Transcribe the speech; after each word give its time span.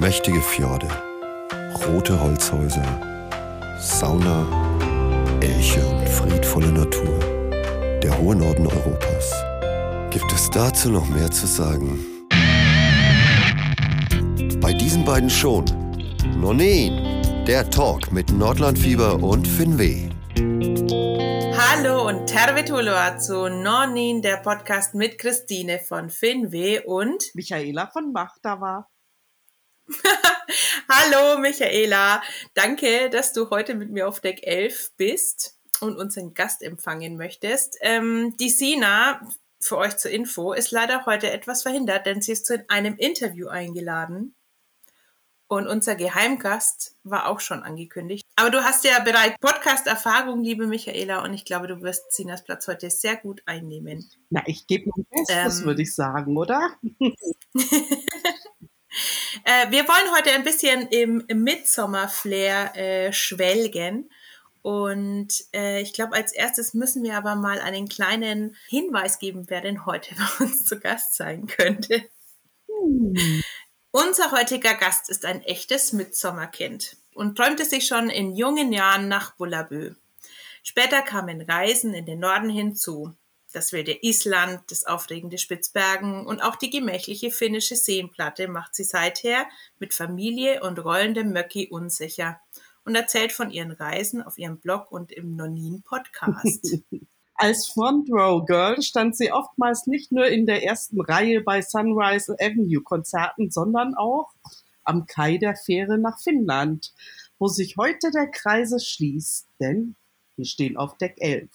Mächtige 0.00 0.40
Fjorde, 0.40 0.86
rote 1.84 2.20
Holzhäuser, 2.20 2.86
Sauna, 3.80 4.46
Elche 5.40 5.84
und 5.84 6.08
friedvolle 6.08 6.68
Natur. 6.68 7.18
Der 8.00 8.16
hohe 8.16 8.36
Norden 8.36 8.68
Europas. 8.68 9.34
Gibt 10.10 10.32
es 10.32 10.48
dazu 10.50 10.92
noch 10.92 11.08
mehr 11.08 11.28
zu 11.32 11.48
sagen? 11.48 11.98
Bei 14.60 14.72
diesen 14.72 15.04
beiden 15.04 15.28
schon. 15.28 15.64
Nonin, 16.40 17.44
der 17.48 17.68
Talk 17.68 18.12
mit 18.12 18.30
Nordlandfieber 18.30 19.20
und 19.20 19.48
Finweh. 19.48 20.10
Hallo 21.58 22.06
und 22.06 22.24
Tervetuloa 22.28 23.18
zu 23.18 23.48
Nonin, 23.48 24.22
der 24.22 24.36
Podcast 24.36 24.94
mit 24.94 25.18
Christine 25.18 25.80
von 25.80 26.08
Finweh 26.08 26.82
und 26.86 27.24
Michaela 27.34 27.88
von 27.88 28.12
Machtava. 28.12 28.86
Hallo 30.88 31.38
Michaela, 31.38 32.22
danke, 32.54 33.10
dass 33.10 33.32
du 33.32 33.50
heute 33.50 33.74
mit 33.74 33.90
mir 33.90 34.08
auf 34.08 34.20
Deck 34.20 34.46
11 34.46 34.92
bist 34.96 35.56
und 35.80 35.96
unseren 35.96 36.34
Gast 36.34 36.62
empfangen 36.62 37.16
möchtest. 37.16 37.78
Ähm, 37.80 38.36
die 38.38 38.50
Sina, 38.50 39.20
für 39.60 39.78
euch 39.78 39.96
zur 39.96 40.10
Info, 40.10 40.52
ist 40.52 40.70
leider 40.70 41.06
heute 41.06 41.30
etwas 41.30 41.62
verhindert, 41.62 42.06
denn 42.06 42.20
sie 42.20 42.32
ist 42.32 42.46
zu 42.46 42.64
einem 42.68 42.96
Interview 42.96 43.48
eingeladen. 43.48 44.34
Und 45.50 45.66
unser 45.66 45.94
Geheimgast 45.94 46.94
war 47.04 47.26
auch 47.26 47.40
schon 47.40 47.62
angekündigt. 47.62 48.26
Aber 48.36 48.50
du 48.50 48.62
hast 48.62 48.84
ja 48.84 48.98
bereits 49.00 49.38
Podcast-Erfahrung, 49.40 50.44
liebe 50.44 50.66
Michaela, 50.66 51.24
und 51.24 51.32
ich 51.32 51.46
glaube, 51.46 51.68
du 51.68 51.80
wirst 51.80 52.12
Sinas 52.12 52.44
Platz 52.44 52.68
heute 52.68 52.90
sehr 52.90 53.16
gut 53.16 53.40
einnehmen. 53.46 54.06
Na, 54.28 54.42
ich 54.44 54.66
gebe 54.66 54.90
mein 54.94 55.06
Bestes, 55.10 55.60
ähm, 55.60 55.64
würde 55.64 55.82
ich 55.82 55.94
sagen, 55.94 56.36
oder? 56.36 56.76
Äh, 59.44 59.70
wir 59.70 59.86
wollen 59.86 60.16
heute 60.16 60.30
ein 60.30 60.44
bisschen 60.44 60.88
im, 60.88 61.24
im 61.28 61.42
Midsommer-Flair 61.42 62.76
äh, 62.76 63.12
schwelgen. 63.12 64.10
Und 64.62 65.44
äh, 65.54 65.80
ich 65.80 65.92
glaube, 65.92 66.14
als 66.14 66.32
erstes 66.32 66.74
müssen 66.74 67.02
wir 67.02 67.16
aber 67.16 67.36
mal 67.36 67.60
einen 67.60 67.88
kleinen 67.88 68.56
Hinweis 68.68 69.18
geben, 69.18 69.44
wer 69.48 69.60
denn 69.60 69.86
heute 69.86 70.14
bei 70.38 70.44
uns 70.44 70.64
zu 70.64 70.78
Gast 70.78 71.14
sein 71.14 71.46
könnte. 71.46 72.04
Hm. 72.66 73.42
Unser 73.90 74.32
heutiger 74.32 74.74
Gast 74.74 75.08
ist 75.08 75.24
ein 75.24 75.42
echtes 75.42 75.92
Midsommerkind 75.92 76.96
und 77.14 77.36
träumte 77.36 77.64
sich 77.64 77.86
schon 77.86 78.10
in 78.10 78.36
jungen 78.36 78.72
Jahren 78.72 79.08
nach 79.08 79.34
Bullabü. 79.36 79.94
Später 80.62 81.00
kamen 81.00 81.40
Reisen 81.40 81.94
in 81.94 82.04
den 82.04 82.20
Norden 82.20 82.50
hinzu 82.50 83.14
das 83.58 83.72
wilde 83.72 83.98
Island, 84.02 84.60
das 84.70 84.84
aufregende 84.84 85.36
Spitzbergen 85.36 86.24
und 86.24 86.42
auch 86.42 86.54
die 86.54 86.70
gemächliche 86.70 87.32
finnische 87.32 87.74
Seenplatte 87.74 88.46
macht 88.46 88.76
sie 88.76 88.84
seither 88.84 89.46
mit 89.80 89.94
Familie 89.94 90.62
und 90.62 90.78
rollendem 90.78 91.32
Möcki 91.32 91.66
unsicher 91.68 92.38
und 92.84 92.94
erzählt 92.94 93.32
von 93.32 93.50
ihren 93.50 93.72
Reisen 93.72 94.22
auf 94.22 94.38
ihrem 94.38 94.58
Blog 94.58 94.92
und 94.92 95.10
im 95.10 95.34
Nonin-Podcast. 95.34 96.78
Als 97.34 97.66
Front 97.66 98.08
Row 98.12 98.46
Girl 98.46 98.80
stand 98.80 99.16
sie 99.16 99.32
oftmals 99.32 99.88
nicht 99.88 100.12
nur 100.12 100.26
in 100.26 100.46
der 100.46 100.64
ersten 100.64 101.00
Reihe 101.00 101.40
bei 101.40 101.60
Sunrise 101.60 102.36
Avenue 102.40 102.82
Konzerten, 102.82 103.50
sondern 103.50 103.96
auch 103.96 104.30
am 104.84 105.06
Kai 105.06 105.36
der 105.36 105.56
Fähre 105.56 105.98
nach 105.98 106.20
Finnland, 106.20 106.92
wo 107.40 107.48
sich 107.48 107.76
heute 107.76 108.12
der 108.12 108.28
Kreise 108.28 108.78
schließt, 108.78 109.48
denn 109.58 109.96
wir 110.36 110.44
stehen 110.44 110.76
auf 110.76 110.96
Deck 110.96 111.16
11. 111.18 111.48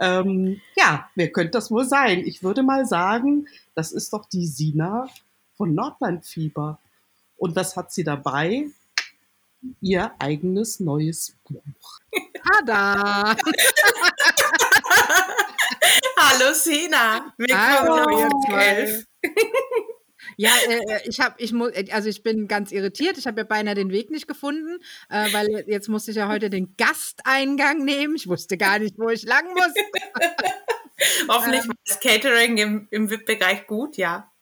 Ähm, 0.00 0.60
ja, 0.76 1.10
wer 1.14 1.30
könnte 1.32 1.52
das 1.52 1.70
wohl 1.70 1.84
sein? 1.84 2.20
Ich 2.20 2.42
würde 2.42 2.62
mal 2.62 2.86
sagen, 2.86 3.48
das 3.74 3.92
ist 3.92 4.12
doch 4.12 4.26
die 4.26 4.46
Sina 4.46 5.08
von 5.56 5.74
Nordlandfieber. 5.74 6.78
Und 7.36 7.56
was 7.56 7.76
hat 7.76 7.92
sie 7.92 8.04
dabei? 8.04 8.66
Ihr 9.80 10.12
eigenes 10.20 10.78
neues 10.78 11.34
Buch. 11.44 11.98
Tada! 12.34 13.36
Hallo 16.16 16.52
Sina, 16.52 17.32
willkommen 17.36 17.88
auf 17.88 18.48
Ihrem 18.48 19.04
ja, 20.36 20.50
äh, 20.68 20.78
äh, 20.78 21.00
ich 21.08 21.20
habe, 21.20 21.34
ich 21.38 21.52
muss, 21.52 21.70
äh, 21.72 21.86
also 21.92 22.08
ich 22.08 22.22
bin 22.22 22.48
ganz 22.48 22.72
irritiert. 22.72 23.18
Ich 23.18 23.26
habe 23.26 23.40
ja 23.40 23.44
beinahe 23.44 23.74
den 23.74 23.90
Weg 23.90 24.10
nicht 24.10 24.28
gefunden, 24.28 24.78
äh, 25.08 25.32
weil 25.32 25.64
jetzt 25.66 25.88
musste 25.88 26.10
ich 26.10 26.16
ja 26.16 26.28
heute 26.28 26.50
den 26.50 26.74
Gasteingang 26.76 27.84
nehmen. 27.84 28.14
Ich 28.16 28.28
wusste 28.28 28.56
gar 28.56 28.78
nicht, 28.78 28.98
wo 28.98 29.08
ich 29.08 29.24
lang 29.24 29.46
muss. 29.52 29.72
Hoffentlich 31.28 31.62
ähm, 31.62 31.68
war 31.68 31.76
das 31.86 32.00
Catering 32.00 32.56
im, 32.58 32.88
im 32.90 33.08
VIP-Bereich 33.10 33.66
gut, 33.66 33.96
ja. 33.96 34.32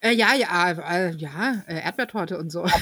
Äh, 0.00 0.12
ja, 0.12 0.34
ja, 0.34 0.70
äh, 0.72 1.12
ja, 1.14 1.62
Erdbeertorte 1.66 2.36
und 2.36 2.50
so. 2.50 2.66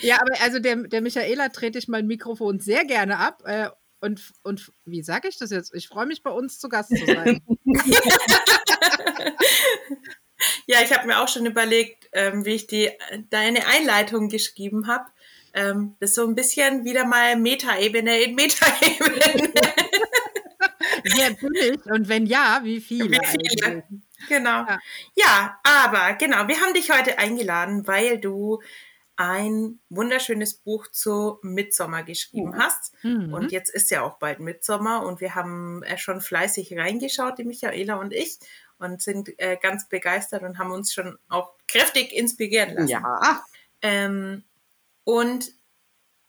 ja, 0.00 0.20
aber 0.20 0.40
also 0.42 0.60
der, 0.60 0.76
der 0.76 1.02
Michaela 1.02 1.48
trete 1.50 1.78
ich 1.78 1.88
mein 1.88 2.06
Mikrofon 2.06 2.60
sehr 2.60 2.84
gerne 2.84 3.18
ab. 3.18 3.42
Und, 4.04 4.34
und 4.42 4.70
wie 4.84 5.02
sage 5.02 5.28
ich 5.28 5.38
das 5.38 5.50
jetzt? 5.50 5.74
Ich 5.74 5.88
freue 5.88 6.04
mich, 6.04 6.22
bei 6.22 6.30
uns 6.30 6.58
zu 6.58 6.68
Gast 6.68 6.90
zu 6.90 7.06
sein. 7.06 7.40
ja, 10.66 10.82
ich 10.82 10.92
habe 10.92 11.06
mir 11.06 11.22
auch 11.22 11.28
schon 11.28 11.46
überlegt, 11.46 12.10
ähm, 12.12 12.44
wie 12.44 12.52
ich 12.52 12.66
die, 12.66 12.90
deine 13.30 13.66
Einleitung 13.66 14.28
geschrieben 14.28 14.88
habe. 14.88 15.06
Ähm, 15.54 15.96
das 16.00 16.10
ist 16.10 16.16
so 16.16 16.26
ein 16.26 16.34
bisschen 16.34 16.84
wieder 16.84 17.06
mal 17.06 17.36
Metaebene 17.36 18.20
in 18.20 18.34
Metaebene. 18.34 19.50
Wer 21.16 21.30
bin 21.30 21.54
ich? 21.54 21.86
Und 21.86 22.06
wenn 22.06 22.26
ja, 22.26 22.60
wie 22.62 22.82
viele? 22.82 23.10
Wie 23.10 23.56
viele? 23.56 23.84
Genau. 24.28 24.66
Ja. 24.66 24.78
ja, 25.14 25.60
aber 25.62 26.12
genau, 26.14 26.46
wir 26.46 26.60
haben 26.60 26.74
dich 26.74 26.90
heute 26.90 27.18
eingeladen, 27.18 27.86
weil 27.86 28.18
du 28.18 28.60
ein 29.16 29.80
wunderschönes 29.90 30.54
Buch 30.54 30.88
zu 30.88 31.38
Mitsommer 31.42 32.02
geschrieben 32.02 32.54
oh. 32.54 32.58
hast. 32.58 32.92
Mhm. 33.02 33.32
Und 33.32 33.52
jetzt 33.52 33.70
ist 33.70 33.90
ja 33.90 34.02
auch 34.02 34.18
bald 34.18 34.40
Mitsommer 34.40 35.04
und 35.04 35.20
wir 35.20 35.34
haben 35.34 35.82
äh, 35.84 35.98
schon 35.98 36.20
fleißig 36.20 36.76
reingeschaut, 36.76 37.38
die 37.38 37.44
Michaela 37.44 37.96
und 37.96 38.12
ich, 38.12 38.38
und 38.78 39.00
sind 39.02 39.38
äh, 39.38 39.56
ganz 39.60 39.88
begeistert 39.88 40.42
und 40.42 40.58
haben 40.58 40.72
uns 40.72 40.92
schon 40.92 41.18
auch 41.28 41.52
kräftig 41.68 42.12
inspirieren 42.12 42.74
lassen. 42.74 42.88
Ja. 42.88 43.44
Ähm, 43.82 44.42
und 45.04 45.52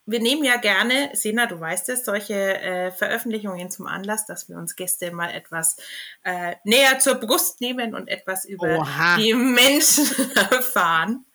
wir 0.07 0.19
nehmen 0.19 0.43
ja 0.43 0.57
gerne, 0.57 1.09
Sena, 1.13 1.47
du 1.47 1.59
weißt 1.59 1.89
es, 1.89 2.05
solche 2.05 2.61
äh, 2.61 2.91
Veröffentlichungen 2.91 3.71
zum 3.71 3.87
Anlass, 3.87 4.27
dass 4.27 4.47
wir 4.47 4.57
uns 4.57 4.75
Gäste 4.75 5.11
mal 5.11 5.31
etwas 5.31 5.77
äh, 6.23 6.55
näher 6.63 6.99
zur 6.99 7.15
Brust 7.15 7.59
nehmen 7.59 7.95
und 7.95 8.07
etwas 8.07 8.45
über 8.45 8.77
Oha. 8.77 9.17
die 9.17 9.33
Menschen 9.33 10.05
erfahren. 10.35 11.25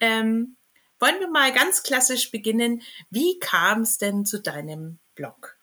Ähm, 0.00 0.56
wollen 1.00 1.18
wir 1.18 1.30
mal 1.30 1.52
ganz 1.52 1.82
klassisch 1.82 2.30
beginnen. 2.30 2.82
Wie 3.10 3.38
kam 3.38 3.82
es 3.82 3.98
denn 3.98 4.24
zu 4.24 4.40
deinem 4.40 4.98
Blog? 5.14 5.56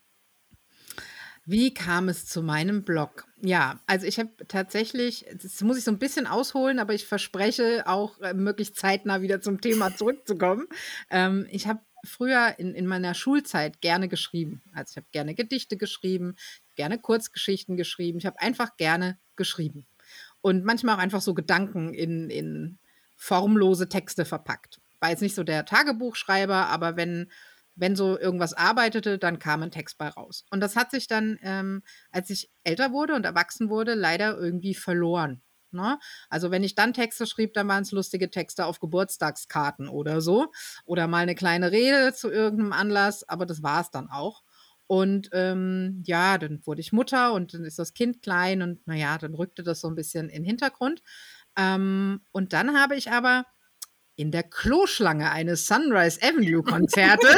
Wie 1.46 1.74
kam 1.74 2.10
es 2.10 2.26
zu 2.26 2.42
meinem 2.42 2.84
Blog? 2.84 3.26
Ja, 3.42 3.80
also 3.86 4.06
ich 4.06 4.20
habe 4.20 4.32
tatsächlich, 4.50 5.26
das 5.42 5.62
muss 5.62 5.78
ich 5.78 5.86
so 5.86 5.92
ein 5.92 6.00
bisschen 6.00 6.28
ausholen, 6.28 6.78
aber 6.78 6.94
ich 6.94 7.06
verspreche 7.06 7.88
auch 7.88 8.20
äh, 8.20 8.34
möglichst 8.34 8.76
zeitnah 8.76 9.22
wieder 9.22 9.40
zum 9.40 9.62
Thema 9.62 9.90
zurückzukommen. 9.96 10.68
Ähm, 11.10 11.48
ich 11.50 11.68
habe 11.68 11.80
früher 12.04 12.56
in, 12.58 12.76
in 12.76 12.86
meiner 12.86 13.14
Schulzeit 13.14 13.80
gerne 13.80 14.10
geschrieben. 14.10 14.62
Also 14.74 14.92
ich 14.92 14.98
habe 14.98 15.08
gerne 15.14 15.36
Gedichte 15.36 15.78
geschrieben, 15.78 16.36
gerne 16.76 17.00
Kurzgeschichten 17.00 17.78
geschrieben. 17.78 18.18
Ich 18.18 18.26
habe 18.26 18.42
einfach 18.42 18.76
gerne 18.76 19.18
geschrieben. 19.38 19.88
Und 20.42 20.66
manchmal 20.66 20.96
auch 20.96 21.00
einfach 21.00 21.22
so 21.22 21.34
Gedanken 21.34 21.94
in, 21.94 22.30
in 22.30 22.78
formlose 23.16 23.88
Texte 23.88 24.26
verpackt 24.26 24.82
war 25.00 25.10
jetzt 25.10 25.22
nicht 25.22 25.36
so 25.36 25.44
der 25.44 25.66
Tagebuchschreiber, 25.66 26.68
aber 26.68 26.96
wenn, 26.98 27.32
wenn 27.76 27.96
so 27.96 28.18
irgendwas 28.18 28.54
arbeitete, 28.54 29.18
dann 29.18 29.40
kam 29.40 29.64
ein 29.64 29.72
Text 29.72 29.98
bei 29.98 30.10
raus. 30.10 30.46
Und 30.52 30.60
das 30.62 30.76
hat 30.76 30.92
sich 30.92 31.08
dann, 31.08 31.38
ähm, 31.42 31.84
als 32.12 32.30
ich 32.30 32.52
älter 32.64 32.92
wurde 32.92 33.14
und 33.16 33.26
erwachsen 33.26 33.70
wurde, 33.70 33.94
leider 33.94 34.38
irgendwie 34.38 34.76
verloren. 34.76 35.42
Ne? 35.72 36.00
Also 36.30 36.50
wenn 36.52 36.64
ich 36.64 36.76
dann 36.76 36.94
Texte 36.94 37.28
schrieb, 37.28 37.54
dann 37.54 37.68
waren 37.68 37.84
es 37.84 37.92
lustige 37.92 38.30
Texte 38.30 38.66
auf 38.66 38.80
Geburtstagskarten 38.80 39.90
oder 39.90 40.22
so. 40.22 40.52
Oder 40.86 41.08
mal 41.08 41.20
eine 41.20 41.36
kleine 41.36 41.72
Rede 41.72 42.14
zu 42.14 42.30
irgendeinem 42.32 42.74
Anlass, 42.74 43.28
aber 43.28 43.46
das 43.46 43.64
war 43.64 43.82
es 43.82 43.92
dann 43.92 44.10
auch. 44.10 44.44
Und 44.88 45.30
ähm, 45.34 46.02
ja, 46.06 46.38
dann 46.38 46.66
wurde 46.66 46.80
ich 46.80 46.94
Mutter 46.94 47.34
und 47.34 47.54
dann 47.54 47.66
ist 47.66 47.78
das 47.78 47.94
Kind 47.94 48.22
klein 48.22 48.62
und 48.62 48.88
naja, 48.88 49.18
dann 49.18 49.36
rückte 49.36 49.62
das 49.62 49.82
so 49.82 49.90
ein 49.90 49.96
bisschen 49.96 50.30
in 50.30 50.44
den 50.44 50.46
Hintergrund. 50.46 51.04
Ähm, 51.58 52.22
und 52.32 52.54
dann 52.54 52.80
habe 52.80 52.96
ich 52.96 53.12
aber 53.12 53.46
in 54.18 54.32
der 54.32 54.44
Kloschlange 54.44 55.32
eines 55.32 55.68
Sunrise 55.68 56.20
Avenue 56.22 56.64
Konzertes 56.64 57.38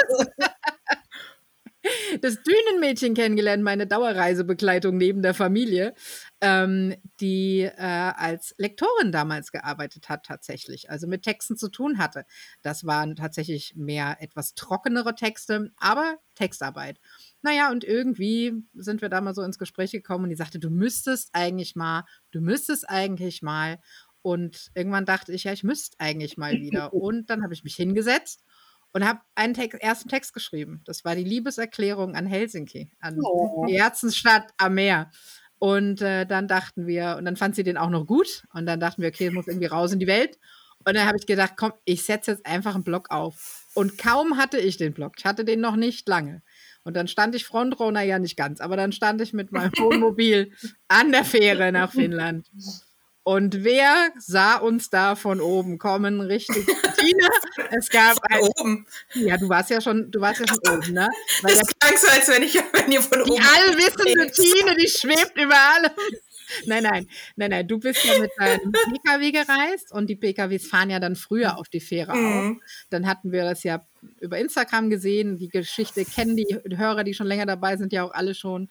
das 2.21 2.37
Dünenmädchen 2.43 3.13
kennengelernt, 3.13 3.63
meine 3.63 3.87
Dauerreisebegleitung 3.87 4.97
neben 4.97 5.21
der 5.21 5.33
Familie, 5.33 5.93
ähm, 6.41 6.95
die 7.19 7.61
äh, 7.61 7.73
als 7.77 8.53
Lektorin 8.57 9.11
damals 9.11 9.51
gearbeitet 9.51 10.09
hat 10.09 10.25
tatsächlich, 10.25 10.89
also 10.89 11.07
mit 11.07 11.23
Texten 11.23 11.57
zu 11.57 11.69
tun 11.69 11.97
hatte. 11.97 12.25
Das 12.61 12.85
waren 12.85 13.15
tatsächlich 13.15 13.73
mehr 13.75 14.17
etwas 14.19 14.53
trockenere 14.55 15.15
Texte, 15.15 15.71
aber 15.77 16.17
Textarbeit. 16.35 16.99
Naja, 17.41 17.71
und 17.71 17.83
irgendwie 17.83 18.53
sind 18.73 19.01
wir 19.01 19.09
da 19.09 19.21
mal 19.21 19.33
so 19.33 19.41
ins 19.41 19.59
Gespräch 19.59 19.91
gekommen 19.91 20.25
und 20.25 20.29
die 20.29 20.35
sagte, 20.35 20.59
du 20.59 20.69
müsstest 20.69 21.29
eigentlich 21.33 21.75
mal, 21.75 22.03
du 22.31 22.41
müsstest 22.41 22.89
eigentlich 22.89 23.41
mal. 23.41 23.79
Und 24.21 24.69
irgendwann 24.75 25.05
dachte 25.05 25.31
ich, 25.33 25.45
ja, 25.45 25.53
ich 25.53 25.63
müsste 25.63 25.95
eigentlich 25.99 26.37
mal 26.37 26.53
wieder. 26.61 26.93
Und 26.93 27.29
dann 27.29 27.43
habe 27.43 27.53
ich 27.53 27.63
mich 27.63 27.75
hingesetzt 27.75 28.43
und 28.91 29.07
habe 29.07 29.19
einen 29.35 29.53
Text, 29.53 29.81
ersten 29.81 30.09
Text 30.09 30.33
geschrieben. 30.33 30.81
Das 30.85 31.05
war 31.05 31.15
die 31.15 31.23
Liebeserklärung 31.23 32.15
an 32.15 32.25
Helsinki, 32.25 32.91
an 32.99 33.17
Oh. 33.23 33.65
die 33.67 33.79
Herzensstadt 33.81 34.51
am 34.57 34.75
Meer. 34.75 35.11
Und 35.59 36.01
äh, 36.01 36.25
dann 36.25 36.47
dachten 36.47 36.87
wir, 36.87 37.15
und 37.17 37.25
dann 37.25 37.35
fand 37.35 37.55
sie 37.55 37.63
den 37.63 37.77
auch 37.77 37.89
noch 37.89 38.05
gut. 38.07 38.45
Und 38.53 38.65
dann 38.65 38.79
dachten 38.79 39.01
wir, 39.01 39.09
okay, 39.09 39.27
es 39.27 39.33
muss 39.33 39.47
irgendwie 39.47 39.67
raus 39.67 39.91
in 39.91 39.99
die 39.99 40.07
Welt. 40.07 40.39
Und 40.85 40.95
dann 40.95 41.05
habe 41.05 41.17
ich 41.17 41.27
gedacht, 41.27 41.53
komm, 41.57 41.73
ich 41.83 42.03
setze 42.05 42.31
jetzt 42.31 42.45
einfach 42.45 42.73
einen 42.73 42.85
Blog 42.85 43.11
auf. 43.11 43.67
Und 43.73 43.97
kaum 43.97 44.37
hatte 44.37 44.57
ich 44.57 44.77
den 44.77 44.93
Blog. 44.93 45.15
Ich 45.17 45.25
hatte 45.25 45.43
den 45.43 45.59
noch 45.59 45.75
nicht 45.75 46.07
lange. 46.07 46.41
Und 46.83 46.95
dann 46.95 47.09
stand 47.09 47.35
ich 47.35 47.45
Frontrunner 47.45 48.01
ja 48.03 48.17
nicht 48.17 48.37
ganz, 48.37 48.61
aber 48.61 48.77
dann 48.77 48.93
stand 48.93 49.21
ich 49.21 49.33
mit 49.33 49.51
meinem 49.51 49.71
Wohnmobil 49.77 50.53
an 50.87 51.11
der 51.11 51.25
Fähre 51.25 51.73
nach 51.73 51.91
Finnland. 51.91 52.47
Und 53.29 53.63
wer 53.63 54.09
sah 54.17 54.55
uns 54.55 54.89
da 54.89 55.15
von 55.15 55.39
oben 55.39 55.77
kommen? 55.77 56.19
Richtig, 56.19 56.65
Tina. 56.97 57.27
Es 57.71 57.89
gab 57.89 58.17
ein, 58.23 58.39
Oben. 58.41 58.87
ja, 59.13 59.37
du 59.37 59.47
warst 59.47 59.69
ja 59.69 59.79
schon, 59.79 60.09
du 60.09 60.19
warst 60.19 60.39
ja 60.39 60.47
schon 60.47 60.57
oben, 60.57 60.93
ne? 60.93 61.07
Weil 61.43 61.53
Das 61.55 61.67
klang 61.79 61.95
so, 61.97 62.07
als 62.07 62.27
wenn 62.29 62.41
ich, 62.41 62.55
wenn 62.55 62.91
ihr 62.91 63.01
von 63.03 63.23
die 63.23 63.31
oben. 63.31 63.43
allwissende 63.43 64.31
Tine, 64.31 64.75
die 64.75 64.87
schwebt 64.87 65.37
über 65.39 65.53
allem. 65.55 65.91
Nein, 66.65 66.81
nein, 66.81 67.07
nein, 67.35 67.51
nein. 67.51 67.67
Du 67.67 67.77
bist 67.79 68.03
ja 68.05 68.17
mit 68.17 68.31
deinem 68.39 68.71
PKW 69.05 69.31
gereist 69.31 69.91
und 69.91 70.07
die 70.09 70.15
PKWs 70.15 70.65
fahren 70.67 70.89
ja 70.89 70.99
dann 70.99 71.15
früher 71.15 71.59
auf 71.59 71.69
die 71.69 71.79
Fähre 71.79 72.15
Mhm. 72.15 72.51
auf. 72.57 72.57
Dann 72.89 73.05
hatten 73.05 73.31
wir 73.31 73.43
das 73.43 73.61
ja 73.63 73.85
über 74.19 74.39
Instagram 74.39 74.89
gesehen. 74.89 75.37
Die 75.37 75.49
Geschichte 75.49 76.03
kennen 76.05 76.35
die 76.35 76.47
Hörer, 76.75 77.03
die 77.03 77.13
schon 77.13 77.27
länger 77.27 77.45
dabei 77.45 77.77
sind, 77.77 77.93
ja 77.93 78.03
auch 78.03 78.13
alle 78.13 78.33
schon. 78.33 78.69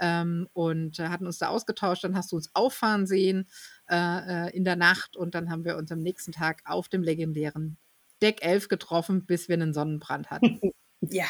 Ähm, 0.00 0.48
und 0.54 0.98
hatten 0.98 1.26
uns 1.26 1.38
da 1.38 1.48
ausgetauscht. 1.48 2.02
Dann 2.02 2.16
hast 2.16 2.32
du 2.32 2.36
uns 2.36 2.50
auffahren 2.54 3.06
sehen 3.06 3.48
äh, 3.90 4.46
äh, 4.46 4.56
in 4.56 4.64
der 4.64 4.76
Nacht 4.76 5.16
und 5.16 5.34
dann 5.34 5.50
haben 5.50 5.64
wir 5.64 5.76
uns 5.76 5.90
am 5.90 6.00
nächsten 6.00 6.32
Tag 6.32 6.62
auf 6.64 6.88
dem 6.88 7.02
legendären 7.02 7.76
Deck 8.22 8.42
11 8.42 8.68
getroffen, 8.68 9.26
bis 9.26 9.48
wir 9.48 9.54
einen 9.54 9.74
Sonnenbrand 9.74 10.30
hatten. 10.30 10.60
Ja, 11.02 11.24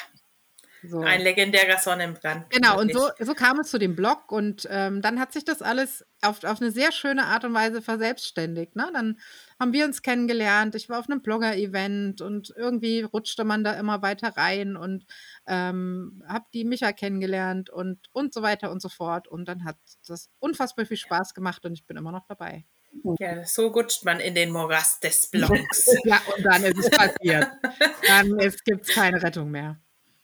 So. 0.82 1.00
ein 1.00 1.20
legendärer 1.20 1.78
Sonnenbrand. 1.78 2.48
Genau, 2.50 2.78
und 2.78 2.92
so, 2.92 3.08
so 3.18 3.34
kam 3.34 3.60
es 3.60 3.70
zu 3.70 3.78
dem 3.78 3.94
Blog 3.94 4.32
und 4.32 4.66
ähm, 4.70 5.02
dann 5.02 5.20
hat 5.20 5.32
sich 5.32 5.44
das 5.44 5.60
alles 5.60 6.04
auf, 6.22 6.42
auf 6.44 6.60
eine 6.60 6.70
sehr 6.70 6.90
schöne 6.92 7.24
Art 7.24 7.44
und 7.44 7.52
Weise 7.54 7.82
verselbstständigt. 7.82 8.76
Ne? 8.76 8.90
Dann 8.92 9.18
haben 9.58 9.72
wir 9.72 9.84
uns 9.84 10.02
kennengelernt, 10.02 10.74
ich 10.74 10.88
war 10.88 10.98
auf 10.98 11.08
einem 11.08 11.22
Blogger-Event 11.22 12.22
und 12.22 12.52
irgendwie 12.56 13.02
rutschte 13.02 13.44
man 13.44 13.62
da 13.62 13.74
immer 13.74 14.00
weiter 14.02 14.36
rein 14.36 14.76
und 14.76 15.04
ähm, 15.46 16.22
habe 16.26 16.46
die 16.54 16.64
Micha 16.64 16.92
kennengelernt 16.92 17.68
und, 17.70 17.98
und 18.12 18.32
so 18.32 18.42
weiter 18.42 18.70
und 18.70 18.80
so 18.80 18.88
fort. 18.88 19.28
Und 19.28 19.46
dann 19.46 19.64
hat 19.64 19.76
das 20.06 20.30
unfassbar 20.38 20.86
viel 20.86 20.96
Spaß 20.96 21.34
gemacht 21.34 21.64
und 21.66 21.74
ich 21.74 21.86
bin 21.86 21.96
immer 21.96 22.12
noch 22.12 22.26
dabei. 22.26 22.64
Ja, 23.18 23.44
so 23.44 23.68
rutscht 23.68 24.04
man 24.04 24.20
in 24.20 24.34
den 24.34 24.50
Morast 24.50 25.04
des 25.04 25.26
Blogs. 25.30 25.86
Ja, 26.04 26.20
und 26.36 26.44
dann 26.44 26.64
ist 26.64 26.78
es 26.78 26.90
passiert. 26.90 27.48
Dann 28.06 28.36
gibt 28.64 28.88
es 28.88 28.94
keine 28.94 29.22
Rettung 29.22 29.50
mehr. 29.50 29.80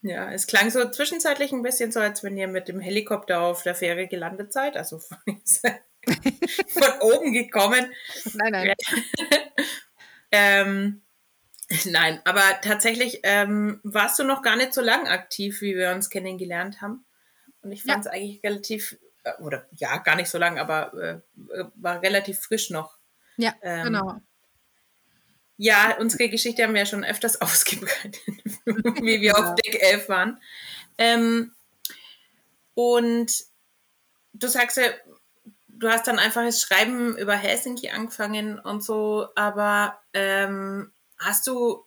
Ja, 0.06 0.30
es 0.32 0.46
klang 0.46 0.70
so 0.70 0.88
zwischenzeitlich 0.90 1.52
ein 1.52 1.62
bisschen 1.62 1.92
so, 1.92 2.00
als 2.00 2.22
wenn 2.22 2.36
ihr 2.36 2.48
mit 2.48 2.68
dem 2.68 2.80
Helikopter 2.80 3.40
auf 3.40 3.62
der 3.62 3.74
Fähre 3.74 4.06
gelandet 4.08 4.52
seid. 4.52 4.76
Also 4.76 4.98
von, 5.00 5.18
von 6.04 7.00
oben 7.00 7.32
gekommen. 7.32 7.92
Nein, 8.34 8.52
nein. 8.52 8.74
Ähm, 10.32 11.02
nein, 11.84 12.20
aber 12.24 12.42
tatsächlich 12.62 13.20
ähm, 13.22 13.80
warst 13.84 14.18
du 14.18 14.24
noch 14.24 14.42
gar 14.42 14.56
nicht 14.56 14.74
so 14.74 14.80
lang 14.80 15.06
aktiv, 15.06 15.60
wie 15.60 15.76
wir 15.76 15.92
uns 15.92 16.10
kennengelernt 16.10 16.80
haben. 16.82 17.04
Und 17.62 17.72
ich 17.72 17.84
Ja. 17.84 17.94
fand 17.94 18.06
es 18.06 18.12
eigentlich 18.12 18.42
relativ, 18.42 18.98
äh, 19.24 19.32
oder 19.40 19.66
ja, 19.72 19.98
gar 19.98 20.16
nicht 20.16 20.28
so 20.28 20.36
lang, 20.38 20.58
aber 20.58 20.92
äh, 20.94 21.54
äh, 21.54 21.64
war 21.76 22.02
relativ 22.02 22.40
frisch 22.40 22.70
noch. 22.70 22.98
Ja, 23.36 23.54
Ähm, 23.62 23.84
genau. 23.84 24.20
Ja, 25.58 25.96
unsere 25.98 26.28
Geschichte 26.28 26.62
haben 26.62 26.74
wir 26.74 26.80
ja 26.80 26.86
schon 26.86 27.04
öfters 27.04 27.40
ausgebreitet, 27.40 28.20
wie 28.66 29.20
wir 29.20 29.34
Ja. 29.34 29.34
auf 29.38 29.54
Deck 29.54 29.80
11 29.82 30.08
waren. 30.08 30.40
Ähm, 30.98 31.54
und 32.74 33.32
du 34.32 34.48
sagst 34.48 34.76
ja, 34.76 34.84
du 35.68 35.88
hast 35.88 36.06
dann 36.06 36.18
einfach 36.18 36.42
das 36.44 36.60
Schreiben 36.62 37.16
über 37.16 37.34
Helsinki 37.34 37.90
angefangen 37.90 38.58
und 38.58 38.82
so, 38.84 39.28
aber 39.34 40.00
ähm, 40.12 40.92
hast 41.18 41.46
du 41.46 41.84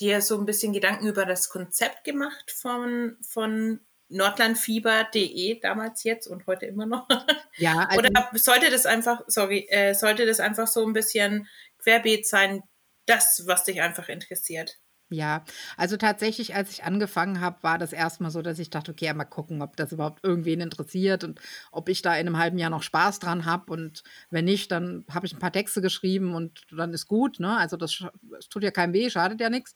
dir 0.00 0.20
so 0.22 0.38
ein 0.38 0.46
bisschen 0.46 0.72
Gedanken 0.72 1.06
über 1.06 1.26
das 1.26 1.48
Konzept 1.48 2.04
gemacht 2.04 2.50
von, 2.50 3.16
von 3.22 3.80
nordlandfieber.de 4.08 5.60
damals 5.60 6.04
jetzt 6.04 6.26
und 6.26 6.46
heute 6.46 6.66
immer 6.66 6.86
noch? 6.86 7.08
Ja, 7.56 7.86
also, 7.88 7.98
Oder 8.00 8.30
sollte 8.34 8.70
das 8.70 8.86
einfach, 8.86 9.22
sorry, 9.28 9.66
äh, 9.70 9.94
sollte 9.94 10.26
das 10.26 10.40
einfach 10.40 10.66
so 10.66 10.84
ein 10.86 10.92
bisschen 10.92 11.48
querbeet 11.78 12.26
sein, 12.26 12.62
das, 13.06 13.46
was 13.46 13.64
dich 13.64 13.80
einfach 13.82 14.08
interessiert? 14.08 14.78
Ja, 15.10 15.44
also 15.76 15.96
tatsächlich, 15.98 16.54
als 16.54 16.70
ich 16.72 16.82
angefangen 16.82 17.40
habe, 17.40 17.62
war 17.62 17.78
das 17.78 17.92
erstmal 17.92 18.30
so, 18.30 18.40
dass 18.40 18.58
ich 18.58 18.70
dachte, 18.70 18.90
okay, 18.92 19.12
mal 19.12 19.24
gucken, 19.24 19.60
ob 19.60 19.76
das 19.76 19.92
überhaupt 19.92 20.24
irgendwen 20.24 20.60
interessiert 20.62 21.24
und 21.24 21.40
ob 21.70 21.90
ich 21.90 22.00
da 22.00 22.14
in 22.16 22.26
einem 22.26 22.38
halben 22.38 22.56
Jahr 22.58 22.70
noch 22.70 22.82
Spaß 22.82 23.18
dran 23.20 23.44
habe. 23.44 23.70
Und 23.70 24.02
wenn 24.30 24.46
nicht, 24.46 24.72
dann 24.72 25.04
habe 25.10 25.26
ich 25.26 25.34
ein 25.34 25.38
paar 25.38 25.52
Texte 25.52 25.82
geschrieben 25.82 26.34
und 26.34 26.62
dann 26.74 26.94
ist 26.94 27.06
gut. 27.06 27.38
Ne? 27.38 27.54
Also 27.56 27.76
das, 27.76 28.02
es 28.38 28.48
tut 28.48 28.64
ja 28.64 28.70
keinem 28.70 28.94
weh, 28.94 29.10
schadet 29.10 29.40
ja 29.40 29.50
nichts. 29.50 29.74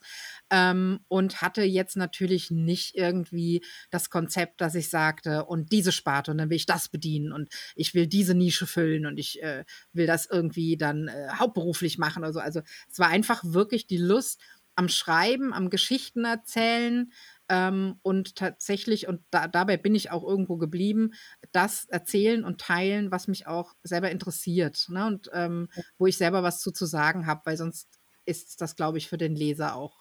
Ähm, 0.49 0.99
und 1.07 1.41
hatte 1.41 1.61
jetzt 1.61 1.95
natürlich 1.95 2.49
nicht 2.51 2.95
irgendwie 2.95 3.63
das 3.91 4.09
Konzept, 4.09 4.61
dass 4.61 4.73
ich 4.75 4.89
sagte, 4.89 5.45
und 5.45 5.71
diese 5.71 5.91
Sparte 5.91 6.31
und 6.31 6.39
dann 6.39 6.49
will 6.49 6.57
ich 6.57 6.65
das 6.65 6.89
bedienen 6.89 7.31
und 7.31 7.49
ich 7.75 7.93
will 7.93 8.07
diese 8.07 8.33
Nische 8.33 8.65
füllen 8.65 9.05
und 9.05 9.17
ich 9.19 9.41
äh, 9.43 9.63
will 9.93 10.07
das 10.07 10.25
irgendwie 10.25 10.75
dann 10.75 11.07
äh, 11.07 11.27
hauptberuflich 11.37 11.97
machen. 11.99 12.23
Also, 12.23 12.39
also 12.39 12.61
es 12.91 12.97
war 12.99 13.09
einfach 13.09 13.43
wirklich 13.45 13.85
die 13.87 13.97
Lust, 13.97 14.41
am 14.79 14.87
Schreiben, 14.87 15.53
am 15.53 15.69
Geschichten 15.69 16.23
erzählen 16.23 17.11
ähm, 17.49 17.99
und 18.01 18.37
tatsächlich, 18.37 19.09
und 19.09 19.21
da, 19.29 19.49
dabei 19.49 19.75
bin 19.75 19.93
ich 19.93 20.09
auch 20.09 20.23
irgendwo 20.23 20.55
geblieben, 20.55 21.11
das 21.51 21.83
erzählen 21.83 22.45
und 22.45 22.61
teilen, 22.61 23.11
was 23.11 23.27
mich 23.27 23.45
auch 23.45 23.75
selber 23.83 24.09
interessiert 24.09 24.87
ne? 24.87 25.05
und 25.05 25.29
ähm, 25.33 25.67
wo 25.97 26.07
ich 26.07 26.15
selber 26.15 26.43
was 26.43 26.61
zu, 26.61 26.71
zu 26.71 26.85
sagen 26.85 27.27
habe, 27.27 27.41
weil 27.43 27.57
sonst 27.57 27.99
ist 28.23 28.61
das, 28.61 28.77
glaube 28.77 28.99
ich, 28.99 29.09
für 29.09 29.17
den 29.17 29.35
Leser 29.35 29.75
auch 29.75 29.98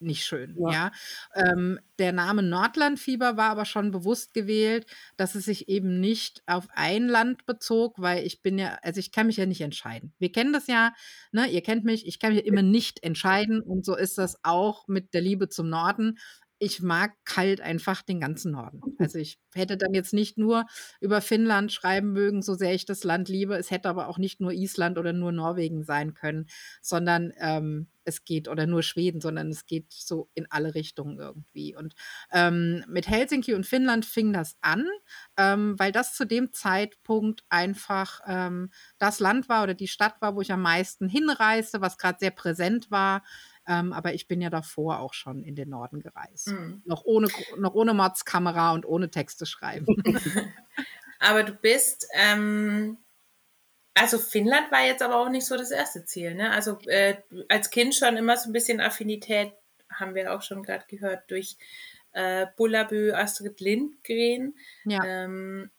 nicht 0.00 0.24
schön. 0.24 0.56
Ja. 0.58 0.70
Ja. 0.70 0.92
Ähm, 1.34 1.78
der 1.98 2.12
Name 2.12 2.42
Nordlandfieber 2.42 3.36
war 3.36 3.50
aber 3.50 3.64
schon 3.64 3.90
bewusst 3.90 4.34
gewählt, 4.34 4.86
dass 5.16 5.34
es 5.34 5.44
sich 5.44 5.68
eben 5.68 6.00
nicht 6.00 6.42
auf 6.46 6.68
ein 6.74 7.08
Land 7.08 7.46
bezog, 7.46 7.94
weil 7.98 8.24
ich 8.24 8.42
bin 8.42 8.58
ja, 8.58 8.78
also 8.82 9.00
ich 9.00 9.12
kann 9.12 9.26
mich 9.26 9.36
ja 9.36 9.46
nicht 9.46 9.60
entscheiden. 9.60 10.12
Wir 10.18 10.30
kennen 10.30 10.52
das 10.52 10.66
ja, 10.66 10.92
ne, 11.32 11.48
ihr 11.48 11.62
kennt 11.62 11.84
mich, 11.84 12.06
ich 12.06 12.18
kann 12.18 12.34
mich 12.34 12.46
immer 12.46 12.62
nicht 12.62 13.02
entscheiden 13.02 13.60
und 13.60 13.84
so 13.84 13.96
ist 13.96 14.18
das 14.18 14.38
auch 14.44 14.86
mit 14.88 15.14
der 15.14 15.20
Liebe 15.20 15.48
zum 15.48 15.68
Norden. 15.68 16.18
Ich 16.60 16.82
mag 16.82 17.12
kalt 17.24 17.60
einfach 17.60 18.02
den 18.02 18.20
ganzen 18.20 18.52
Norden. 18.52 18.80
Also 18.98 19.18
ich 19.18 19.38
hätte 19.54 19.76
dann 19.76 19.94
jetzt 19.94 20.12
nicht 20.12 20.38
nur 20.38 20.66
über 21.00 21.20
Finnland 21.20 21.72
schreiben 21.72 22.12
mögen, 22.12 22.42
so 22.42 22.54
sehr 22.54 22.74
ich 22.74 22.84
das 22.84 23.04
Land 23.04 23.28
liebe. 23.28 23.54
Es 23.56 23.70
hätte 23.70 23.88
aber 23.88 24.08
auch 24.08 24.18
nicht 24.18 24.40
nur 24.40 24.52
Island 24.52 24.98
oder 24.98 25.12
nur 25.12 25.30
Norwegen 25.32 25.84
sein 25.84 26.14
können, 26.14 26.46
sondern 26.82 27.32
ähm, 27.38 27.88
es 28.04 28.24
geht, 28.24 28.48
oder 28.48 28.66
nur 28.66 28.82
Schweden, 28.82 29.20
sondern 29.20 29.50
es 29.50 29.66
geht 29.66 29.92
so 29.92 30.30
in 30.34 30.46
alle 30.50 30.74
Richtungen 30.74 31.18
irgendwie. 31.18 31.76
Und 31.76 31.94
ähm, 32.32 32.84
mit 32.88 33.06
Helsinki 33.08 33.54
und 33.54 33.66
Finnland 33.66 34.04
fing 34.04 34.32
das 34.32 34.56
an, 34.60 34.84
ähm, 35.36 35.78
weil 35.78 35.92
das 35.92 36.14
zu 36.14 36.24
dem 36.24 36.52
Zeitpunkt 36.52 37.44
einfach 37.48 38.20
ähm, 38.26 38.70
das 38.98 39.20
Land 39.20 39.48
war 39.48 39.62
oder 39.62 39.74
die 39.74 39.88
Stadt 39.88 40.20
war, 40.20 40.34
wo 40.34 40.40
ich 40.40 40.52
am 40.52 40.62
meisten 40.62 41.08
hinreiste, 41.08 41.80
was 41.80 41.98
gerade 41.98 42.18
sehr 42.18 42.30
präsent 42.30 42.90
war. 42.90 43.22
Ähm, 43.68 43.92
aber 43.92 44.14
ich 44.14 44.26
bin 44.26 44.40
ja 44.40 44.48
davor 44.48 45.00
auch 45.00 45.12
schon 45.12 45.44
in 45.44 45.54
den 45.54 45.68
Norden 45.68 46.00
gereist. 46.00 46.48
Mhm. 46.48 46.82
Noch 46.86 47.04
ohne, 47.04 47.28
noch 47.58 47.74
ohne 47.74 47.92
Mods-Kamera 47.92 48.72
und 48.72 48.86
ohne 48.86 49.10
Texte 49.10 49.44
schreiben. 49.44 49.86
Aber 51.18 51.42
du 51.42 51.52
bist, 51.52 52.08
ähm, 52.14 52.96
also 53.94 54.18
Finnland 54.18 54.70
war 54.70 54.84
jetzt 54.84 55.02
aber 55.02 55.16
auch 55.16 55.28
nicht 55.28 55.46
so 55.46 55.56
das 55.56 55.70
erste 55.70 56.04
Ziel, 56.04 56.34
ne? 56.34 56.52
Also 56.52 56.78
äh, 56.86 57.16
als 57.48 57.70
Kind 57.70 57.94
schon 57.94 58.16
immer 58.16 58.36
so 58.36 58.48
ein 58.48 58.52
bisschen 58.52 58.80
Affinität, 58.80 59.52
haben 59.90 60.14
wir 60.14 60.32
auch 60.32 60.42
schon 60.42 60.62
gerade 60.62 60.84
gehört, 60.86 61.30
durch 61.30 61.56
äh, 62.12 62.46
Bullabü, 62.56 63.12
Astrid 63.12 63.60
Lindgren. 63.60 64.54
ja. 64.84 65.04
Ähm, 65.04 65.70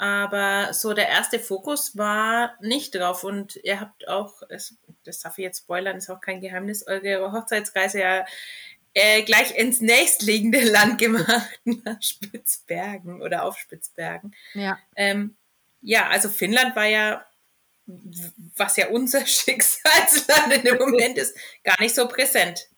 aber 0.00 0.72
so 0.72 0.94
der 0.94 1.08
erste 1.08 1.38
Fokus 1.38 1.96
war 1.98 2.54
nicht 2.62 2.94
drauf 2.94 3.22
und 3.22 3.56
ihr 3.62 3.80
habt 3.80 4.08
auch, 4.08 4.42
das 4.48 5.20
darf 5.20 5.36
ich 5.36 5.42
jetzt 5.42 5.58
spoilern, 5.58 5.98
ist 5.98 6.08
auch 6.08 6.22
kein 6.22 6.40
Geheimnis, 6.40 6.86
eure 6.86 7.32
Hochzeitsreise 7.32 8.00
ja 8.00 8.24
äh, 8.94 9.22
gleich 9.22 9.54
ins 9.58 9.82
nächstliegende 9.82 10.64
Land 10.70 10.98
gemacht, 10.98 11.60
nach 11.64 12.00
Spitzbergen 12.00 13.20
oder 13.20 13.44
auf 13.44 13.58
Spitzbergen. 13.58 14.34
ja. 14.54 14.78
Ähm, 14.96 15.36
ja, 15.82 16.08
also 16.08 16.30
Finnland 16.30 16.76
war 16.76 16.86
ja, 16.86 17.26
was 18.56 18.78
ja 18.78 18.88
unser 18.88 19.26
Schicksalsland 19.26 20.54
in 20.54 20.62
dem 20.62 20.78
Moment 20.78 21.18
ist, 21.18 21.36
gar 21.62 21.78
nicht 21.78 21.94
so 21.94 22.08
präsent. 22.08 22.68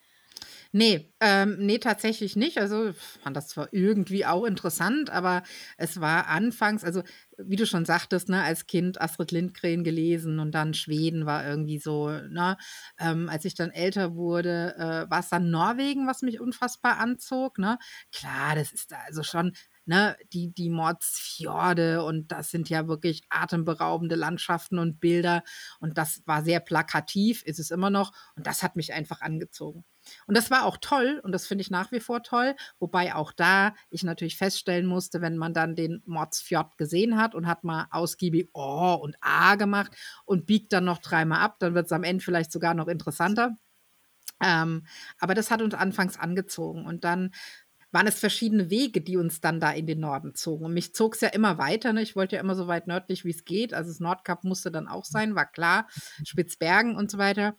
Nee, 0.75 1.13
ähm, 1.19 1.57
nee, 1.59 1.77
tatsächlich 1.77 2.35
nicht. 2.35 2.57
Also 2.57 2.93
fand 3.21 3.37
das 3.37 3.47
zwar 3.49 3.71
irgendwie 3.73 4.25
auch 4.25 4.43
interessant, 4.43 5.11
aber 5.11 5.43
es 5.77 6.01
war 6.01 6.27
anfangs, 6.29 6.83
also 6.83 7.03
wie 7.37 7.57
du 7.57 7.67
schon 7.67 7.85
sagtest, 7.85 8.27
ne, 8.29 8.41
als 8.41 8.65
Kind 8.65 8.99
Astrid 8.99 9.31
Lindgren 9.31 9.83
gelesen 9.83 10.39
und 10.39 10.51
dann 10.51 10.73
Schweden 10.73 11.27
war 11.27 11.45
irgendwie 11.47 11.77
so, 11.77 12.09
ne, 12.09 12.57
ähm, 12.99 13.29
als 13.29 13.45
ich 13.45 13.53
dann 13.53 13.69
älter 13.69 14.15
wurde, 14.15 14.73
äh, 14.75 15.09
war 15.11 15.19
es 15.19 15.29
dann 15.29 15.51
Norwegen, 15.51 16.07
was 16.07 16.23
mich 16.23 16.39
unfassbar 16.39 16.97
anzog, 16.97 17.59
ne. 17.59 17.77
Klar, 18.11 18.55
das 18.55 18.71
ist 18.71 18.91
da 18.91 18.97
also 19.05 19.21
schon, 19.21 19.53
ne, 19.85 20.15
die, 20.31 20.53
die 20.53 20.69
Mordsfjorde 20.69 22.03
und 22.03 22.31
das 22.31 22.51
sind 22.51 22.69
ja 22.69 22.87
wirklich 22.87 23.23
atemberaubende 23.29 24.15
Landschaften 24.15 24.79
und 24.79 24.99
Bilder 24.99 25.43
und 25.79 25.97
das 25.97 26.21
war 26.25 26.43
sehr 26.43 26.59
plakativ, 26.59 27.43
ist 27.43 27.59
es 27.59 27.71
immer 27.71 27.89
noch 27.89 28.13
und 28.35 28.47
das 28.47 28.63
hat 28.63 28.75
mich 28.75 28.93
einfach 28.93 29.21
angezogen. 29.21 29.83
Und 30.27 30.35
das 30.35 30.51
war 30.51 30.65
auch 30.65 30.77
toll 30.81 31.21
und 31.23 31.31
das 31.31 31.47
finde 31.47 31.61
ich 31.61 31.71
nach 31.71 31.91
wie 31.91 31.99
vor 31.99 32.23
toll, 32.23 32.55
wobei 32.79 33.15
auch 33.15 33.31
da 33.31 33.73
ich 33.89 34.03
natürlich 34.03 34.37
feststellen 34.37 34.85
musste, 34.85 35.21
wenn 35.21 35.37
man 35.37 35.53
dann 35.53 35.75
den 35.75 36.01
Mordsfjord 36.05 36.77
gesehen 36.77 37.17
hat 37.17 37.35
und 37.35 37.47
hat 37.47 37.63
mal 37.63 37.87
ausgiebig 37.91 38.49
Oh 38.53 38.97
und 39.01 39.15
A 39.21 39.55
gemacht 39.55 39.93
und 40.25 40.45
biegt 40.45 40.73
dann 40.73 40.85
noch 40.85 40.99
dreimal 40.99 41.39
ab, 41.39 41.57
dann 41.59 41.73
wird 41.73 41.85
es 41.85 41.91
am 41.91 42.03
Ende 42.03 42.23
vielleicht 42.23 42.51
sogar 42.51 42.73
noch 42.73 42.87
interessanter. 42.87 43.57
Ähm, 44.43 44.85
aber 45.19 45.35
das 45.35 45.51
hat 45.51 45.61
uns 45.61 45.73
anfangs 45.73 46.19
angezogen 46.19 46.85
und 46.85 47.03
dann 47.05 47.31
waren 47.93 48.07
es 48.07 48.19
verschiedene 48.19 48.69
Wege, 48.69 49.01
die 49.01 49.17
uns 49.17 49.39
dann 49.39 49.59
da 49.59 49.71
in 49.71 49.85
den 49.85 49.99
Norden 49.99 50.33
zogen. 50.33 50.65
Und 50.65 50.73
mich 50.73 50.95
zog 50.95 51.15
es 51.15 51.21
ja 51.21 51.29
immer 51.29 51.59
weiter. 51.59 51.93
Ne? 51.93 52.01
Ich 52.01 52.15
wollte 52.15 52.35
ja 52.35 52.41
immer 52.41 52.55
so 52.55 52.67
weit 52.67 52.87
nördlich, 52.87 53.23
wie 53.23 53.29
es 53.29 53.45
geht. 53.45 53.73
Also 53.73 53.91
das 53.91 53.99
Nordkap 53.99 54.43
musste 54.43 54.71
dann 54.71 54.87
auch 54.87 55.05
sein, 55.05 55.35
war 55.35 55.45
klar. 55.45 55.87
Spitzbergen 56.25 56.95
und 56.95 57.11
so 57.11 57.19
weiter. 57.19 57.55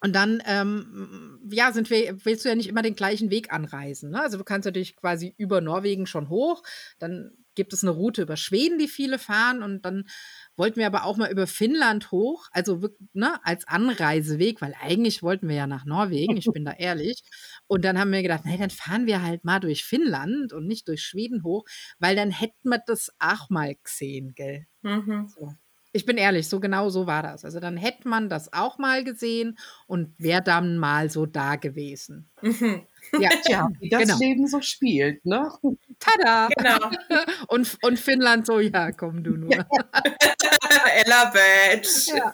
Und 0.00 0.14
dann, 0.14 0.42
ähm, 0.46 1.40
ja, 1.50 1.72
sind 1.72 1.88
wir, 1.90 2.24
willst 2.24 2.44
du 2.44 2.48
ja 2.48 2.54
nicht 2.54 2.68
immer 2.68 2.82
den 2.82 2.96
gleichen 2.96 3.30
Weg 3.30 3.52
anreisen. 3.52 4.10
Ne? 4.10 4.20
Also 4.20 4.38
du 4.38 4.44
kannst 4.44 4.66
natürlich 4.66 4.96
quasi 4.96 5.34
über 5.36 5.60
Norwegen 5.60 6.06
schon 6.06 6.28
hoch, 6.28 6.62
dann 6.98 7.32
gibt 7.54 7.72
es 7.72 7.82
eine 7.82 7.92
Route 7.92 8.22
über 8.22 8.36
Schweden, 8.36 8.78
die 8.78 8.88
viele 8.88 9.18
fahren 9.18 9.62
und 9.62 9.84
dann 9.84 10.08
wollten 10.56 10.76
wir 10.76 10.86
aber 10.86 11.04
auch 11.04 11.16
mal 11.16 11.30
über 11.30 11.46
Finnland 11.46 12.10
hoch, 12.10 12.46
also 12.52 12.80
ne, 13.12 13.38
als 13.44 13.66
Anreiseweg, 13.66 14.60
weil 14.60 14.74
eigentlich 14.80 15.22
wollten 15.22 15.48
wir 15.48 15.56
ja 15.56 15.66
nach 15.66 15.84
Norwegen, 15.84 16.36
ich 16.36 16.46
bin 16.52 16.64
da 16.64 16.72
ehrlich. 16.72 17.22
Und 17.66 17.84
dann 17.84 17.98
haben 17.98 18.12
wir 18.12 18.22
gedacht, 18.22 18.44
nee, 18.44 18.56
dann 18.56 18.70
fahren 18.70 19.06
wir 19.06 19.22
halt 19.22 19.44
mal 19.44 19.60
durch 19.60 19.84
Finnland 19.84 20.52
und 20.52 20.66
nicht 20.66 20.88
durch 20.88 21.02
Schweden 21.02 21.42
hoch, 21.42 21.64
weil 21.98 22.16
dann 22.16 22.30
hätten 22.30 22.68
wir 22.68 22.80
das 22.86 23.10
auch 23.18 23.50
mal 23.50 23.74
gesehen, 23.82 24.34
gell? 24.34 24.66
Mhm. 24.82 25.28
So. 25.28 25.52
Ich 25.92 26.06
bin 26.06 26.16
ehrlich, 26.16 26.48
so 26.48 26.58
genau 26.58 26.90
so 26.90 27.06
war 27.06 27.22
das. 27.22 27.44
Also 27.44 27.60
dann 27.60 27.76
hätte 27.76 28.08
man 28.08 28.28
das 28.28 28.52
auch 28.52 28.78
mal 28.78 29.04
gesehen 29.04 29.56
und 29.86 30.12
wäre 30.18 30.42
dann 30.42 30.76
mal 30.76 31.08
so 31.08 31.24
da 31.24 31.54
gewesen. 31.54 32.30
Mhm. 32.42 32.86
Ja, 33.18 33.28
Tja, 33.44 33.68
wie 33.80 33.88
das 33.88 34.02
genau. 34.02 34.18
Leben 34.18 34.46
so 34.46 34.60
spielt, 34.60 35.24
ne? 35.24 35.50
Tada! 35.98 36.48
Genau. 36.56 36.90
Und, 37.48 37.78
und 37.82 37.98
Finnland 37.98 38.46
so, 38.46 38.58
ja, 38.58 38.92
komm 38.92 39.22
du 39.22 39.36
nur. 39.36 39.50
Ella 39.52 41.32
Badge. 41.32 42.12
Ja. 42.16 42.32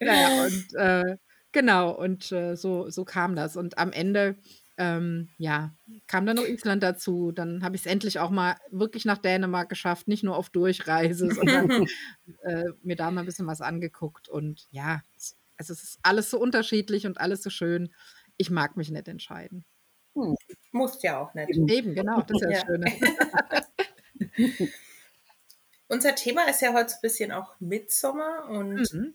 Naja, 0.00 0.44
und 0.44 0.74
äh, 0.74 1.16
genau, 1.52 1.90
und 1.90 2.30
äh, 2.32 2.56
so, 2.56 2.90
so 2.90 3.04
kam 3.04 3.34
das. 3.34 3.56
Und 3.56 3.78
am 3.78 3.92
Ende 3.92 4.36
ähm, 4.78 5.28
ja, 5.38 5.74
kam 6.06 6.26
dann 6.26 6.36
noch 6.36 6.46
Island 6.46 6.82
dazu. 6.82 7.32
Dann 7.32 7.62
habe 7.62 7.76
ich 7.76 7.82
es 7.82 7.86
endlich 7.86 8.18
auch 8.18 8.30
mal 8.30 8.56
wirklich 8.70 9.04
nach 9.04 9.18
Dänemark 9.18 9.68
geschafft, 9.68 10.08
nicht 10.08 10.24
nur 10.24 10.36
auf 10.36 10.50
Durchreise, 10.50 11.30
sondern 11.30 11.86
äh, 12.42 12.64
mir 12.82 12.96
da 12.96 13.10
mal 13.10 13.20
ein 13.20 13.26
bisschen 13.26 13.46
was 13.46 13.60
angeguckt. 13.60 14.28
Und 14.28 14.66
ja, 14.70 15.02
also 15.56 15.72
es 15.72 15.82
ist 15.82 15.98
alles 16.02 16.30
so 16.30 16.38
unterschiedlich 16.38 17.06
und 17.06 17.20
alles 17.20 17.42
so 17.42 17.50
schön. 17.50 17.92
Ich 18.36 18.50
mag 18.50 18.76
mich 18.76 18.90
nicht 18.90 19.08
entscheiden. 19.08 19.64
Hm. 20.14 20.36
Muss 20.72 21.02
ja 21.02 21.18
auch 21.20 21.34
nicht. 21.34 21.50
Eben, 21.50 21.94
genau, 21.94 22.22
das 22.22 22.40
ist 22.40 22.50
ja 22.50 22.50
das 22.50 22.62
Schöne. 22.66 22.92
Unser 25.88 26.14
Thema 26.14 26.48
ist 26.48 26.62
ja 26.62 26.72
heute 26.72 26.94
ein 26.94 27.00
bisschen 27.02 27.32
auch 27.32 27.54
Mitsommer 27.60 28.48
und, 28.48 28.92
mhm. 28.92 29.14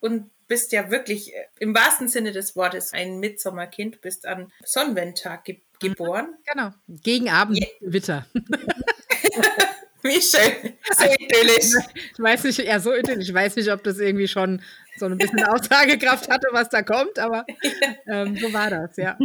und 0.00 0.30
bist 0.46 0.72
ja 0.72 0.90
wirklich 0.90 1.34
äh, 1.34 1.46
im 1.58 1.74
wahrsten 1.74 2.08
Sinne 2.08 2.32
des 2.32 2.56
Wortes 2.56 2.92
ein 2.92 3.18
Mitsommerkind, 3.20 4.00
bist 4.00 4.26
am 4.26 4.50
Sonnenwendtag 4.64 5.44
ge 5.44 5.60
geboren. 5.80 6.34
Genau, 6.52 6.70
gegen 6.88 7.30
Abendwitter. 7.30 8.26
Wie 10.02 10.20
schön, 10.20 10.74
so 10.96 11.04
idyllisch. 11.04 11.72
Ich 12.12 12.18
weiß 12.18 12.44
nicht, 12.44 12.58
ja, 12.58 12.80
so 12.80 12.92
idyllisch. 12.92 13.28
Ich 13.28 13.34
weiß 13.34 13.54
nicht, 13.56 13.70
ob 13.70 13.84
das 13.84 13.98
irgendwie 13.98 14.26
schon 14.26 14.60
so 14.96 15.06
ein 15.06 15.18
bisschen 15.18 15.44
Aussagekraft 15.44 16.28
hatte, 16.28 16.48
was 16.50 16.68
da 16.68 16.82
kommt, 16.82 17.18
aber 17.18 17.46
ähm, 18.08 18.36
so 18.36 18.52
war 18.52 18.70
das, 18.70 18.96
ja. 18.96 19.16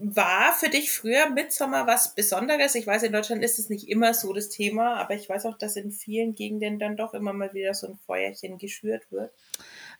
War 0.00 0.52
für 0.52 0.68
dich 0.68 0.92
früher 0.92 1.30
Mitsommer 1.30 1.86
was 1.86 2.14
Besonderes? 2.14 2.74
Ich 2.74 2.86
weiß, 2.86 3.02
in 3.02 3.12
Deutschland 3.12 3.42
ist 3.42 3.58
es 3.58 3.68
nicht 3.68 3.88
immer 3.88 4.14
so 4.14 4.32
das 4.32 4.48
Thema, 4.48 4.96
aber 4.96 5.14
ich 5.14 5.28
weiß 5.28 5.46
auch, 5.46 5.58
dass 5.58 5.76
in 5.76 5.90
vielen 5.90 6.34
Gegenden 6.34 6.78
dann 6.78 6.96
doch 6.96 7.14
immer 7.14 7.32
mal 7.32 7.52
wieder 7.52 7.74
so 7.74 7.88
ein 7.88 7.98
Feuerchen 8.06 8.58
geschürt 8.58 9.10
wird. 9.10 9.32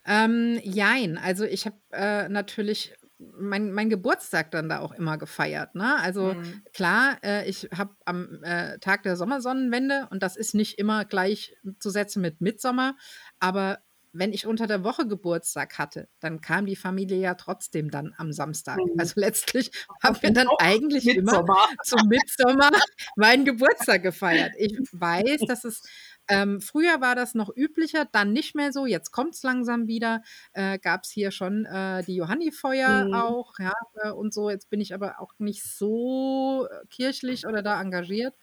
Ähm, 0.07 0.61
jein, 0.63 1.19
also 1.19 1.45
ich 1.45 1.67
habe 1.67 1.77
äh, 1.93 2.29
natürlich 2.29 2.95
mein, 3.19 3.73
mein 3.73 3.91
Geburtstag 3.91 4.53
dann 4.53 4.69
da 4.69 4.79
auch 4.79 4.93
immer 4.93 5.19
gefeiert. 5.19 5.75
Ne? 5.75 5.97
Also 5.97 6.35
mhm. 6.35 6.63
klar, 6.73 7.19
äh, 7.25 7.49
ich 7.49 7.69
habe 7.77 7.97
am 8.05 8.43
äh, 8.45 8.79
Tag 8.79 9.03
der 9.03 9.17
Sommersonnenwende 9.17 10.07
und 10.11 10.23
das 10.23 10.37
ist 10.37 10.55
nicht 10.55 10.79
immer 10.79 11.05
gleich 11.05 11.57
zu 11.81 11.91
setzen 11.91 12.23
mit 12.23 12.41
Mitsommer, 12.41 12.97
aber 13.41 13.81
wenn 14.13 14.33
ich 14.33 14.47
unter 14.47 14.67
der 14.67 14.85
Woche 14.85 15.07
Geburtstag 15.07 15.79
hatte, 15.79 16.09
dann 16.21 16.41
kam 16.41 16.67
die 16.67 16.77
Familie 16.77 17.19
ja 17.19 17.35
trotzdem 17.35 17.91
dann 17.91 18.15
am 18.17 18.33
Samstag. 18.33 18.79
Mhm. 18.79 18.95
Also 18.99 19.21
letztlich 19.21 19.71
haben 20.03 20.17
wir 20.21 20.33
dann 20.33 20.49
eigentlich 20.59 21.05
Mitsommer. 21.05 21.41
immer 21.41 21.67
zum 21.85 22.09
Mitsommer 22.09 22.71
meinen 23.17 23.45
Geburtstag 23.45 24.03
gefeiert. 24.03 24.53
Ich 24.59 24.79
weiß, 24.93 25.41
dass 25.47 25.65
es 25.65 25.83
ähm, 26.29 26.61
früher 26.61 27.01
war 27.01 27.15
das 27.15 27.35
noch 27.35 27.51
üblicher, 27.57 28.07
dann 28.11 28.33
nicht 28.33 28.55
mehr 28.55 28.73
so. 28.73 28.85
Jetzt 28.85 29.13
kommt 29.13 29.35
es 29.35 29.43
langsam 29.43 29.87
wieder. 29.87 30.23
Äh, 30.53 30.79
Gab 30.79 31.05
es 31.05 31.11
hier 31.11 31.31
schon 31.31 31.65
äh, 31.65 32.05
die 32.05 32.17
Johannifeuer 32.17 33.07
mhm. 33.07 33.15
auch, 33.15 33.59
ja, 33.59 33.73
äh, 34.03 34.11
und 34.11 34.35
so. 34.35 34.51
Jetzt 34.51 34.69
bin 34.69 34.81
ich 34.81 34.95
aber 34.95 35.21
auch 35.21 35.33
nicht 35.39 35.65
so 35.65 36.69
äh, 36.71 36.87
kirchlich 36.89 37.47
oder 37.47 37.63
da 37.63 37.81
engagiert. 37.81 38.35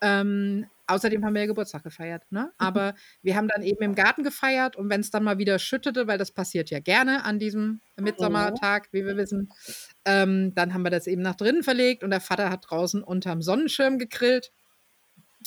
Ähm, 0.00 0.66
außerdem 0.86 1.24
haben 1.24 1.34
wir 1.34 1.42
ja 1.42 1.46
Geburtstag 1.46 1.82
gefeiert, 1.82 2.24
ne? 2.30 2.44
Mhm. 2.44 2.52
Aber 2.58 2.94
wir 3.22 3.36
haben 3.36 3.48
dann 3.48 3.62
eben 3.62 3.82
im 3.82 3.94
Garten 3.94 4.22
gefeiert 4.22 4.76
und 4.76 4.90
wenn 4.90 5.00
es 5.00 5.10
dann 5.10 5.24
mal 5.24 5.38
wieder 5.38 5.58
schüttete, 5.58 6.06
weil 6.06 6.18
das 6.18 6.32
passiert 6.32 6.70
ja 6.70 6.80
gerne 6.80 7.24
an 7.24 7.38
diesem 7.38 7.80
Mitsommertag, 7.96 8.88
wie 8.92 9.04
wir 9.04 9.16
wissen, 9.16 9.50
ähm, 10.04 10.54
dann 10.54 10.74
haben 10.74 10.82
wir 10.82 10.90
das 10.90 11.06
eben 11.06 11.22
nach 11.22 11.36
drinnen 11.36 11.62
verlegt 11.62 12.02
und 12.02 12.10
der 12.10 12.20
Vater 12.20 12.50
hat 12.50 12.66
draußen 12.68 13.02
unterm 13.02 13.42
Sonnenschirm 13.42 13.98
gegrillt. 13.98 14.52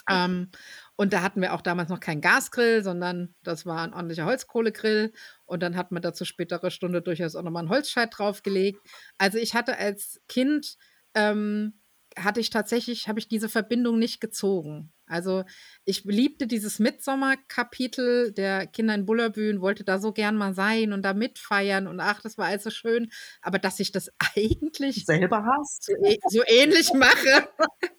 Ähm, 0.09 0.49
und 0.95 1.13
da 1.13 1.21
hatten 1.21 1.41
wir 1.41 1.53
auch 1.53 1.61
damals 1.61 1.89
noch 1.89 1.99
keinen 1.99 2.21
Gasgrill, 2.21 2.83
sondern 2.83 3.35
das 3.43 3.65
war 3.65 3.83
ein 3.83 3.93
ordentlicher 3.93 4.25
Holzkohlegrill. 4.25 5.13
Und 5.45 5.61
dann 5.61 5.75
hat 5.75 5.91
man 5.91 6.01
dazu 6.01 6.25
spätere 6.25 6.71
Stunde 6.71 7.01
durchaus 7.01 7.35
auch 7.35 7.43
nochmal 7.43 7.61
einen 7.61 7.69
Holzscheit 7.69 8.09
draufgelegt. 8.17 8.79
Also 9.17 9.37
ich 9.37 9.53
hatte 9.53 9.77
als 9.77 10.19
Kind, 10.27 10.77
ähm, 11.13 11.79
hatte 12.17 12.39
ich 12.39 12.49
tatsächlich, 12.49 13.07
habe 13.07 13.19
ich 13.19 13.27
diese 13.27 13.49
Verbindung 13.49 13.99
nicht 13.99 14.19
gezogen. 14.19 14.91
Also 15.05 15.45
ich 15.85 16.03
liebte 16.03 16.47
dieses 16.47 16.79
Mitsommerkapitel 16.79 18.33
der 18.33 18.67
Kinder 18.67 18.93
in 18.95 19.05
Bullerbühn, 19.05 19.61
wollte 19.61 19.83
da 19.83 19.99
so 19.99 20.11
gern 20.11 20.35
mal 20.35 20.53
sein 20.53 20.91
und 20.91 21.03
da 21.03 21.13
mitfeiern 21.13 21.87
und 21.87 21.99
ach, 21.99 22.21
das 22.21 22.37
war 22.37 22.47
alles 22.47 22.63
so 22.63 22.69
schön. 22.69 23.09
Aber 23.41 23.59
dass 23.59 23.79
ich 23.79 23.91
das 23.91 24.09
eigentlich 24.35 25.05
selber 25.05 25.45
hast, 25.45 25.85
so, 25.85 25.93
so 26.27 26.41
ähnlich 26.47 26.93
mache, 26.93 27.47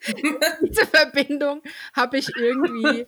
diese 0.63 0.87
Verbindung 0.87 1.63
habe 1.95 2.19
ich 2.19 2.29
irgendwie. 2.37 3.05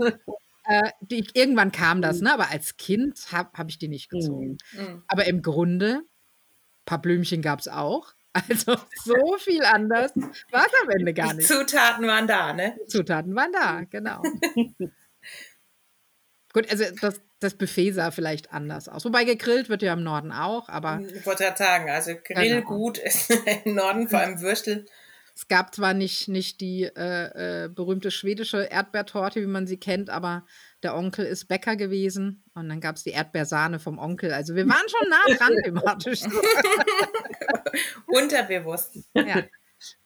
Äh, 0.65 0.91
die, 1.01 1.27
irgendwann 1.35 1.73
kam 1.73 2.03
das, 2.03 2.21
ne? 2.21 2.33
aber 2.33 2.51
als 2.51 2.77
Kind 2.77 3.33
habe 3.33 3.51
hab 3.55 3.69
ich 3.69 3.79
die 3.79 3.89
nicht 3.89 4.11
gezogen. 4.11 4.59
Mhm. 4.73 5.03
Aber 5.09 5.27
im 5.27 5.43
Grunde, 5.43 6.03
ein 6.03 6.85
paar 6.85 7.01
Blümchen 7.01 7.43
gab 7.43 7.61
es 7.61 7.69
auch. 7.69 8.15
Also 8.49 8.77
so 9.05 9.37
viel 9.39 9.65
anders 9.65 10.13
war 10.15 10.65
es 10.65 10.73
am 10.83 10.91
Ende 10.91 11.13
gar 11.13 11.35
nicht. 11.35 11.49
Zutaten 11.49 12.07
waren 12.07 12.29
da, 12.29 12.53
ne? 12.53 12.79
Zutaten 12.87 13.35
waren 13.35 13.53
da, 13.53 13.83
genau. 13.91 14.23
Gut, 16.53 16.71
also 16.71 16.85
das, 17.01 17.21
das 17.39 17.55
Buffet 17.55 17.93
sah 17.93 18.11
vielleicht 18.11 18.53
anders 18.53 18.89
aus. 18.89 19.05
Wobei 19.05 19.25
gegrillt 19.25 19.69
wird 19.69 19.83
ja 19.83 19.93
im 19.93 20.03
Norden 20.03 20.33
auch, 20.33 20.69
aber. 20.69 21.01
Ich 21.15 21.25
wollte 21.27 21.45
ja 21.45 21.57
sagen, 21.57 21.89
also 21.89 22.13
Grillgut 22.25 22.97
genau. 22.97 23.07
ist 23.09 23.31
im 23.65 23.75
Norden, 23.75 24.09
vor 24.09 24.19
allem 24.19 24.41
Würstel. 24.41 24.87
Es 25.35 25.47
gab 25.49 25.75
zwar 25.75 25.95
nicht, 25.95 26.29
nicht 26.29 26.61
die 26.61 26.83
äh, 26.83 27.65
äh, 27.65 27.69
berühmte 27.69 28.11
schwedische 28.11 28.65
Erdbeertorte, 28.65 29.41
wie 29.41 29.47
man 29.47 29.67
sie 29.67 29.79
kennt, 29.79 30.11
aber 30.11 30.45
der 30.83 30.97
Onkel 30.97 31.27
ist 31.27 31.47
Bäcker 31.47 31.77
gewesen 31.77 32.43
und 32.55 32.69
dann 32.69 32.81
gab 32.81 32.97
es 32.97 33.03
die 33.03 33.11
Erdbeersahne 33.11 33.79
vom 33.79 33.99
Onkel. 33.99 34.33
Also 34.33 34.55
wir 34.55 34.67
waren 34.67 34.89
schon 34.89 35.09
nah 35.09 35.35
dran 35.37 35.53
thematisch. 35.63 36.23
Unterbewusst. 38.07 38.99
Ja. 39.15 39.43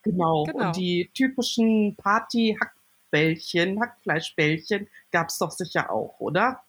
Genau. 0.03 0.45
genau. 0.45 0.67
Und 0.67 0.77
die 0.77 1.11
typischen 1.15 1.97
Party-Hackbällchen, 1.97 3.81
Hackfleischbällchen 3.81 4.89
gab 5.11 5.29
es 5.29 5.39
doch 5.39 5.51
sicher 5.51 5.91
auch, 5.91 6.19
oder? 6.21 6.64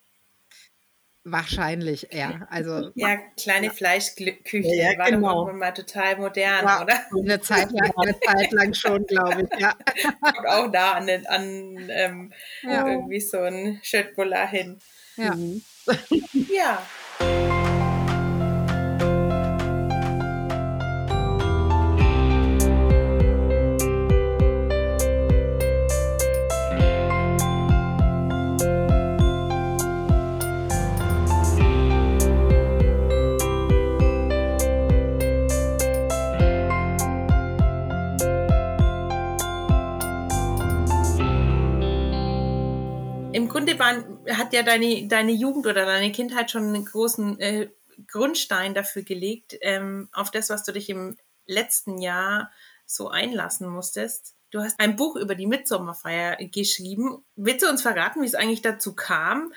Wahrscheinlich, 1.28 2.08
ja. 2.12 2.48
Also 2.52 2.92
ja, 2.96 3.18
kleine 3.36 3.68
ja. 3.68 3.74
Fleischküche 3.74 4.76
ja, 4.76 4.96
war 4.98 5.10
genau. 5.10 5.46
doch 5.46 5.54
mal 5.54 5.72
total 5.72 6.18
modern, 6.18 6.66
ja, 6.66 6.82
oder? 6.84 7.00
Eine 7.20 7.42
Zeit 7.42 7.72
lang, 7.72 7.92
eine 7.98 8.20
Zeit 8.20 8.52
lang 8.52 8.74
schon, 8.76 9.06
glaube 9.08 9.42
ich, 9.52 9.60
ja. 9.60 9.74
Kommt 10.22 10.48
auch 10.48 10.72
da 10.72 10.94
an, 10.94 11.10
an 11.26 11.90
ähm, 11.90 12.34
ja. 12.62 12.88
irgendwie 12.88 13.20
so 13.20 13.40
ein 13.40 13.80
Schöttbuller 13.82 14.48
hin. 14.48 14.78
Ja. 15.18 15.34
Mhm. 15.34 15.64
ja. 16.54 16.86
Hat 44.32 44.54
ja 44.54 44.64
deine, 44.64 45.08
deine 45.08 45.32
Jugend 45.32 45.66
oder 45.68 45.86
deine 45.86 46.12
Kindheit 46.12 46.52
schon 46.52 46.64
einen 46.64 46.86
großen 46.86 47.40
äh, 47.40 47.70
Grundstein 48.08 48.74
dafür 48.74 49.04
gelegt, 49.04 49.58
ähm, 49.62 50.10
auf 50.12 50.32
das, 50.32 50.50
was 50.50 50.64
du 50.64 50.72
dich 50.72 50.90
im 50.90 51.18
letzten 51.46 52.00
Jahr 52.00 52.52
so 52.86 53.10
einlassen 53.10 53.68
musstest. 53.68 54.36
Du 54.52 54.62
hast 54.62 54.80
ein 54.80 54.96
Buch 54.96 55.16
über 55.16 55.36
die 55.36 55.48
Mitsommerfeier 55.48 56.38
geschrieben. 56.48 57.24
Willst 57.36 57.66
du 57.66 57.70
uns 57.70 57.82
verraten, 57.82 58.22
wie 58.22 58.28
es 58.28 58.36
eigentlich 58.36 58.62
dazu 58.62 58.96
kam? 58.96 59.54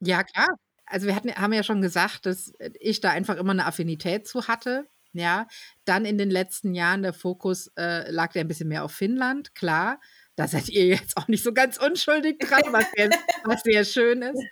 Ja, 0.00 0.24
klar. 0.24 0.48
Also 0.86 1.06
wir 1.06 1.14
hatten, 1.14 1.34
haben 1.34 1.52
ja 1.52 1.62
schon 1.62 1.80
gesagt, 1.80 2.26
dass 2.26 2.52
ich 2.78 3.00
da 3.00 3.10
einfach 3.10 3.36
immer 3.36 3.52
eine 3.52 3.66
Affinität 3.66 4.26
zu 4.26 4.48
hatte. 4.48 4.86
Ja, 5.14 5.46
dann 5.84 6.06
in 6.06 6.16
den 6.16 6.30
letzten 6.30 6.74
Jahren 6.74 7.02
der 7.02 7.12
Fokus 7.12 7.70
äh, 7.76 8.10
lag 8.10 8.32
der 8.32 8.44
ein 8.44 8.48
bisschen 8.48 8.68
mehr 8.68 8.82
auf 8.82 8.92
Finnland, 8.92 9.54
klar 9.54 10.00
da 10.36 10.48
seid 10.48 10.68
ihr 10.68 10.86
jetzt 10.86 11.16
auch 11.16 11.28
nicht 11.28 11.42
so 11.42 11.52
ganz 11.52 11.76
unschuldig 11.76 12.38
dran, 12.38 12.62
was 12.70 12.86
sehr, 12.96 13.10
was 13.44 13.62
sehr 13.62 13.84
schön 13.84 14.22
ist. 14.22 14.42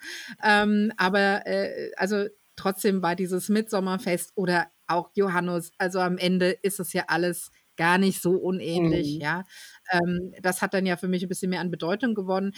Ähm, 0.43 0.91
aber 0.97 1.45
äh, 1.47 1.91
also 1.97 2.27
trotzdem 2.55 3.01
war 3.01 3.15
dieses 3.15 3.49
Mitsommerfest 3.49 4.31
oder 4.35 4.67
auch 4.87 5.09
Johannes, 5.13 5.71
also 5.77 5.99
am 5.99 6.17
Ende 6.17 6.51
ist 6.51 6.79
es 6.79 6.93
ja 6.93 7.05
alles 7.07 7.49
gar 7.77 7.97
nicht 7.97 8.21
so 8.21 8.33
unähnlich, 8.33 9.15
mhm. 9.15 9.21
ja. 9.21 9.43
Ähm, 9.91 10.33
das 10.41 10.61
hat 10.61 10.73
dann 10.73 10.85
ja 10.85 10.97
für 10.97 11.07
mich 11.07 11.23
ein 11.23 11.29
bisschen 11.29 11.49
mehr 11.49 11.61
an 11.61 11.71
Bedeutung 11.71 12.13
gewonnen. 12.13 12.53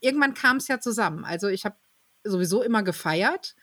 Irgendwann 0.00 0.34
kam 0.34 0.56
es 0.56 0.68
ja 0.68 0.80
zusammen. 0.80 1.24
Also 1.24 1.48
ich 1.48 1.64
habe 1.64 1.76
sowieso 2.24 2.62
immer 2.62 2.82
gefeiert 2.82 3.54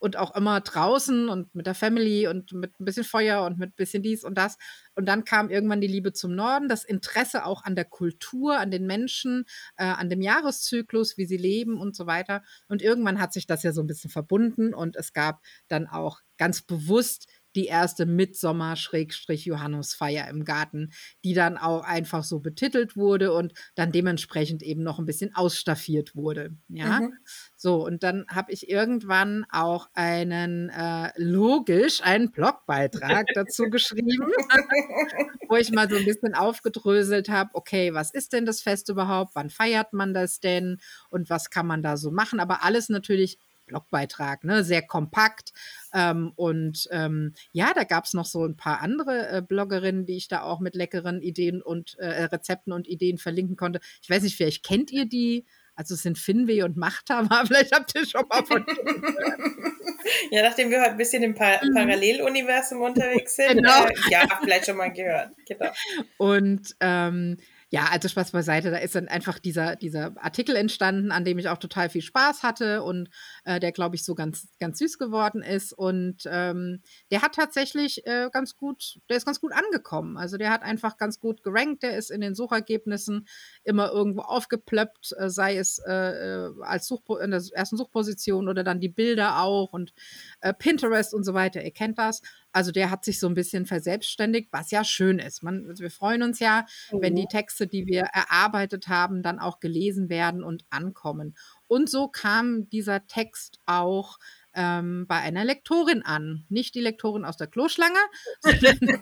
und 0.00 0.16
auch 0.16 0.34
immer 0.34 0.60
draußen 0.60 1.28
und 1.28 1.54
mit 1.54 1.66
der 1.66 1.74
Family 1.74 2.26
und 2.26 2.52
mit 2.52 2.80
ein 2.80 2.84
bisschen 2.84 3.04
Feuer 3.04 3.44
und 3.44 3.58
mit 3.58 3.70
ein 3.70 3.76
bisschen 3.76 4.02
dies 4.02 4.24
und 4.24 4.36
das. 4.36 4.56
Und 4.94 5.06
dann 5.06 5.24
kam 5.24 5.50
irgendwann 5.50 5.80
die 5.80 5.86
Liebe 5.86 6.12
zum 6.12 6.34
Norden, 6.34 6.68
das 6.68 6.84
Interesse 6.84 7.44
auch 7.44 7.62
an 7.64 7.76
der 7.76 7.84
Kultur, 7.84 8.58
an 8.58 8.70
den 8.70 8.86
Menschen, 8.86 9.44
äh, 9.76 9.84
an 9.84 10.08
dem 10.08 10.22
Jahreszyklus, 10.22 11.16
wie 11.18 11.26
sie 11.26 11.36
leben 11.36 11.78
und 11.78 11.94
so 11.94 12.06
weiter. 12.06 12.42
Und 12.68 12.82
irgendwann 12.82 13.20
hat 13.20 13.32
sich 13.32 13.46
das 13.46 13.62
ja 13.62 13.72
so 13.72 13.82
ein 13.82 13.86
bisschen 13.86 14.10
verbunden 14.10 14.74
und 14.74 14.96
es 14.96 15.12
gab 15.12 15.42
dann 15.68 15.86
auch 15.86 16.20
ganz 16.38 16.62
bewusst 16.62 17.26
die 17.54 17.66
erste 17.66 18.06
Mitsommer-Johannesfeier 18.06 20.28
im 20.28 20.44
Garten, 20.44 20.90
die 21.24 21.34
dann 21.34 21.58
auch 21.58 21.82
einfach 21.82 22.24
so 22.24 22.40
betitelt 22.40 22.96
wurde 22.96 23.32
und 23.32 23.52
dann 23.74 23.92
dementsprechend 23.92 24.62
eben 24.62 24.82
noch 24.82 24.98
ein 24.98 25.06
bisschen 25.06 25.34
ausstaffiert 25.34 26.14
wurde. 26.14 26.56
Ja, 26.68 27.00
mhm. 27.00 27.14
so 27.56 27.84
und 27.84 28.02
dann 28.02 28.26
habe 28.28 28.52
ich 28.52 28.68
irgendwann 28.68 29.46
auch 29.50 29.88
einen 29.94 30.68
äh, 30.70 31.10
logisch 31.16 32.02
einen 32.02 32.30
Blogbeitrag 32.30 33.26
dazu 33.34 33.70
geschrieben, 33.70 34.08
wo 35.48 35.56
ich 35.56 35.72
mal 35.72 35.88
so 35.88 35.96
ein 35.96 36.04
bisschen 36.04 36.34
aufgedröselt 36.34 37.28
habe. 37.28 37.50
Okay, 37.54 37.94
was 37.94 38.12
ist 38.12 38.32
denn 38.32 38.46
das 38.46 38.62
Fest 38.62 38.88
überhaupt? 38.88 39.34
Wann 39.34 39.50
feiert 39.50 39.92
man 39.92 40.14
das 40.14 40.40
denn? 40.40 40.78
Und 41.10 41.30
was 41.30 41.50
kann 41.50 41.66
man 41.66 41.82
da 41.82 41.96
so 41.96 42.10
machen? 42.10 42.40
Aber 42.40 42.64
alles 42.64 42.88
natürlich 42.88 43.38
Blogbeitrag, 43.70 44.42
ne? 44.44 44.64
sehr 44.64 44.82
kompakt. 44.82 45.52
Ähm, 45.94 46.32
und 46.34 46.88
ähm, 46.90 47.34
ja, 47.52 47.72
da 47.74 47.84
gab 47.84 48.04
es 48.04 48.14
noch 48.14 48.26
so 48.26 48.44
ein 48.44 48.56
paar 48.56 48.80
andere 48.80 49.28
äh, 49.28 49.42
Bloggerinnen, 49.42 50.06
die 50.06 50.16
ich 50.16 50.28
da 50.28 50.42
auch 50.42 50.60
mit 50.60 50.74
leckeren 50.74 51.22
Ideen 51.22 51.62
und 51.62 51.96
äh, 51.98 52.24
Rezepten 52.24 52.72
und 52.72 52.88
Ideen 52.88 53.18
verlinken 53.18 53.56
konnte. 53.56 53.80
Ich 54.02 54.10
weiß 54.10 54.22
nicht, 54.22 54.36
vielleicht 54.36 54.64
kennt 54.64 54.90
ihr 54.90 55.06
die. 55.06 55.46
Also 55.76 55.94
es 55.94 56.02
sind 56.02 56.18
Finweh 56.18 56.62
und 56.62 56.76
Machta, 56.76 57.20
aber 57.20 57.42
vielleicht 57.46 57.72
habt 57.72 57.94
ihr 57.94 58.04
schon 58.04 58.26
mal 58.28 58.44
von 58.44 58.66
Ja, 60.30 60.42
nachdem 60.42 60.70
wir 60.70 60.80
heute 60.80 60.92
ein 60.92 60.96
bisschen 60.96 61.22
im 61.22 61.34
pa 61.34 61.60
mhm. 61.62 61.74
Paralleluniversum 61.74 62.82
unterwegs 62.82 63.36
sind, 63.36 63.56
genau. 63.56 63.84
äh, 63.84 63.92
ja, 64.10 64.26
vielleicht 64.42 64.66
schon 64.66 64.76
mal 64.76 64.92
gehört. 64.92 65.30
Genau. 65.46 65.70
Und 66.18 66.76
ähm, 66.80 67.36
ja, 67.72 67.86
also 67.90 68.08
Spaß 68.08 68.32
beiseite. 68.32 68.72
Da 68.72 68.78
ist 68.78 68.96
dann 68.96 69.06
einfach 69.06 69.38
dieser, 69.38 69.76
dieser 69.76 70.12
Artikel 70.16 70.56
entstanden, 70.56 71.12
an 71.12 71.24
dem 71.24 71.38
ich 71.38 71.48
auch 71.48 71.58
total 71.58 71.88
viel 71.88 72.02
Spaß 72.02 72.42
hatte 72.42 72.82
und 72.82 73.10
äh, 73.44 73.60
der, 73.60 73.70
glaube 73.70 73.94
ich, 73.94 74.04
so 74.04 74.16
ganz, 74.16 74.48
ganz 74.58 74.80
süß 74.80 74.98
geworden 74.98 75.40
ist. 75.40 75.72
Und 75.72 76.22
ähm, 76.26 76.82
der 77.12 77.22
hat 77.22 77.36
tatsächlich 77.36 78.04
äh, 78.08 78.28
ganz 78.32 78.56
gut, 78.56 78.98
der 79.08 79.18
ist 79.18 79.24
ganz 79.24 79.40
gut 79.40 79.52
angekommen. 79.52 80.16
Also 80.16 80.36
der 80.36 80.50
hat 80.50 80.62
einfach 80.62 80.96
ganz 80.96 81.20
gut 81.20 81.44
gerankt. 81.44 81.84
Der 81.84 81.96
ist 81.96 82.10
in 82.10 82.20
den 82.20 82.34
Suchergebnissen 82.34 83.28
immer 83.62 83.92
irgendwo 83.92 84.22
aufgeplöppt, 84.22 85.14
äh, 85.16 85.30
sei 85.30 85.56
es 85.56 85.78
äh, 85.86 85.92
äh, 85.92 86.50
als 86.62 86.88
Suchpo 86.88 87.18
in 87.18 87.30
der 87.30 87.42
ersten 87.52 87.76
Suchposition 87.76 88.48
oder 88.48 88.64
dann 88.64 88.80
die 88.80 88.88
Bilder 88.88 89.42
auch 89.42 89.72
und 89.72 89.94
äh, 90.40 90.52
Pinterest 90.52 91.14
und 91.14 91.22
so 91.22 91.34
weiter. 91.34 91.62
Ihr 91.62 91.70
kennt 91.70 91.98
das. 91.98 92.20
Also 92.52 92.72
der 92.72 92.90
hat 92.90 93.04
sich 93.04 93.20
so 93.20 93.28
ein 93.28 93.34
bisschen 93.34 93.66
verselbstständigt, 93.66 94.48
was 94.52 94.70
ja 94.70 94.84
schön 94.84 95.18
ist. 95.18 95.42
Man, 95.42 95.68
also 95.68 95.82
wir 95.82 95.90
freuen 95.90 96.22
uns 96.22 96.40
ja, 96.40 96.66
mhm. 96.90 97.02
wenn 97.02 97.14
die 97.14 97.22
mhm. 97.22 97.28
Texte, 97.28 97.66
die 97.66 97.86
wir 97.86 98.02
erarbeitet 98.02 98.88
haben, 98.88 99.22
dann 99.22 99.38
auch 99.38 99.60
gelesen 99.60 100.08
werden 100.08 100.42
und 100.42 100.64
ankommen. 100.70 101.36
Und 101.68 101.88
so 101.88 102.08
kam 102.08 102.68
dieser 102.68 103.06
Text 103.06 103.60
auch 103.66 104.18
ähm, 104.54 105.06
bei 105.06 105.16
einer 105.16 105.44
Lektorin 105.44 106.02
an. 106.02 106.44
Nicht 106.48 106.74
die 106.74 106.80
Lektorin 106.80 107.24
aus 107.24 107.36
der 107.36 107.46
Kloschlange, 107.46 107.98
sondern 108.40 108.78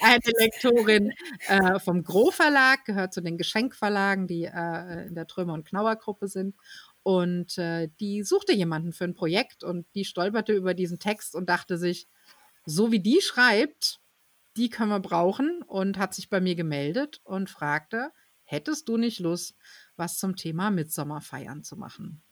eine 0.00 0.20
Lektorin 0.38 1.12
äh, 1.48 1.78
vom 1.78 2.02
Gro 2.02 2.30
Verlag, 2.30 2.84
gehört 2.84 3.14
zu 3.14 3.22
den 3.22 3.38
Geschenkverlagen, 3.38 4.26
die 4.26 4.44
äh, 4.44 5.06
in 5.06 5.14
der 5.14 5.26
Trömer- 5.26 5.54
und 5.54 5.66
Knauer-Gruppe 5.66 6.28
sind. 6.28 6.54
Und 7.02 7.58
äh, 7.58 7.88
die 7.98 8.22
suchte 8.22 8.52
jemanden 8.52 8.92
für 8.92 9.04
ein 9.04 9.14
Projekt 9.14 9.64
und 9.64 9.86
die 9.94 10.04
stolperte 10.04 10.52
über 10.52 10.74
diesen 10.74 10.98
Text 11.00 11.34
und 11.34 11.48
dachte 11.48 11.76
sich, 11.76 12.06
so 12.64 12.92
wie 12.92 13.00
die 13.00 13.20
schreibt, 13.20 14.00
die 14.56 14.70
können 14.70 14.90
wir 14.90 15.00
brauchen 15.00 15.62
und 15.62 15.98
hat 15.98 16.14
sich 16.14 16.28
bei 16.28 16.40
mir 16.40 16.54
gemeldet 16.54 17.20
und 17.24 17.50
fragte, 17.50 18.10
hättest 18.44 18.88
du 18.88 18.96
nicht 18.96 19.18
Lust, 19.18 19.56
was 19.96 20.18
zum 20.18 20.36
Thema 20.36 20.70
Mitsommerfeiern 20.70 21.62
zu 21.62 21.76
machen? 21.76 22.22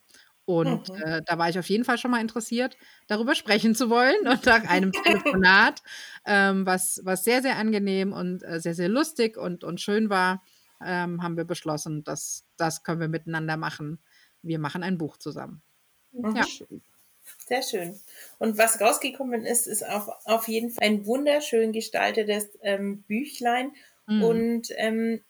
Und 0.44 0.88
mhm. 0.88 1.02
äh, 1.02 1.22
da 1.24 1.38
war 1.38 1.48
ich 1.48 1.58
auf 1.58 1.68
jeden 1.68 1.84
Fall 1.84 1.96
schon 1.96 2.10
mal 2.10 2.20
interessiert, 2.20 2.76
darüber 3.06 3.34
sprechen 3.34 3.74
zu 3.74 3.88
wollen. 3.88 4.26
Und 4.26 4.44
nach 4.46 4.64
einem 4.68 4.90
Telefonat, 4.92 5.82
ähm, 6.26 6.66
was, 6.66 7.00
was 7.04 7.24
sehr, 7.24 7.40
sehr 7.40 7.56
angenehm 7.56 8.12
und 8.12 8.42
äh, 8.42 8.60
sehr, 8.60 8.74
sehr 8.74 8.88
lustig 8.88 9.36
und, 9.36 9.62
und 9.62 9.80
schön 9.80 10.10
war, 10.10 10.42
ähm, 10.84 11.22
haben 11.22 11.36
wir 11.36 11.44
beschlossen, 11.44 12.02
dass 12.04 12.44
das 12.56 12.82
können 12.82 13.00
wir 13.00 13.08
miteinander 13.08 13.56
machen. 13.56 14.00
Wir 14.42 14.58
machen 14.58 14.82
ein 14.82 14.98
Buch 14.98 15.18
zusammen. 15.18 15.62
Mhm. 16.12 16.34
Ja. 16.34 16.44
Sehr 17.46 17.62
schön. 17.62 18.00
Und 18.38 18.58
was 18.58 18.80
rausgekommen 18.80 19.44
ist, 19.44 19.66
ist 19.66 19.86
auf, 19.86 20.08
auf 20.24 20.48
jeden 20.48 20.70
Fall 20.70 20.86
ein 20.86 21.06
wunderschön 21.06 21.72
gestaltetes 21.72 22.48
ähm, 22.62 23.02
Büchlein. 23.02 23.72
Mhm. 24.06 24.22
Und 24.22 24.68
ähm, 24.76 25.20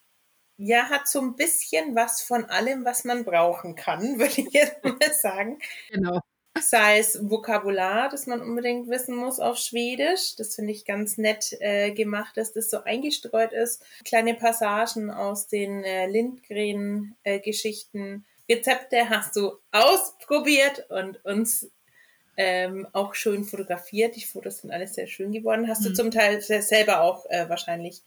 ja, 0.62 0.90
hat 0.90 1.08
so 1.08 1.20
ein 1.20 1.36
bisschen 1.36 1.94
was 1.94 2.20
von 2.20 2.44
allem, 2.44 2.84
was 2.84 3.04
man 3.04 3.24
brauchen 3.24 3.74
kann, 3.74 4.02
würde 4.18 4.42
ich 4.42 4.52
jetzt 4.52 4.84
mal 4.84 4.98
sagen. 5.12 5.58
Genau. 5.90 6.20
Sei 6.60 6.98
es 6.98 7.30
Vokabular, 7.30 8.10
das 8.10 8.26
man 8.26 8.42
unbedingt 8.42 8.88
wissen 8.88 9.14
muss 9.16 9.38
auf 9.38 9.56
Schwedisch. 9.56 10.34
Das 10.36 10.56
finde 10.56 10.72
ich 10.72 10.84
ganz 10.84 11.16
nett 11.16 11.56
äh, 11.60 11.92
gemacht, 11.92 12.36
dass 12.36 12.52
das 12.52 12.68
so 12.68 12.82
eingestreut 12.82 13.52
ist. 13.52 13.84
Kleine 14.04 14.34
Passagen 14.34 15.10
aus 15.10 15.46
den 15.46 15.84
äh, 15.84 16.08
Lindgren-Geschichten. 16.08 18.26
Äh, 18.46 18.52
Rezepte 18.52 19.08
hast 19.08 19.36
du 19.36 19.52
ausprobiert 19.70 20.90
und 20.90 21.24
uns 21.24 21.70
ähm, 22.42 22.86
auch 22.94 23.14
schön 23.14 23.44
fotografiert. 23.44 24.16
Die 24.16 24.24
Fotos 24.24 24.62
sind 24.62 24.70
alles 24.70 24.94
sehr 24.94 25.06
schön 25.06 25.30
geworden. 25.30 25.68
Hast 25.68 25.82
mhm. 25.82 25.88
du 25.88 25.92
zum 25.92 26.10
Teil 26.10 26.40
selber 26.40 27.02
auch 27.02 27.26
äh, 27.28 27.50
wahrscheinlich 27.50 28.02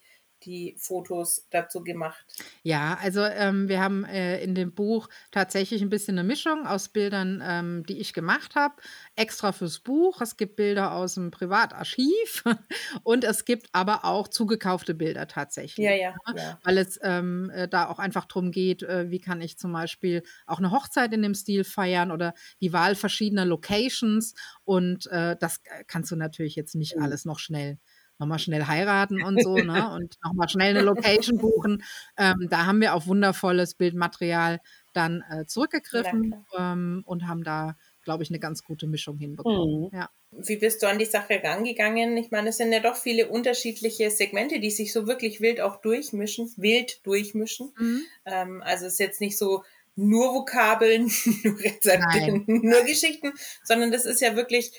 die 0.46 0.76
Fotos 0.78 1.48
dazu 1.50 1.84
gemacht? 1.84 2.26
Ja, 2.64 2.98
also 3.02 3.22
ähm, 3.22 3.68
wir 3.68 3.82
haben 3.82 4.06
äh, 4.06 4.42
in 4.42 4.56
dem 4.56 4.74
Buch 4.74 5.10
tatsächlich 5.32 5.82
ein 5.82 5.90
bisschen 5.90 6.18
eine 6.18 6.28
Mischung 6.28 6.66
aus 6.66 6.90
Bildern, 6.90 7.42
ähm, 7.46 7.84
die 7.86 8.00
ich 8.00 8.14
gemacht 8.14 8.56
habe, 8.56 8.76
extra 9.16 9.52
fürs 9.52 9.80
Buch. 9.80 10.22
Es 10.22 10.38
gibt 10.38 10.56
Bilder 10.56 10.94
aus 10.94 11.16
dem 11.16 11.30
Privatarchiv 11.32 12.44
und 13.04 13.24
es 13.24 13.46
gibt 13.46 13.68
aber 13.74 14.06
auch 14.06 14.28
zugekaufte 14.28 14.94
Bilder 14.94 15.28
tatsächlich. 15.28 15.86
Ja, 15.86 15.92
ja, 15.94 16.12
ne? 16.26 16.36
ja. 16.36 16.60
Weil 16.64 16.78
es 16.78 17.00
ähm, 17.04 17.50
äh, 17.54 17.68
da 17.68 17.88
auch 17.90 18.00
einfach 18.00 18.26
darum 18.26 18.52
geht, 18.52 18.84
äh, 18.84 19.10
wie 19.10 19.20
kann 19.20 19.42
ich 19.42 19.58
zum 19.58 19.74
Beispiel 19.74 20.24
auch 20.48 20.60
eine 20.60 20.72
Hochzeit 20.72 21.14
in 21.14 21.22
dem 21.22 21.36
Stil 21.36 21.64
feiern 21.64 22.12
oder 22.12 22.34
die 22.62 22.72
Wahl 22.74 22.96
verschiedener 22.96 23.46
Locations. 23.46 24.34
Und 24.64 25.08
äh, 25.08 25.36
das 25.40 25.58
äh, 25.66 25.84
kannst 25.86 26.12
du 26.12 26.16
natürlich 26.16 26.56
jetzt 26.56 26.76
nicht 26.76 26.96
Mhm. 26.96 27.04
alles 27.04 27.26
noch 27.26 27.40
schnell 27.40 27.78
nochmal 28.24 28.40
schnell 28.40 28.66
heiraten 28.68 29.22
und 29.22 29.42
so, 29.42 29.56
ne? 29.58 29.64
Und 29.94 30.16
nochmal 30.24 30.50
schnell 30.50 30.76
eine 30.76 30.82
Location 30.82 31.38
buchen. 31.38 31.84
Ähm, 32.18 32.48
da 32.50 32.66
haben 32.66 32.82
wir 32.82 32.94
auf 32.94 33.06
wundervolles 33.06 33.76
Bildmaterial 33.76 34.60
dann 34.94 35.24
äh, 35.30 35.46
zurückgegriffen 35.46 36.46
ähm, 36.58 37.04
und 37.06 37.28
haben 37.28 37.44
da, 37.44 37.76
glaube 38.04 38.24
ich, 38.24 38.30
eine 38.30 38.40
ganz 38.40 38.64
gute 38.64 38.88
Mischung 38.88 39.18
hinbekommen. 39.18 39.90
Mhm. 39.92 39.98
Ja. 39.98 40.10
Wie 40.32 40.58
bist 40.58 40.82
du 40.82 40.88
an 40.88 41.00
die 41.00 41.06
Sache 41.06 41.42
rangegangen? 41.44 42.18
Ich 42.18 42.32
meine, 42.32 42.50
es 42.50 42.58
sind 42.58 42.72
ja 42.72 42.80
doch 42.80 42.96
viele 42.96 43.28
unterschiedliche 43.28 44.10
Segmente, 44.10 44.60
die 44.60 44.72
sich 44.72 44.94
so 44.94 45.06
wirklich 45.06 45.42
wild 45.42 45.62
auch 45.62 45.82
durchmischen, 45.82 46.52
wild 46.58 47.06
durchmischen. 47.06 47.72
Mhm. 47.78 48.02
Ähm, 48.26 48.64
also 48.64 48.86
es 48.86 48.94
ist 48.94 49.00
jetzt 49.00 49.22
nicht 49.22 49.38
so 49.38 49.64
nur 49.96 50.34
Vokabeln, 50.34 51.12
nur 51.44 51.60
Rezepte, 51.60 52.44
nur 52.48 52.82
Geschichten, 52.84 53.34
sondern 53.64 53.92
das 53.92 54.06
ist 54.06 54.22
ja 54.22 54.36
wirklich 54.36 54.72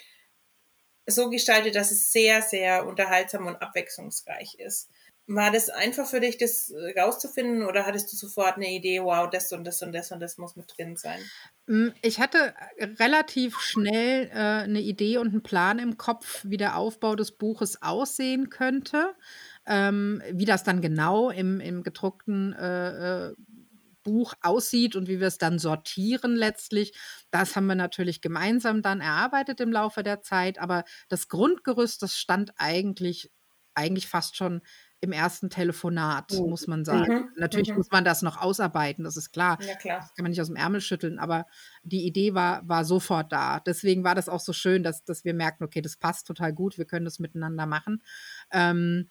so 1.06 1.30
gestaltet, 1.30 1.74
dass 1.74 1.90
es 1.90 2.12
sehr, 2.12 2.42
sehr 2.42 2.86
unterhaltsam 2.86 3.46
und 3.46 3.60
abwechslungsreich 3.62 4.54
ist. 4.58 4.90
War 5.26 5.50
das 5.50 5.70
einfach 5.70 6.06
für 6.06 6.20
dich, 6.20 6.36
das 6.36 6.70
äh, 6.70 7.00
rauszufinden 7.00 7.62
oder 7.64 7.86
hattest 7.86 8.12
du 8.12 8.16
sofort 8.16 8.56
eine 8.56 8.70
Idee, 8.70 9.02
wow, 9.02 9.28
das 9.30 9.52
und 9.52 9.64
das 9.64 9.80
und 9.80 9.92
das 9.92 10.12
und 10.12 10.20
das 10.20 10.36
muss 10.36 10.54
mit 10.56 10.72
drin 10.76 10.96
sein? 10.96 11.30
Mm, 11.66 11.88
Ich 12.02 12.20
hatte 12.20 12.54
äh, 12.76 12.84
relativ 13.00 13.58
schnell 13.58 14.28
äh, 14.28 14.64
eine 14.64 14.80
Idee 14.80 15.16
und 15.16 15.28
einen 15.28 15.42
Plan 15.42 15.78
im 15.78 15.96
Kopf, 15.96 16.44
wie 16.44 16.58
der 16.58 16.76
Aufbau 16.76 17.16
des 17.16 17.32
Buches 17.32 17.80
aussehen 17.80 18.50
könnte. 18.50 19.14
Ähm, 19.66 20.22
wie 20.30 20.44
das 20.44 20.62
dann 20.62 20.82
genau 20.82 21.30
im, 21.30 21.58
im 21.58 21.82
gedruckten 21.82 22.52
äh, 22.52 23.28
äh, 23.28 23.34
Buch 24.04 24.34
aussieht 24.42 24.94
und 24.94 25.08
wie 25.08 25.18
wir 25.20 25.26
es 25.26 25.38
dann 25.38 25.58
sortieren 25.58 26.36
letztlich, 26.36 26.92
das 27.32 27.56
haben 27.56 27.66
wir 27.66 27.74
natürlich 27.74 28.20
gemeinsam 28.20 28.82
dann 28.82 29.00
erarbeitet 29.00 29.60
im 29.60 29.72
Laufe 29.72 30.04
der 30.04 30.22
Zeit. 30.22 30.60
Aber 30.60 30.84
das 31.08 31.28
Grundgerüst, 31.28 32.02
das 32.02 32.16
stand 32.16 32.52
eigentlich, 32.56 33.32
eigentlich 33.74 34.06
fast 34.06 34.36
schon 34.36 34.62
im 35.00 35.12
ersten 35.12 35.50
Telefonat, 35.50 36.32
Mhm. 36.32 36.48
muss 36.48 36.66
man 36.66 36.84
sagen. 36.84 37.12
Mhm, 37.14 37.28
Natürlich 37.36 37.70
mhm. 37.70 37.76
muss 37.76 37.90
man 37.90 38.04
das 38.04 38.22
noch 38.22 38.40
ausarbeiten, 38.40 39.04
das 39.04 39.16
ist 39.18 39.32
klar. 39.32 39.58
Ja, 39.62 39.74
klar. 39.74 40.00
Das 40.00 40.14
kann 40.14 40.22
man 40.22 40.30
nicht 40.30 40.40
aus 40.40 40.46
dem 40.46 40.56
Ärmel 40.56 40.80
schütteln, 40.80 41.18
aber 41.18 41.46
die 41.82 42.06
Idee 42.06 42.34
war, 42.34 42.66
war 42.68 42.84
sofort 42.86 43.30
da. 43.32 43.60
Deswegen 43.60 44.04
war 44.04 44.14
das 44.14 44.28
auch 44.30 44.40
so 44.40 44.52
schön, 44.54 44.82
dass, 44.82 45.04
dass 45.04 45.24
wir 45.24 45.34
merkten, 45.34 45.64
okay, 45.66 45.82
das 45.82 45.96
passt 45.96 46.26
total 46.26 46.54
gut, 46.54 46.78
wir 46.78 46.86
können 46.86 47.04
das 47.04 47.18
miteinander 47.18 47.66
machen. 47.66 48.02
Ähm, 48.50 49.10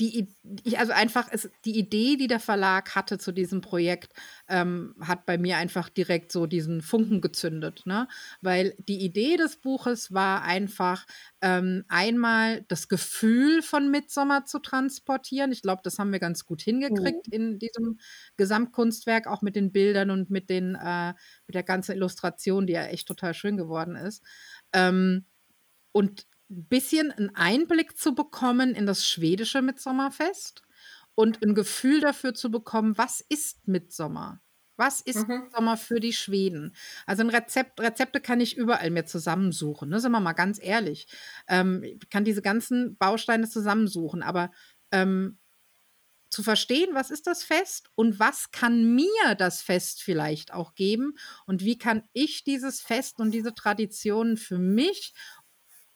die, 0.00 0.28
also 0.76 0.92
einfach, 0.92 1.28
es, 1.30 1.50
die 1.66 1.78
Idee, 1.78 2.16
die 2.16 2.26
der 2.26 2.40
Verlag 2.40 2.94
hatte 2.94 3.18
zu 3.18 3.32
diesem 3.32 3.60
Projekt, 3.60 4.14
ähm, 4.48 4.94
hat 5.00 5.26
bei 5.26 5.36
mir 5.36 5.58
einfach 5.58 5.90
direkt 5.90 6.32
so 6.32 6.46
diesen 6.46 6.80
Funken 6.80 7.20
gezündet. 7.20 7.82
Ne? 7.84 8.08
Weil 8.40 8.74
die 8.78 9.04
Idee 9.04 9.36
des 9.36 9.58
Buches 9.58 10.12
war 10.12 10.42
einfach, 10.42 11.06
ähm, 11.42 11.84
einmal 11.88 12.62
das 12.68 12.88
Gefühl 12.88 13.60
von 13.62 13.90
Midsommer 13.90 14.46
zu 14.46 14.58
transportieren. 14.58 15.52
Ich 15.52 15.60
glaube, 15.60 15.82
das 15.84 15.98
haben 15.98 16.12
wir 16.12 16.18
ganz 16.18 16.46
gut 16.46 16.62
hingekriegt 16.62 17.28
in 17.30 17.58
diesem 17.58 17.98
Gesamtkunstwerk, 18.38 19.26
auch 19.26 19.42
mit 19.42 19.54
den 19.54 19.70
Bildern 19.70 20.10
und 20.10 20.30
mit, 20.30 20.48
den, 20.48 20.76
äh, 20.76 21.12
mit 21.46 21.54
der 21.54 21.62
ganzen 21.62 21.92
Illustration, 21.92 22.66
die 22.66 22.72
ja 22.72 22.84
echt 22.86 23.06
total 23.06 23.34
schön 23.34 23.58
geworden 23.58 23.96
ist. 23.96 24.24
Ähm, 24.72 25.26
und 25.92 26.26
ein 26.50 26.66
bisschen 26.68 27.12
einen 27.12 27.34
Einblick 27.36 27.96
zu 27.96 28.14
bekommen 28.14 28.74
in 28.74 28.86
das 28.86 29.06
schwedische 29.06 29.62
Mitsommerfest 29.62 30.62
und 31.14 31.42
ein 31.42 31.54
Gefühl 31.54 32.00
dafür 32.00 32.34
zu 32.34 32.50
bekommen, 32.50 32.98
was 32.98 33.20
ist 33.28 33.66
Mitsommer? 33.68 34.40
Was 34.76 35.00
ist 35.02 35.26
Mhm. 35.28 35.50
Mitsommer 35.52 35.76
für 35.76 36.00
die 36.00 36.12
Schweden? 36.14 36.74
Also 37.06 37.22
ein 37.22 37.30
Rezept, 37.30 37.78
Rezepte 37.80 38.20
kann 38.20 38.40
ich 38.40 38.56
überall 38.56 38.90
mir 38.90 39.04
zusammensuchen, 39.04 39.90
ne? 39.90 40.00
Sind 40.00 40.12
wir 40.12 40.20
mal 40.20 40.32
ganz 40.32 40.58
ehrlich. 40.62 41.06
Ähm, 41.48 41.82
ich 41.84 42.08
kann 42.10 42.24
diese 42.24 42.42
ganzen 42.42 42.96
Bausteine 42.96 43.48
zusammensuchen, 43.48 44.22
aber 44.22 44.50
ähm, 44.90 45.38
zu 46.30 46.44
verstehen, 46.44 46.90
was 46.94 47.10
ist 47.10 47.26
das 47.26 47.42
Fest 47.42 47.90
und 47.96 48.20
was 48.20 48.52
kann 48.52 48.94
mir 48.94 49.34
das 49.36 49.62
Fest 49.62 50.00
vielleicht 50.02 50.52
auch 50.52 50.74
geben 50.74 51.14
und 51.46 51.64
wie 51.64 51.76
kann 51.76 52.04
ich 52.12 52.44
dieses 52.44 52.80
Fest 52.80 53.18
und 53.18 53.32
diese 53.32 53.52
Traditionen 53.52 54.36
für 54.36 54.58
mich 54.58 55.12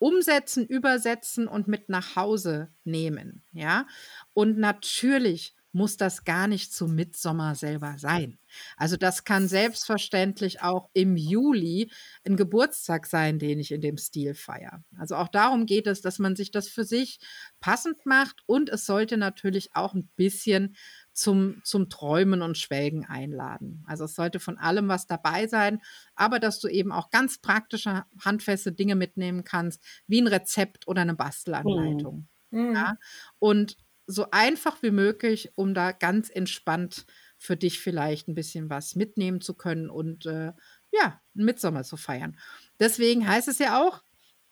umsetzen, 0.05 0.67
übersetzen 0.67 1.49
und 1.49 1.67
mit 1.67 1.89
nach 1.89 2.15
Hause 2.15 2.69
nehmen, 2.85 3.43
ja? 3.53 3.87
Und 4.35 4.59
natürlich 4.59 5.55
muss 5.73 5.97
das 5.97 6.25
gar 6.25 6.47
nicht 6.47 6.73
zum 6.73 6.95
Mitsommer 6.95 7.57
selber 7.57 7.97
sein. 7.99 8.39
Also 8.77 8.97
das 8.97 9.25
kann 9.25 9.49
selbstverständlich 9.49 10.61
auch 10.63 10.89
im 10.93 11.17
Juli 11.17 11.91
ein 12.25 12.37
Geburtstag 12.37 13.07
sein, 13.07 13.39
den 13.41 13.59
ich 13.59 13.73
in 13.73 13.81
dem 13.81 13.97
Stil 13.97 14.35
feiere. 14.35 14.85
Also 14.97 15.17
auch 15.17 15.29
darum 15.29 15.67
geht 15.67 15.89
es, 15.89 16.01
dass 16.01 16.21
man 16.21 16.37
sich 16.37 16.53
das 16.53 16.69
für 16.69 16.85
sich 16.85 17.19
passend 17.59 18.07
macht 18.07 18.43
und 18.47 18.69
es 18.69 18.87
sollte 18.87 19.17
natürlich 19.17 19.75
auch 19.75 19.95
ein 19.95 20.09
bisschen 20.17 20.77
zum, 21.15 21.63
zum 21.65 21.89
Träumen 21.89 22.43
und 22.43 22.59
Schwelgen 22.59 23.07
einladen. 23.07 23.85
Also 23.87 24.05
es 24.05 24.15
sollte 24.15 24.41
von 24.41 24.59
allem 24.59 24.89
was 24.89 25.07
dabei 25.07 25.47
sein, 25.47 25.81
aber 26.17 26.41
dass 26.41 26.61
du 26.61 26.69
eben 26.69 26.93
auch 26.93 27.11
ganz 27.11 27.39
praktische, 27.39 28.05
handfeste 28.23 28.73
Dinge 28.73 28.97
mitnehmen 28.97 29.45
kannst, 29.45 29.83
wie 30.07 30.21
ein 30.21 30.27
Rezept 30.27 30.89
oder 30.89 31.03
eine 31.03 31.15
Bastelanleitung. 31.15 32.27
Mhm. 32.51 32.75
Ja? 32.75 32.99
Und 33.39 33.77
so 34.07 34.27
einfach 34.33 34.83
wie 34.83 34.91
möglich, 34.91 35.53
um 35.55 35.73
da 35.73 35.93
ganz 35.93 36.29
entspannt 36.29 37.07
für 37.39 37.57
dich 37.57 37.81
vielleicht 37.81 38.29
ein 38.29 38.35
bisschen 38.35 38.69
was 38.69 38.97
mitnehmen 38.97 39.41
zu 39.41 39.55
können 39.55 39.89
und 39.91 40.27
äh, 40.27 40.53
ja, 40.93 41.21
einen 41.35 41.47
Mitsommer 41.47 41.85
zu 41.85 41.97
feiern. 41.97 42.37
Deswegen 42.81 43.27
heißt 43.27 43.49
es 43.49 43.59
ja 43.59 43.81
auch, 43.81 44.03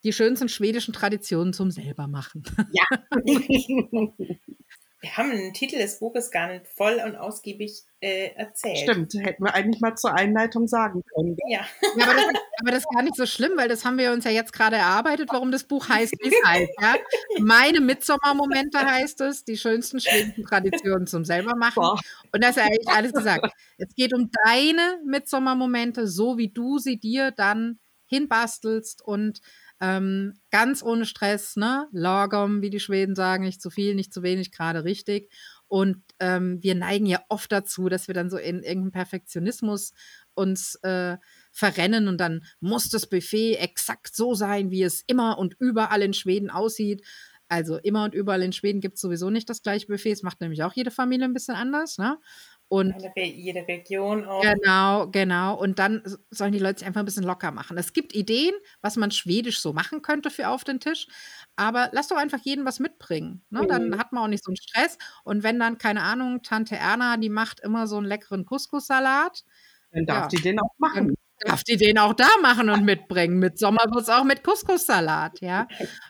die 0.05 0.13
schönsten 0.13 0.49
schwedischen 0.49 0.95
Traditionen 0.95 1.53
zum 1.53 1.71
selbermachen. 1.71 2.45
Wir 5.03 5.17
haben 5.17 5.33
den 5.33 5.53
Titel 5.53 5.79
des 5.79 5.99
Buches 5.99 6.31
gar 6.31 6.47
nicht 6.47 6.69
voll 6.69 7.03
und 7.05 7.17
ausgiebig 7.17 7.83
äh, 7.99 8.31
erzählt. 8.37 8.79
Stimmt, 8.79 9.13
hätten 9.15 9.43
wir 9.45 9.53
eigentlich 9.53 9.81
mal 9.81 9.97
zur 9.97 10.15
Einleitung 10.15 10.69
sagen 10.69 11.03
können. 11.13 11.37
Ja. 11.49 11.67
Ja, 11.97 12.05
aber, 12.05 12.15
das, 12.15 12.25
aber 12.61 12.71
das 12.71 12.79
ist 12.85 12.95
gar 12.95 13.03
nicht 13.03 13.17
so 13.17 13.27
schlimm, 13.27 13.51
weil 13.57 13.69
das 13.69 13.85
haben 13.85 13.99
wir 13.99 14.13
uns 14.13 14.25
ja 14.25 14.31
jetzt 14.31 14.53
gerade 14.53 14.77
erarbeitet, 14.77 15.29
warum 15.33 15.51
das 15.51 15.65
Buch 15.65 15.89
heißt, 15.89 16.13
wie 16.21 16.29
es 16.29 16.35
heißt. 16.47 16.71
Ja? 16.81 16.95
Meine 17.41 17.81
Mitsommermomente 17.81 18.79
heißt 18.79 19.21
es, 19.23 19.45
die 19.45 19.57
schönsten 19.57 19.99
schwedischen 19.99 20.45
Traditionen 20.45 21.09
zum 21.09 21.25
selbermachen. 21.25 21.83
Boah. 21.83 21.99
Und 22.33 22.45
das 22.45 22.51
ist 22.51 22.57
ja 22.59 22.63
eigentlich 22.63 22.89
alles 22.89 23.13
gesagt. 23.13 23.53
Es 23.79 23.93
geht 23.97 24.15
um 24.15 24.31
deine 24.45 25.01
Mitsommermomente, 25.05 26.07
so 26.07 26.39
wie 26.39 26.49
du 26.49 26.79
sie 26.79 27.01
dir 27.01 27.33
dann 27.33 27.81
hinbastelst 28.07 29.03
und 29.03 29.41
ähm, 29.83 30.35
ganz 30.53 30.81
ohne 30.85 31.05
Stress, 31.05 31.57
ne? 31.57 31.89
Lagom, 31.91 32.63
wie 32.63 32.71
die 32.71 32.79
Schweden 32.79 33.17
sagen, 33.17 33.43
nicht 33.43 33.61
zu 33.61 33.69
viel, 33.69 33.97
nicht 33.97 34.15
zu 34.15 34.23
wenig, 34.23 34.53
gerade 34.53 34.85
richtig. 34.85 35.29
Und 35.67 36.05
ähm, 36.21 36.63
wir 36.63 36.77
neigen 36.77 37.07
ja 37.07 37.21
oft 37.29 37.51
dazu, 37.51 37.89
dass 37.89 38.07
wir 38.07 38.15
dann 38.15 38.31
so 38.31 38.37
in 38.37 38.63
irgendeinem 38.63 38.93
Perfektionismus 38.93 39.93
uns 40.35 40.77
äh, 40.83 41.17
verrennen 41.51 42.07
und 42.07 42.19
dann 42.19 42.45
muss 42.61 42.91
das 42.91 43.09
Buffet 43.09 43.57
exakt 43.57 44.15
so 44.15 44.35
sein, 44.35 44.71
wie 44.71 44.85
es 44.85 45.03
immer 45.09 45.37
und 45.37 45.57
überall 45.59 46.03
in 46.03 46.15
Schweden 46.15 46.49
aussieht. 46.49 47.05
Also 47.49 47.77
immer 47.79 48.05
und 48.05 48.15
überall 48.15 48.43
in 48.43 48.53
Schweden 48.53 48.81
gibt 48.81 48.95
es 48.95 49.01
sowieso 49.01 49.31
nicht 49.31 49.51
das 49.51 49.63
gleiche 49.63 49.89
Buffet. 49.89 50.13
Es 50.13 50.23
macht 50.23 50.41
nämlich 50.41 50.63
auch 50.63 50.75
jede 50.75 50.93
Familie 50.93 51.27
ein 51.27 51.35
bisschen 51.35 51.57
anders. 51.57 51.99
Ne? 51.99 52.19
Und 52.73 52.95
jede 53.17 53.69
Region 53.69 54.25
auch. 54.25 54.41
Genau, 54.41 55.07
genau. 55.09 55.59
Und 55.61 55.79
dann 55.79 56.03
sollen 56.31 56.53
die 56.53 56.59
Leute 56.59 56.79
sich 56.79 56.87
einfach 56.89 57.01
ein 57.01 57.05
bisschen 57.05 57.25
locker 57.25 57.51
machen. 57.53 57.77
Es 57.77 57.93
gibt 57.93 58.15
Ideen, 58.15 58.55
was 58.81 58.97
man 58.97 59.11
schwedisch 59.11 59.61
so 59.61 59.75
machen 59.75 60.01
könnte 60.01 60.31
für 60.31 60.49
auf 60.49 60.65
den 60.65 60.81
Tisch. 60.81 61.07
Aber 61.55 61.91
lass 61.93 62.09
doch 62.09 62.17
einfach 62.17 62.39
jeden 62.43 62.65
was 62.65 62.81
mitbringen. 62.81 63.45
Ne? 63.51 63.67
Dann 63.69 63.89
Mhm. 63.91 63.99
hat 63.99 64.13
man 64.13 64.25
auch 64.25 64.29
nicht 64.29 64.43
so 64.45 64.51
einen 64.51 64.57
Stress. 64.57 64.97
Und 65.25 65.43
wenn 65.43 65.59
dann, 65.61 65.77
keine 65.77 66.03
Ahnung, 66.03 66.43
Tante 66.43 66.77
Erna, 66.77 67.19
die 67.19 67.29
macht 67.29 67.61
immer 67.61 67.87
so 67.87 67.99
einen 67.99 68.07
leckeren 68.07 68.47
Couscous-Salat, 68.47 69.45
Dann 69.95 70.07
darf 70.07 70.23
Ja. 70.23 70.29
die 70.29 70.41
den 70.41 70.59
auch 70.59 70.73
machen. 70.79 71.15
Darf 71.45 71.65
die 71.65 71.77
den 71.77 71.99
auch 71.99 72.15
da 72.15 72.29
machen 72.43 72.71
und 72.71 72.85
mitbringen. 72.85 73.39
Mit 73.39 73.59
Sommer 73.59 73.85
wird 73.91 74.03
es 74.03 74.09
auch 74.09 74.25
mit 74.25 74.43
Couscous-Salat, 74.45 75.41
ja. 75.41 75.67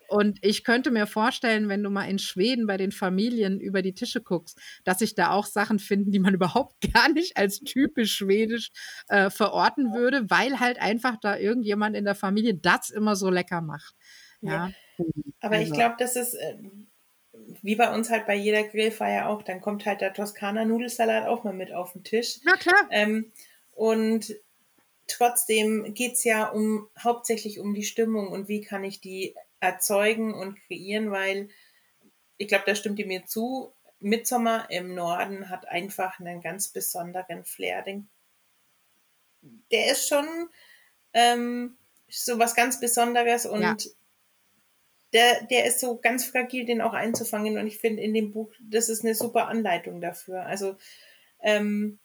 Und 0.08 0.38
ich 0.42 0.64
könnte 0.64 0.90
mir 0.90 1.06
vorstellen, 1.06 1.68
wenn 1.68 1.82
du 1.82 1.90
mal 1.90 2.04
in 2.04 2.18
Schweden 2.18 2.66
bei 2.66 2.76
den 2.76 2.92
Familien 2.92 3.60
über 3.60 3.82
die 3.82 3.94
Tische 3.94 4.20
guckst, 4.22 4.58
dass 4.84 4.98
sich 5.00 5.14
da 5.14 5.30
auch 5.30 5.46
Sachen 5.46 5.78
finden, 5.78 6.10
die 6.12 6.18
man 6.20 6.34
überhaupt 6.34 6.74
gar 6.92 7.08
nicht 7.08 7.36
als 7.36 7.60
typisch 7.60 8.14
schwedisch 8.14 8.70
äh, 9.08 9.30
verorten 9.30 9.92
würde, 9.94 10.28
weil 10.30 10.60
halt 10.60 10.80
einfach 10.80 11.16
da 11.20 11.36
irgendjemand 11.36 11.96
in 11.96 12.04
der 12.04 12.14
Familie 12.14 12.54
das 12.54 12.90
immer 12.90 13.16
so 13.16 13.30
lecker 13.30 13.60
macht. 13.60 13.94
Ja. 14.40 14.70
Aber 15.40 15.56
ich 15.56 15.62
Also- 15.70 15.74
glaube, 15.74 15.94
das 15.98 16.16
ist, 16.16 16.34
äh, 16.34 16.56
wie 17.62 17.76
bei 17.76 17.92
uns 17.94 18.10
halt 18.10 18.26
bei 18.26 18.34
jeder 18.34 18.62
Grillfeier 18.64 19.28
auch, 19.28 19.42
dann 19.42 19.60
kommt 19.60 19.86
halt 19.86 20.00
der 20.00 20.12
Toskana-Nudelsalat 20.12 21.26
auch 21.26 21.44
mal 21.44 21.54
mit 21.54 21.72
auf 21.72 21.92
den 21.92 22.04
Tisch. 22.04 22.38
Na 22.44 22.54
klar. 22.56 22.86
Ähm, 22.90 23.32
und 23.72 24.34
trotzdem 25.12 25.94
geht's 25.94 26.24
ja 26.24 26.48
um 26.48 26.88
hauptsächlich 26.98 27.60
um 27.60 27.74
die 27.74 27.84
Stimmung 27.84 28.28
und 28.28 28.48
wie 28.48 28.60
kann 28.60 28.84
ich 28.84 29.00
die 29.00 29.34
erzeugen 29.60 30.34
und 30.34 30.58
kreieren, 30.66 31.10
weil 31.10 31.48
ich 32.36 32.48
glaube, 32.48 32.64
da 32.66 32.74
stimmt 32.74 32.98
ihr 32.98 33.06
mir 33.06 33.26
zu. 33.26 33.72
Midsommer 34.00 34.68
im 34.70 34.94
Norden 34.94 35.48
hat 35.48 35.68
einfach 35.68 36.18
einen 36.18 36.40
ganz 36.40 36.68
besonderen 36.68 37.44
Flair. 37.44 37.82
Den, 37.82 38.08
der 39.70 39.92
ist 39.92 40.08
schon 40.08 40.26
ähm, 41.12 41.76
so 42.08 42.38
was 42.38 42.54
ganz 42.54 42.80
Besonderes 42.80 43.46
und 43.46 43.62
Ja. 43.62 43.76
der, 45.12 45.44
der 45.44 45.66
ist 45.66 45.78
so 45.78 45.98
ganz 45.98 46.24
fragil, 46.24 46.64
den 46.64 46.80
auch 46.80 46.94
einzufangen. 46.94 47.58
Und 47.58 47.66
ich 47.66 47.78
finde 47.78 48.02
in 48.02 48.14
dem 48.14 48.32
Buch, 48.32 48.52
das 48.60 48.88
ist 48.88 49.04
eine 49.04 49.14
super 49.14 49.46
Anleitung 49.46 50.00
dafür. 50.00 50.46
Also 50.46 50.76
ähm, 51.40 52.00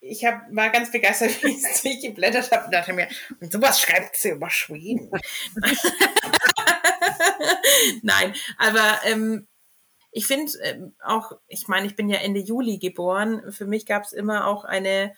ich 0.00 0.24
hab, 0.24 0.42
war 0.54 0.70
ganz 0.70 0.90
begeistert, 0.90 1.30
wie 1.42 1.52
ich 1.52 1.64
es 1.64 1.82
durchgeblättert 1.82 2.50
habe 2.50 2.66
und 2.66 2.72
dachte 2.72 2.92
mir, 2.92 3.08
und 3.40 3.52
sowas 3.52 3.80
schreibt 3.80 4.16
sie 4.16 4.30
über 4.30 4.50
Schweden. 4.50 5.10
Nein, 8.02 8.34
aber 8.58 9.00
ähm, 9.04 9.46
ich 10.10 10.26
finde 10.26 10.50
ähm, 10.62 10.94
auch, 11.02 11.32
ich 11.46 11.68
meine, 11.68 11.86
ich 11.86 11.94
bin 11.94 12.08
ja 12.08 12.18
Ende 12.18 12.40
Juli 12.40 12.78
geboren. 12.78 13.52
Für 13.52 13.66
mich 13.66 13.84
gab 13.84 14.04
es 14.04 14.12
immer 14.12 14.46
auch 14.46 14.64
eine 14.64 15.14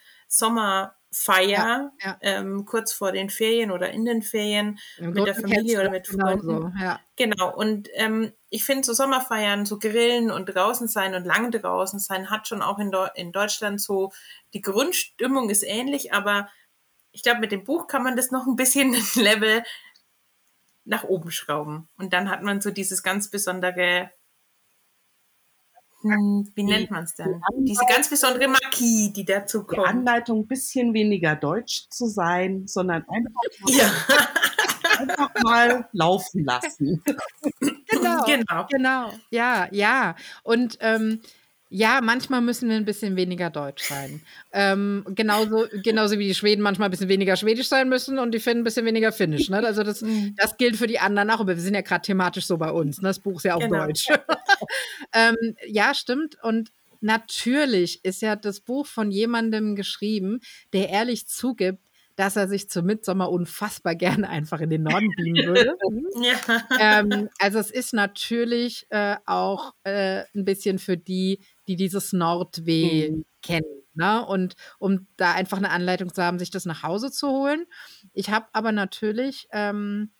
Sommerfeier, 1.10 1.48
Ja, 1.48 1.92
ja. 2.02 2.18
Ähm, 2.20 2.64
kurz 2.64 2.92
vor 2.92 3.12
den 3.12 3.30
Ferien 3.30 3.70
oder 3.70 3.90
in 3.90 4.04
den 4.04 4.22
Ferien 4.22 4.78
Im 4.98 5.12
mit 5.12 5.26
der 5.26 5.34
Familie 5.34 5.80
oder 5.80 5.90
mit 5.90 6.06
Freunden. 6.06 6.74
Ja. 6.78 7.00
Genau, 7.16 7.54
und 7.54 7.88
ähm, 7.94 8.32
ich 8.50 8.64
finde 8.64 8.84
so 8.84 8.92
Sommerfeiern, 8.92 9.66
so 9.66 9.78
grillen 9.78 10.30
und 10.30 10.46
draußen 10.46 10.88
sein 10.88 11.14
und 11.14 11.24
lange 11.24 11.50
draußen 11.50 11.98
sein, 11.98 12.30
hat 12.30 12.48
schon 12.48 12.62
auch 12.62 12.78
in, 12.78 12.90
Deu 12.90 13.08
in 13.14 13.32
Deutschland 13.32 13.80
so, 13.80 14.12
die 14.54 14.60
Grundstimmung 14.60 15.50
ist 15.50 15.62
ähnlich, 15.62 16.12
aber 16.12 16.48
ich 17.12 17.22
glaube, 17.22 17.40
mit 17.40 17.52
dem 17.52 17.64
Buch 17.64 17.86
kann 17.86 18.02
man 18.04 18.16
das 18.16 18.30
noch 18.30 18.46
ein 18.46 18.56
bisschen 18.56 18.94
ein 18.94 19.02
Level 19.22 19.62
nach 20.84 21.04
oben 21.04 21.30
schrauben. 21.30 21.88
Und 21.98 22.12
dann 22.12 22.30
hat 22.30 22.42
man 22.42 22.60
so 22.60 22.70
dieses 22.70 23.02
ganz 23.02 23.30
besondere, 23.30 24.10
wie 26.02 26.62
nennt 26.62 26.90
man 26.90 27.04
es 27.04 27.14
denn? 27.14 27.40
Diese 27.60 27.84
ganz 27.88 28.08
besondere 28.08 28.48
Marquis, 28.48 29.12
die 29.12 29.24
dazu 29.24 29.60
Die 29.60 29.76
kommt. 29.76 29.88
Anleitung, 29.88 30.40
ein 30.40 30.46
bisschen 30.46 30.94
weniger 30.94 31.34
deutsch 31.36 31.88
zu 31.90 32.06
sein, 32.06 32.66
sondern 32.66 33.04
einfach 33.08 33.42
mal, 33.60 33.72
Ja, 33.72 33.90
einfach 34.98 35.30
mal 35.42 35.88
laufen 35.92 36.44
lassen. 36.44 37.02
Genau, 37.90 38.24
Genau. 38.26 38.66
genau. 38.70 39.12
Ja, 39.30 39.68
ja. 39.72 40.14
Und 40.44 40.78
ähm, 40.80 41.20
ja, 41.70 42.00
manchmal 42.02 42.40
müssen 42.40 42.70
wir 42.70 42.76
ein 42.76 42.86
bisschen 42.86 43.14
weniger 43.16 43.50
deutsch 43.50 43.82
sein. 43.82 44.22
Ähm, 44.52 45.04
genauso, 45.14 45.66
genauso 45.82 46.18
wie 46.18 46.26
die 46.26 46.34
Schweden 46.34 46.62
manchmal 46.62 46.88
ein 46.88 46.90
bisschen 46.90 47.10
weniger 47.10 47.36
schwedisch 47.36 47.68
sein 47.68 47.90
müssen 47.90 48.18
und 48.18 48.32
die 48.32 48.38
Finnen 48.40 48.62
ein 48.62 48.64
bisschen 48.64 48.86
weniger 48.86 49.12
finnisch. 49.12 49.50
Ne? 49.50 49.58
Also 49.58 49.82
das, 49.82 50.00
Mhm. 50.00 50.34
das 50.38 50.56
gilt 50.56 50.76
für 50.76 50.86
die 50.86 50.98
anderen 50.98 51.28
auch, 51.30 51.40
aber 51.40 51.56
wir 51.56 51.62
sind 51.62 51.74
ja 51.74 51.82
gerade 51.82 52.00
thematisch 52.02 52.46
so 52.46 52.56
bei 52.56 52.70
uns. 52.70 53.02
Ne? 53.02 53.08
Das 53.08 53.18
Buch 53.18 53.36
ist 53.36 53.44
ja 53.44 53.54
auf 53.54 53.62
Genau. 53.62 53.84
Deutsch. 53.84 54.06
ähm, 55.12 55.36
ja, 55.66 55.94
stimmt. 55.94 56.36
Und 56.42 56.70
natürlich 57.00 58.04
ist 58.04 58.22
ja 58.22 58.36
das 58.36 58.60
Buch 58.60 58.86
von 58.86 59.10
jemandem 59.10 59.76
geschrieben, 59.76 60.40
der 60.72 60.88
ehrlich 60.88 61.26
zugibt, 61.28 61.80
dass 62.16 62.34
er 62.34 62.48
sich 62.48 62.68
zum 62.68 62.86
Mitsommer 62.86 63.30
unfassbar 63.30 63.94
gerne 63.94 64.28
einfach 64.28 64.60
in 64.60 64.70
den 64.70 64.82
Norden 64.82 65.08
beamen 65.16 65.46
würde. 65.46 65.76
ja. 66.20 66.62
ähm, 66.80 67.28
also 67.38 67.60
es 67.60 67.70
ist 67.70 67.94
natürlich 67.94 68.86
äh, 68.90 69.14
auch 69.24 69.72
äh, 69.84 70.24
ein 70.34 70.44
bisschen 70.44 70.80
für 70.80 70.96
die, 70.96 71.38
die 71.68 71.76
dieses 71.76 72.12
Nordweh 72.12 73.10
Mhm. 73.10 73.24
kennen. 73.42 73.82
Ne? 73.94 74.26
Und 74.26 74.54
um 74.80 75.06
da 75.16 75.32
einfach 75.32 75.58
eine 75.58 75.70
Anleitung 75.70 76.12
zu 76.12 76.22
haben, 76.22 76.40
sich 76.40 76.50
das 76.50 76.66
nach 76.66 76.82
Hause 76.82 77.12
zu 77.12 77.28
holen. 77.28 77.66
Ich 78.14 78.30
habe 78.30 78.46
aber 78.52 78.72
natürlich 78.72 79.46
ähm, 79.52 80.10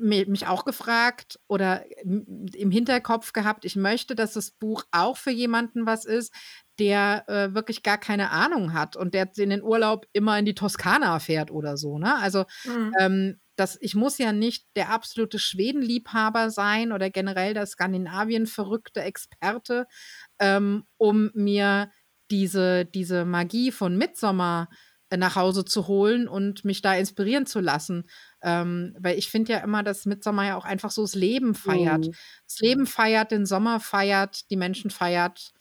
mich 0.00 0.46
auch 0.46 0.64
gefragt 0.64 1.38
oder 1.48 1.84
im 2.04 2.70
Hinterkopf 2.70 3.32
gehabt, 3.32 3.64
ich 3.64 3.76
möchte, 3.76 4.14
dass 4.14 4.34
das 4.34 4.52
Buch 4.52 4.84
auch 4.92 5.16
für 5.16 5.30
jemanden 5.30 5.86
was 5.86 6.04
ist, 6.04 6.32
der 6.78 7.24
äh, 7.28 7.54
wirklich 7.54 7.82
gar 7.82 7.98
keine 7.98 8.30
Ahnung 8.30 8.72
hat 8.72 8.96
und 8.96 9.14
der 9.14 9.28
in 9.36 9.50
den 9.50 9.62
Urlaub 9.62 10.06
immer 10.12 10.38
in 10.38 10.44
die 10.44 10.54
Toskana 10.54 11.18
fährt 11.18 11.50
oder 11.50 11.76
so. 11.76 11.98
Ne? 11.98 12.14
Also 12.16 12.44
Mhm. 12.64 12.92
ähm, 12.98 13.40
das, 13.56 13.76
ich 13.80 13.94
muss 13.94 14.16
ja 14.18 14.32
nicht 14.32 14.66
der 14.74 14.90
absolute 14.90 15.38
Schwedenliebhaber 15.38 16.50
sein 16.50 16.92
oder 16.92 17.10
generell 17.10 17.52
der 17.52 17.66
Skandinavien-verrückte 17.66 19.02
Experte, 19.02 19.86
ähm, 20.38 20.84
um 20.96 21.30
mir 21.34 21.90
diese, 22.30 22.84
diese 22.86 23.24
Magie 23.24 23.70
von 23.72 23.96
Midsommer 23.96 24.68
äh, 25.10 25.16
nach 25.16 25.36
Hause 25.36 25.64
zu 25.64 25.88
holen 25.88 26.28
und 26.28 26.64
mich 26.64 26.80
da 26.80 26.94
inspirieren 26.94 27.44
zu 27.46 27.60
lassen. 27.60 28.08
Ähm, 28.42 28.96
weil 28.98 29.18
ich 29.18 29.30
finde 29.30 29.52
ja 29.52 29.58
immer, 29.60 29.82
dass 29.82 30.06
Midsommer 30.06 30.46
ja 30.46 30.56
auch 30.56 30.64
einfach 30.64 30.90
so 30.90 31.02
das 31.02 31.14
Leben 31.14 31.54
feiert. 31.54 32.08
Mhm. 32.08 32.16
Das 32.46 32.58
Leben 32.60 32.86
feiert, 32.86 33.30
den 33.32 33.46
Sommer 33.46 33.80
feiert, 33.80 34.50
die 34.50 34.56
Menschen 34.56 34.90
feiert. 34.90 35.52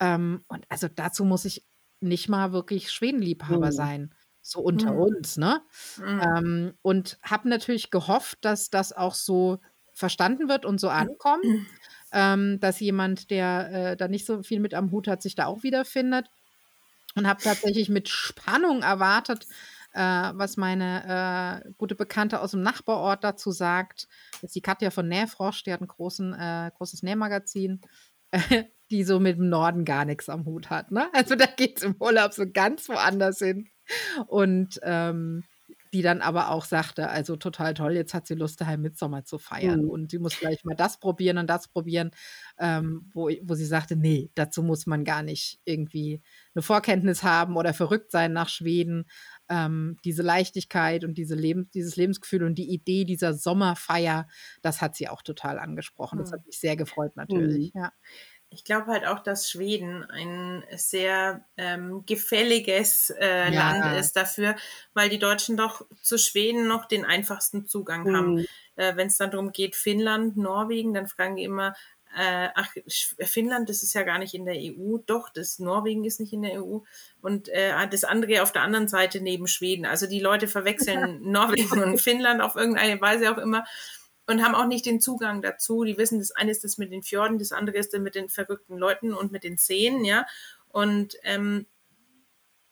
Ähm, 0.00 0.44
und 0.48 0.64
also 0.68 0.88
dazu 0.88 1.24
muss 1.24 1.44
ich 1.44 1.66
nicht 2.00 2.28
mal 2.28 2.52
wirklich 2.52 2.90
Schwedenliebhaber 2.92 3.72
Mhm. 3.72 3.72
sein. 3.72 4.14
So 4.42 4.60
unter 4.60 4.94
Mhm. 4.94 4.96
uns, 4.96 5.36
ne? 5.38 5.62
Mhm. 5.96 6.36
Ähm, 6.38 6.74
und 6.82 7.18
habe 7.22 7.48
natürlich 7.48 7.90
gehofft, 7.90 8.38
dass 8.44 8.70
das 8.70 8.92
auch 8.92 9.14
so 9.14 9.60
verstanden 9.92 10.48
wird 10.48 10.64
und 10.66 10.80
so 10.80 10.88
ankommt, 10.90 11.42
ähm, 12.12 12.60
dass 12.60 12.80
jemand, 12.80 13.30
der 13.30 13.92
äh, 13.92 13.96
da 13.96 14.08
nicht 14.08 14.26
so 14.26 14.42
viel 14.42 14.60
mit 14.60 14.74
am 14.74 14.90
Hut 14.92 15.08
hat, 15.08 15.22
sich 15.22 15.34
da 15.36 15.46
auch 15.46 15.62
wiederfindet. 15.62 16.28
Und 17.16 17.26
habe 17.26 17.40
tatsächlich 17.42 17.88
mit 17.88 18.08
Spannung 18.08 18.82
erwartet, 18.82 19.46
äh, 19.96 20.32
was 20.34 20.56
meine 20.56 21.62
äh, 21.64 21.72
gute 21.78 21.94
Bekannte 21.94 22.40
aus 22.40 22.50
dem 22.50 22.62
Nachbarort 22.62 23.24
dazu 23.24 23.50
sagt. 23.50 24.08
Das 24.32 24.44
ist 24.44 24.54
die 24.54 24.60
Katja 24.60 24.90
von 24.90 25.08
Nähfrosch, 25.08 25.64
die 25.64 25.72
hat 25.72 25.80
ein 25.80 25.88
großen, 25.88 26.34
äh, 26.34 26.70
großes 26.76 27.02
Nähmagazin, 27.02 27.80
die 28.90 29.04
so 29.04 29.18
mit 29.18 29.38
dem 29.38 29.48
Norden 29.48 29.84
gar 29.84 30.04
nichts 30.04 30.28
am 30.28 30.44
Hut 30.44 30.70
hat. 30.70 30.90
Ne? 30.90 31.08
Also 31.12 31.34
da 31.34 31.46
geht 31.46 31.78
es 31.78 31.82
im 31.82 31.96
Urlaub 31.98 32.34
so 32.34 32.44
ganz 32.50 32.88
woanders 32.88 33.38
hin. 33.38 33.68
Und 34.26 34.80
ähm, 34.82 35.44
die 35.92 36.02
dann 36.02 36.20
aber 36.20 36.50
auch 36.50 36.64
sagte, 36.64 37.08
also 37.08 37.36
total 37.36 37.74
toll, 37.74 37.94
jetzt 37.94 38.12
hat 38.12 38.26
sie 38.26 38.34
Lust, 38.34 38.60
daheim 38.60 38.82
Mitsommer 38.82 39.24
zu 39.24 39.38
feiern. 39.38 39.82
Mhm. 39.82 39.90
Und 39.90 40.10
sie 40.10 40.18
muss 40.18 40.38
gleich 40.38 40.64
mal 40.64 40.74
das 40.74 40.98
probieren 40.98 41.38
und 41.38 41.48
das 41.48 41.68
probieren, 41.68 42.10
ähm, 42.58 43.10
wo, 43.14 43.30
wo 43.42 43.54
sie 43.54 43.64
sagte, 43.64 43.96
nee, 43.96 44.30
dazu 44.34 44.62
muss 44.62 44.86
man 44.86 45.04
gar 45.04 45.22
nicht 45.22 45.60
irgendwie 45.64 46.22
eine 46.54 46.62
Vorkenntnis 46.62 47.22
haben 47.22 47.56
oder 47.56 47.72
verrückt 47.72 48.10
sein 48.10 48.32
nach 48.32 48.48
Schweden. 48.48 49.06
Ähm, 49.48 49.96
diese 50.04 50.22
Leichtigkeit 50.22 51.04
und 51.04 51.14
diese 51.18 51.34
Leben, 51.36 51.70
dieses 51.72 51.96
Lebensgefühl 51.96 52.42
und 52.44 52.56
die 52.56 52.68
Idee 52.72 53.04
dieser 53.04 53.34
Sommerfeier, 53.34 54.28
das 54.62 54.80
hat 54.80 54.96
sie 54.96 55.08
auch 55.08 55.22
total 55.22 55.58
angesprochen. 55.58 56.18
Das 56.18 56.30
Mhm. 56.30 56.34
hat 56.34 56.46
mich 56.46 56.58
sehr 56.60 56.76
gefreut 56.76 57.16
natürlich. 57.16 57.72
Ja. 57.74 57.92
Ich 58.48 58.62
glaube 58.64 58.86
halt 58.92 59.04
auch, 59.06 59.18
dass 59.20 59.50
Schweden 59.50 60.04
ein 60.04 60.62
sehr 60.76 61.44
ähm, 61.56 62.04
gefälliges 62.06 63.10
äh, 63.10 63.50
Ja. 63.50 63.52
Land 63.52 63.92
ist 63.98 64.12
dafür, 64.16 64.54
weil 64.94 65.08
die 65.10 65.18
Deutschen 65.18 65.56
doch 65.56 65.84
zu 66.00 66.16
Schweden 66.16 66.68
noch 66.68 66.86
den 66.86 67.04
einfachsten 67.04 67.66
Zugang 67.66 68.12
haben. 68.12 68.34
Mhm. 68.34 68.46
Äh, 68.76 68.94
Wenn 68.96 69.08
es 69.08 69.16
dann 69.18 69.32
darum 69.32 69.50
geht, 69.52 69.74
Finnland, 69.74 70.36
Norwegen, 70.36 70.94
dann 70.94 71.08
fragen 71.08 71.36
die 71.36 71.42
immer, 71.44 71.74
äh, 72.16 72.48
ach, 72.54 72.68
Finnland, 73.20 73.68
das 73.68 73.82
ist 73.82 73.92
ja 73.92 74.02
gar 74.02 74.18
nicht 74.18 74.32
in 74.32 74.46
der 74.46 74.56
EU. 74.56 74.96
Doch, 75.04 75.28
das 75.28 75.58
Norwegen 75.58 76.04
ist 76.04 76.18
nicht 76.18 76.32
in 76.32 76.42
der 76.42 76.62
EU. 76.62 76.78
Und 77.20 77.48
äh, 77.50 77.72
das 77.90 78.04
andere 78.04 78.42
auf 78.42 78.52
der 78.52 78.62
anderen 78.62 78.88
Seite 78.88 79.20
neben 79.20 79.46
Schweden. 79.46 79.84
Also 79.84 80.06
die 80.06 80.20
Leute 80.20 80.48
verwechseln 80.48 81.20
Norwegen 81.30 81.82
und 81.82 82.00
Finnland 82.00 82.40
auf 82.40 82.56
irgendeine 82.56 82.98
Weise 83.02 83.30
auch 83.30 83.38
immer 83.38 83.64
und 84.26 84.42
haben 84.42 84.54
auch 84.54 84.66
nicht 84.66 84.86
den 84.86 85.00
Zugang 85.00 85.42
dazu. 85.42 85.84
Die 85.84 85.98
wissen, 85.98 86.18
das 86.18 86.32
eine 86.32 86.50
ist 86.50 86.64
das 86.64 86.78
mit 86.78 86.90
den 86.90 87.02
Fjorden, 87.02 87.38
das 87.38 87.52
andere 87.52 87.76
ist 87.76 87.92
dann 87.92 88.02
mit 88.02 88.14
den 88.14 88.30
verrückten 88.30 88.78
Leuten 88.78 89.12
und 89.12 89.30
mit 89.30 89.44
den 89.44 89.58
Seen, 89.58 90.04
ja. 90.04 90.26
Und 90.68 91.16
ähm, 91.22 91.66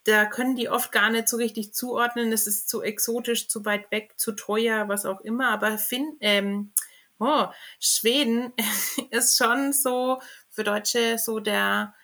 da 0.05 0.25
können 0.25 0.57
die 0.57 0.71
oft 0.71 0.91
gar 0.91 1.11
nicht 1.11 1.29
so 1.29 1.37
richtig 1.37 1.75
zuordnen. 1.75 2.33
Es 2.33 2.47
ist 2.47 2.69
zu 2.69 2.83
exotisch, 2.83 3.49
zu 3.49 3.65
weit 3.67 3.91
weg, 3.91 4.15
zu 4.17 4.33
teuer, 4.33 4.89
was 4.89 5.05
auch 5.05 5.21
immer. 5.21 5.51
Aber 5.51 5.77
Finn, 5.77 6.17
ähm, 6.21 6.73
oh, 7.19 7.47
Schweden 7.81 8.53
ist 9.11 9.37
schon 9.37 9.73
so 9.73 10.21
für 10.51 10.65
Deutsche 10.65 11.19
so 11.19 11.41
der 11.41 11.95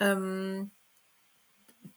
ähm, 0.00 0.70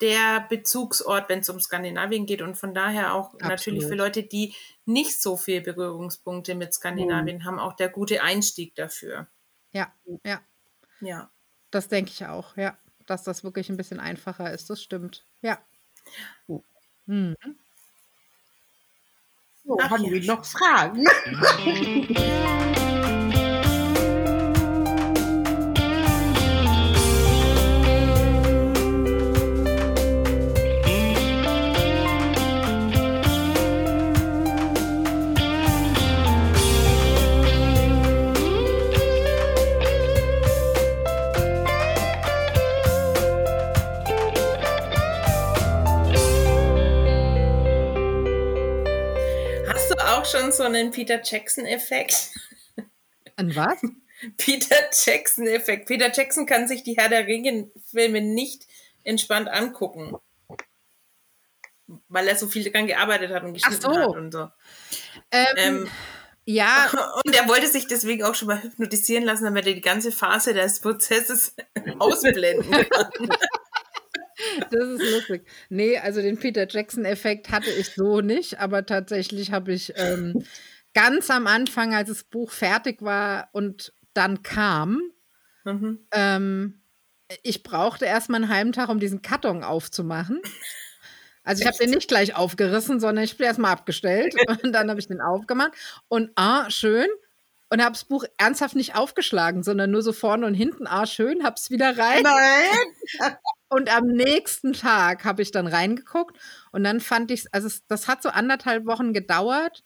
der 0.01 0.47
Bezugsort, 0.49 1.29
wenn 1.29 1.39
es 1.39 1.49
um 1.49 1.59
Skandinavien 1.59 2.25
geht 2.25 2.41
und 2.41 2.55
von 2.55 2.73
daher 2.73 3.13
auch 3.13 3.33
natürlich 3.39 3.83
für 3.83 3.93
Absolut. 3.93 4.15
Leute, 4.15 4.23
die 4.23 4.55
nicht 4.85 5.21
so 5.21 5.37
viel 5.37 5.61
Berührungspunkte 5.61 6.55
mit 6.55 6.73
Skandinavien 6.73 7.45
haben, 7.45 7.59
auch 7.59 7.73
der 7.73 7.89
gute 7.89 8.23
Einstieg 8.23 8.75
dafür. 8.75 9.27
ja, 9.71 9.93
ja. 10.25 10.41
Ja. 11.01 11.31
Das 11.71 11.87
denke 11.87 12.11
ich 12.11 12.25
auch, 12.25 12.57
ja. 12.57 12.77
Dass 13.07 13.23
das 13.23 13.43
wirklich 13.43 13.69
ein 13.69 13.77
bisschen 13.77 13.99
einfacher 13.99 14.51
ist, 14.51 14.69
das 14.69 14.81
stimmt. 14.81 15.25
Ja. 15.41 15.59
Mhm. 17.05 17.35
So, 19.63 19.77
Ach 19.79 19.91
haben 19.91 20.03
ja, 20.05 20.11
wir 20.11 20.21
schon 50.31 50.51
so 50.51 50.63
einen 50.63 50.91
Peter 50.91 51.21
Jackson-Effekt? 51.23 52.31
An 53.35 53.55
was? 53.55 53.81
Peter 54.37 54.77
Jackson-Effekt. 55.05 55.87
Peter 55.87 56.11
Jackson 56.11 56.45
kann 56.45 56.67
sich 56.67 56.83
die 56.83 56.95
Herr 56.97 57.09
der 57.09 57.27
Ringe-Filme 57.27 58.21
nicht 58.21 58.67
entspannt 59.03 59.49
angucken. 59.49 60.15
Weil 62.07 62.27
er 62.27 62.35
so 62.35 62.47
viel 62.47 62.63
daran 62.63 62.87
gearbeitet 62.87 63.31
hat 63.31 63.43
und 63.43 63.53
geschnitten 63.53 63.81
so. 63.81 63.89
hat 63.89 64.07
und 64.09 64.31
so. 64.31 64.49
Ähm, 65.31 65.47
Ähm, 65.57 65.89
ja, 66.45 66.91
und 67.25 67.35
er 67.35 67.47
wollte 67.47 67.67
sich 67.67 67.87
deswegen 67.87 68.23
auch 68.23 68.35
schon 68.35 68.47
mal 68.47 68.61
hypnotisieren 68.61 69.23
lassen, 69.23 69.45
damit 69.45 69.67
er 69.67 69.73
die 69.73 69.81
ganze 69.81 70.11
Phase 70.11 70.53
des 70.53 70.79
Prozesses 70.79 71.55
ausblenden 71.99 72.71
kann. 72.89 73.29
Das 74.71 74.87
ist 74.87 75.11
lustig. 75.11 75.47
Nee, 75.69 75.97
also 75.97 76.21
den 76.21 76.37
Peter 76.37 76.67
Jackson-Effekt 76.69 77.49
hatte 77.51 77.69
ich 77.69 77.89
so 77.89 78.21
nicht, 78.21 78.59
aber 78.59 78.85
tatsächlich 78.85 79.51
habe 79.51 79.73
ich 79.73 79.93
ähm, 79.95 80.43
ganz 80.93 81.29
am 81.29 81.47
Anfang, 81.47 81.93
als 81.93 82.09
das 82.09 82.23
Buch 82.23 82.51
fertig 82.51 83.01
war 83.01 83.49
und 83.53 83.93
dann 84.13 84.43
kam, 84.43 85.01
Mhm. 85.63 85.99
ähm, 86.11 86.81
ich 87.43 87.63
brauchte 87.63 88.05
erst 88.05 88.29
mal 88.29 88.37
einen 88.37 88.49
halben 88.49 88.71
Tag, 88.71 88.89
um 88.89 88.99
diesen 88.99 89.21
Karton 89.21 89.63
aufzumachen. 89.63 90.41
Also 91.43 91.61
ich 91.61 91.67
habe 91.67 91.77
den 91.77 91.91
nicht 91.91 92.07
gleich 92.07 92.35
aufgerissen, 92.35 92.99
sondern 92.99 93.23
ich 93.23 93.37
bin 93.37 93.47
erst 93.47 93.59
mal 93.59 93.71
abgestellt 93.71 94.35
und 94.63 94.73
dann 94.73 94.89
habe 94.89 94.99
ich 94.99 95.07
den 95.07 95.21
aufgemacht 95.21 95.71
und 96.07 96.31
ah, 96.35 96.69
schön. 96.69 97.07
Und 97.69 97.81
habe 97.81 97.93
das 97.93 98.03
Buch 98.03 98.25
ernsthaft 98.37 98.75
nicht 98.75 98.95
aufgeschlagen, 98.95 99.63
sondern 99.63 99.91
nur 99.91 100.01
so 100.01 100.11
vorne 100.11 100.45
und 100.45 100.53
hinten, 100.55 100.87
ah, 100.87 101.05
schön, 101.05 101.43
habe 101.45 101.55
es 101.57 101.69
wieder 101.69 101.97
rein. 101.97 102.21
Nein! 102.21 103.35
Und 103.73 103.89
am 103.95 104.05
nächsten 104.07 104.73
Tag 104.73 105.23
habe 105.23 105.41
ich 105.41 105.51
dann 105.51 105.65
reingeguckt 105.67 106.37
und 106.73 106.83
dann 106.83 106.99
fand 106.99 107.31
ich, 107.31 107.45
also 107.53 107.67
es, 107.67 107.87
das 107.87 108.07
hat 108.09 108.21
so 108.21 108.29
anderthalb 108.29 108.85
Wochen 108.85 109.13
gedauert, 109.13 109.83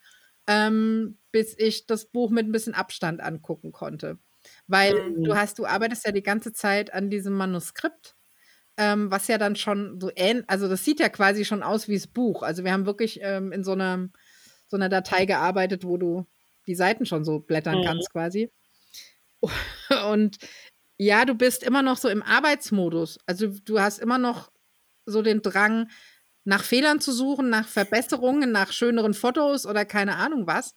ähm, 0.48 1.18
bis 1.30 1.54
ich 1.56 1.86
das 1.86 2.06
Buch 2.06 2.30
mit 2.30 2.46
ein 2.48 2.52
bisschen 2.52 2.74
Abstand 2.74 3.20
angucken 3.22 3.70
konnte. 3.72 4.18
Weil 4.66 4.92
Mhm. 4.92 5.24
du 5.24 5.36
hast, 5.36 5.58
du 5.60 5.66
arbeitest 5.66 6.04
ja 6.06 6.12
die 6.12 6.22
ganze 6.24 6.52
Zeit 6.52 6.92
an 6.92 7.10
diesem 7.10 7.34
Manuskript, 7.34 8.16
ähm, 8.76 9.10
was 9.10 9.28
ja 9.28 9.38
dann 9.38 9.56
schon 9.56 10.00
so 10.00 10.10
ähnlich, 10.16 10.44
also 10.48 10.68
das 10.68 10.84
sieht 10.84 11.00
ja 11.00 11.08
quasi 11.08 11.44
schon 11.44 11.62
aus 11.62 11.88
wie 11.88 11.96
das 11.96 12.06
Buch. 12.08 12.42
Also 12.42 12.64
wir 12.64 12.72
haben 12.72 12.86
wirklich 12.86 13.20
ähm, 13.22 13.52
in 13.52 13.64
so 13.64 13.72
einer, 13.72 14.08
so 14.68 14.76
einer 14.76 14.88
Datei 14.90 15.26
gearbeitet, 15.26 15.84
wo 15.84 15.96
du 15.98 16.26
die 16.66 16.74
Seiten 16.76 17.06
schon 17.06 17.24
so 17.24 17.40
blättern 17.40 17.80
Mhm. 17.80 17.82
kannst 17.82 18.12
quasi. 18.12 18.52
Und 20.10 20.38
ja, 20.98 21.24
du 21.24 21.34
bist 21.34 21.62
immer 21.62 21.82
noch 21.82 21.96
so 21.96 22.08
im 22.08 22.22
Arbeitsmodus. 22.22 23.18
Also 23.26 23.48
du 23.48 23.80
hast 23.80 23.98
immer 23.98 24.18
noch 24.18 24.50
so 25.04 25.22
den 25.22 25.42
Drang, 25.42 25.88
nach 26.44 26.62
Fehlern 26.62 27.00
zu 27.00 27.12
suchen, 27.12 27.50
nach 27.50 27.66
Verbesserungen, 27.68 28.52
nach 28.52 28.72
schöneren 28.72 29.14
Fotos 29.14 29.66
oder 29.66 29.84
keine 29.84 30.16
Ahnung 30.16 30.46
was. 30.46 30.74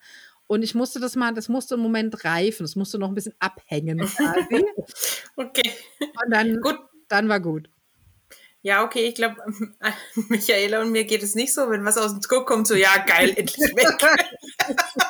Und 0.48 0.64
ich 0.64 0.74
musste 0.74 1.00
das 1.00 1.16
mal, 1.16 1.32
das 1.34 1.48
musste 1.48 1.76
im 1.76 1.82
Moment 1.82 2.26
reifen, 2.26 2.64
das 2.64 2.76
musste 2.76 2.98
noch 2.98 3.10
ein 3.10 3.16
bisschen 3.16 3.36
abhängen 3.40 4.00
quasi. 4.00 4.66
Okay, 5.36 5.72
Und 5.98 6.32
dann, 6.32 6.60
gut. 6.60 6.80
dann 7.08 7.30
war 7.30 7.40
gut. 7.40 7.70
Ja, 8.62 8.84
okay, 8.84 9.06
ich 9.08 9.16
glaube, 9.16 9.38
Michaela 10.30 10.82
und 10.82 10.92
mir 10.92 11.06
geht 11.06 11.24
es 11.24 11.36
nicht 11.36 11.54
so, 11.54 11.70
wenn 11.70 11.86
was 11.86 11.98
aus 11.98 12.12
dem 12.12 12.22
Druck 12.22 12.48
kommt, 12.48 12.68
so, 12.68 12.76
ja, 12.76 12.98
geil, 13.06 13.34
endlich 13.38 13.58
weg. 13.76 14.20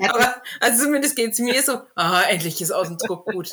aber, 0.00 0.42
also 0.60 0.84
zumindest 0.84 1.16
geht 1.16 1.32
es 1.32 1.38
mir 1.38 1.62
so, 1.62 1.82
aha, 1.94 2.22
endlich 2.24 2.60
ist 2.60 2.72
aus 2.72 2.88
dem 2.88 2.98
Druck 2.98 3.26
gut. 3.26 3.50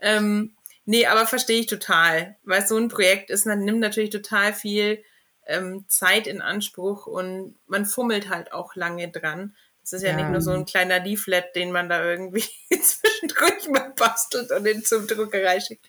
Ähm, 0.00 0.54
nee, 0.84 1.06
aber 1.06 1.26
verstehe 1.26 1.60
ich 1.60 1.66
total, 1.66 2.36
weil 2.44 2.66
so 2.66 2.76
ein 2.76 2.88
Projekt 2.88 3.30
ist, 3.30 3.46
man 3.46 3.60
nimmt 3.60 3.80
natürlich 3.80 4.10
total 4.10 4.52
viel 4.52 5.02
ähm, 5.46 5.84
Zeit 5.88 6.26
in 6.26 6.42
Anspruch 6.42 7.06
und 7.06 7.56
man 7.66 7.86
fummelt 7.86 8.28
halt 8.28 8.52
auch 8.52 8.74
lange 8.74 9.10
dran. 9.10 9.54
Das 9.82 9.92
ist 9.92 10.02
ja, 10.02 10.10
Ja. 10.10 10.16
nicht 10.16 10.30
nur 10.30 10.40
so 10.40 10.52
ein 10.52 10.64
kleiner 10.64 11.00
Leaflet, 11.00 11.54
den 11.54 11.70
man 11.70 11.88
da 11.88 12.02
irgendwie 12.04 12.44
zwischendurch 12.70 13.68
mal 13.68 13.92
bastelt 13.96 14.50
und 14.50 14.64
den 14.64 14.84
zum 14.84 15.06
Druckerei 15.06 15.60
schickt 15.60 15.86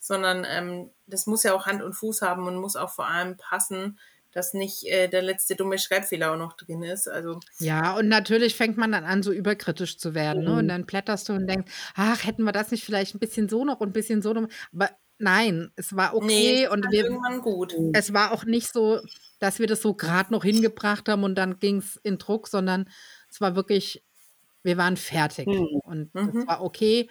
sondern 0.00 0.46
ähm, 0.48 0.90
das 1.06 1.26
muss 1.26 1.42
ja 1.42 1.52
auch 1.54 1.66
Hand 1.66 1.82
und 1.82 1.92
Fuß 1.94 2.22
haben 2.22 2.46
und 2.46 2.56
muss 2.56 2.76
auch 2.76 2.90
vor 2.90 3.08
allem 3.08 3.36
passen, 3.36 3.98
dass 4.38 4.54
nicht 4.54 4.84
äh, 4.86 5.08
der 5.08 5.22
letzte 5.22 5.56
dumme 5.56 5.78
Schreibfehler 5.78 6.32
auch 6.32 6.36
noch 6.38 6.54
drin 6.54 6.82
ist. 6.82 7.08
Also 7.08 7.40
Ja, 7.60 7.96
und 7.96 8.08
natürlich 8.08 8.54
fängt 8.56 8.76
man 8.76 8.92
dann 8.92 9.04
an, 9.04 9.22
so 9.22 9.32
überkritisch 9.32 9.98
zu 9.98 10.14
werden. 10.14 10.44
Ne? 10.44 10.58
Und 10.58 10.64
Mhm. 10.64 10.68
dann 10.68 10.86
blätterst 10.86 11.28
du 11.28 11.32
und 11.34 11.46
denkst, 11.48 11.72
ach, 11.94 12.24
hätten 12.24 12.44
wir 12.44 12.52
das 12.52 12.70
nicht 12.70 12.84
vielleicht 12.84 13.14
ein 13.14 13.18
bisschen 13.18 13.48
so 13.48 13.64
noch 13.64 13.80
und 13.80 13.88
ein 13.90 13.92
bisschen 13.92 14.22
so 14.22 14.32
noch. 14.32 14.48
Aber 14.72 14.90
nein, 15.18 15.70
es 15.76 15.94
war 15.96 16.14
okay 16.14 16.26
nee, 16.26 16.68
und 16.68 16.84
ist 16.84 16.92
wir, 16.92 17.04
irgendwann 17.04 17.40
gut. 17.40 17.74
es 17.92 18.12
war 18.14 18.32
auch 18.32 18.44
nicht 18.44 18.72
so, 18.72 19.00
dass 19.40 19.58
wir 19.58 19.66
das 19.66 19.82
so 19.82 19.94
gerade 19.94 20.32
noch 20.32 20.44
hingebracht 20.44 21.08
haben 21.08 21.24
und 21.24 21.34
dann 21.36 21.58
ging 21.58 21.78
es 21.78 21.96
in 21.96 22.18
Druck, 22.18 22.48
sondern 22.48 22.88
es 23.30 23.40
war 23.40 23.56
wirklich, 23.56 24.04
wir 24.62 24.76
waren 24.76 24.96
fertig 24.96 25.46
Mhm. 25.46 25.80
und 25.84 26.12
Mhm. 26.14 26.32
das 26.36 26.46
war 26.46 26.62
okay. 26.62 27.08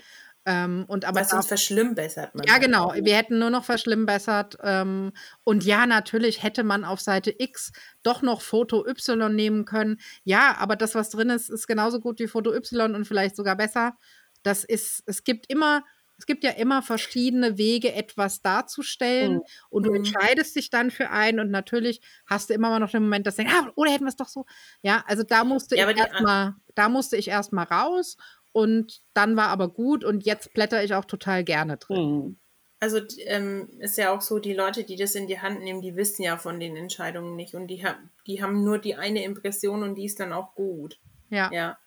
Ähm, 0.47 0.85
und 0.87 1.05
aber 1.05 1.21
da- 1.21 1.27
sonst 1.27 1.47
verschlimmbessert 1.47 2.33
man. 2.35 2.45
ja, 2.45 2.53
halt 2.53 2.63
genau. 2.63 2.85
auch, 2.85 2.95
ne? 2.95 3.05
Wir 3.05 3.15
hätten 3.17 3.39
nur 3.39 3.49
noch 3.49 3.65
verschlimmbessert. 3.65 4.57
Ähm, 4.63 5.11
und 5.43 5.65
ja, 5.65 5.85
natürlich 5.85 6.41
hätte 6.43 6.63
man 6.63 6.85
auf 6.85 7.01
Seite 7.01 7.33
X 7.37 7.71
doch 8.03 8.21
noch 8.21 8.41
Foto 8.41 8.85
Y 8.87 9.35
nehmen 9.35 9.65
können. 9.65 9.97
Ja, 10.23 10.55
aber 10.57 10.75
das, 10.77 10.95
was 10.95 11.09
drin 11.09 11.29
ist, 11.29 11.49
ist 11.49 11.67
genauso 11.67 11.99
gut 11.99 12.19
wie 12.19 12.27
Foto 12.27 12.53
Y 12.53 12.95
und 12.95 13.05
vielleicht 13.05 13.35
sogar 13.35 13.57
besser. 13.57 13.97
Das 14.43 14.63
ist, 14.63 15.03
es 15.07 15.23
gibt 15.25 15.47
immer, 15.51 15.83
es 16.19 16.25
gibt 16.25 16.43
ja 16.43 16.51
immer 16.51 16.81
verschiedene 16.81 17.57
Wege, 17.57 17.93
etwas 17.93 18.41
darzustellen. 18.41 19.35
Mhm. 19.35 19.41
Und 19.69 19.85
du 19.85 19.89
Mhm. 19.91 19.97
entscheidest 19.97 20.55
dich 20.55 20.69
dann 20.69 20.91
für 20.91 21.09
einen 21.09 21.39
und 21.39 21.51
natürlich 21.51 22.01
hast 22.25 22.49
du 22.49 22.53
immer 22.53 22.69
mal 22.69 22.79
noch 22.79 22.91
den 22.91 23.03
Moment, 23.03 23.27
dass 23.27 23.35
du 23.35 23.43
denkst, 23.43 23.55
ah, 23.59 23.71
oder 23.75 23.91
hätten 23.91 24.05
wir 24.05 24.09
es 24.09 24.15
doch 24.15 24.27
so. 24.29 24.45
Ja, 24.81 25.03
also 25.07 25.23
da 25.23 25.43
musste 25.43 25.75
Ja, 25.75 25.89
ich 25.89 25.97
erstmal, 25.97 26.55
da 26.75 26.89
musste 26.89 27.17
ich 27.17 27.27
erstmal 27.27 27.65
raus. 27.65 28.17
Und 28.57 29.01
dann 29.13 29.37
war 29.37 29.49
aber 29.49 29.67
gut 29.67 30.03
und 30.03 30.25
jetzt 30.25 30.51
blätter 30.55 30.83
ich 30.83 30.95
auch 30.95 31.05
total 31.05 31.43
gerne 31.43 31.77
drin. 31.77 31.97
Mhm. 32.01 32.39
Also 32.79 32.99
ähm, 33.25 33.69
ist 33.79 33.99
ja 33.99 34.11
auch 34.11 34.21
so, 34.21 34.39
die 34.39 34.55
Leute, 34.55 34.83
die 34.83 34.95
das 34.95 35.13
in 35.13 35.27
die 35.27 35.39
Hand 35.39 35.61
nehmen, 35.61 35.81
die 35.83 35.95
wissen 35.95 36.23
ja 36.23 36.37
von 36.37 36.59
den 36.59 36.75
Entscheidungen 36.75 37.35
nicht 37.35 37.53
und 37.53 37.67
die, 37.67 37.85
haben 37.85 38.09
die 38.25 38.41
haben 38.41 38.63
nur 38.63 38.79
die 38.79 38.95
eine 38.95 39.23
Impression 39.23 39.83
und 39.83 39.93
die 39.93 40.05
ist 40.05 40.19
dann 40.19 40.33
auch 40.33 40.55
gut. 40.55 40.99
Ja. 41.29 41.51
Ja. 41.53 41.77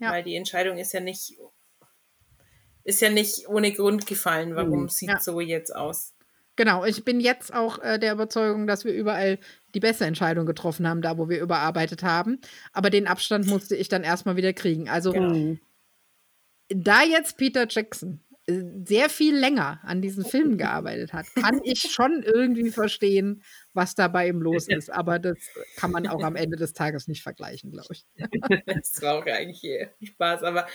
Ja. 0.00 0.10
Weil 0.10 0.24
die 0.24 0.34
Entscheidung 0.34 0.78
ist 0.78 0.92
ja 0.92 0.98
nicht, 0.98 1.36
ist 2.82 3.00
ja 3.00 3.10
nicht 3.10 3.48
ohne 3.48 3.72
Grund 3.72 4.06
gefallen, 4.08 4.56
warum 4.56 4.82
Mhm. 4.82 4.88
sieht 4.88 5.10
Ja. 5.10 5.20
so 5.20 5.40
jetzt 5.40 5.74
aus. 5.76 6.14
Genau, 6.56 6.84
ich 6.84 7.04
bin 7.04 7.20
jetzt 7.20 7.54
auch 7.54 7.78
äh, 7.78 7.98
der 8.00 8.12
Überzeugung, 8.12 8.66
dass 8.66 8.84
wir 8.84 8.92
überall 8.92 9.38
die 9.74 9.80
beste 9.80 10.06
Entscheidung 10.06 10.44
getroffen 10.44 10.88
haben, 10.88 11.02
da 11.02 11.18
wo 11.18 11.28
wir 11.28 11.40
überarbeitet 11.40 12.02
haben. 12.02 12.40
Aber 12.72 12.90
den 12.90 13.06
Abstand 13.06 13.46
musste 13.46 13.76
ich 13.76 13.88
dann 13.88 14.02
erstmal 14.02 14.34
wieder 14.34 14.52
kriegen. 14.52 14.88
Also 14.88 15.12
Genau. 15.12 15.56
Da 16.70 17.02
jetzt 17.02 17.36
Peter 17.36 17.66
Jackson 17.68 18.20
äh, 18.46 18.62
sehr 18.84 19.10
viel 19.10 19.36
länger 19.36 19.80
an 19.82 20.02
diesen 20.02 20.24
Filmen 20.24 20.58
gearbeitet 20.58 21.12
hat, 21.12 21.26
kann 21.34 21.60
ich 21.62 21.82
schon 21.82 22.22
irgendwie 22.22 22.70
verstehen, 22.70 23.42
was 23.74 23.94
da 23.94 24.08
bei 24.08 24.28
ihm 24.28 24.40
los 24.40 24.68
ist. 24.68 24.90
Aber 24.90 25.18
das 25.18 25.38
kann 25.76 25.90
man 25.90 26.06
auch 26.06 26.22
am 26.22 26.36
Ende 26.36 26.56
des 26.56 26.72
Tages 26.72 27.08
nicht 27.08 27.22
vergleichen, 27.22 27.70
glaube 27.70 27.92
ich. 27.92 28.06
Das 28.66 29.02
war 29.02 29.18
auch 29.18 29.26
eigentlich 29.26 29.64
eh 29.64 29.88
Spaß. 30.02 30.42
Aber 30.42 30.66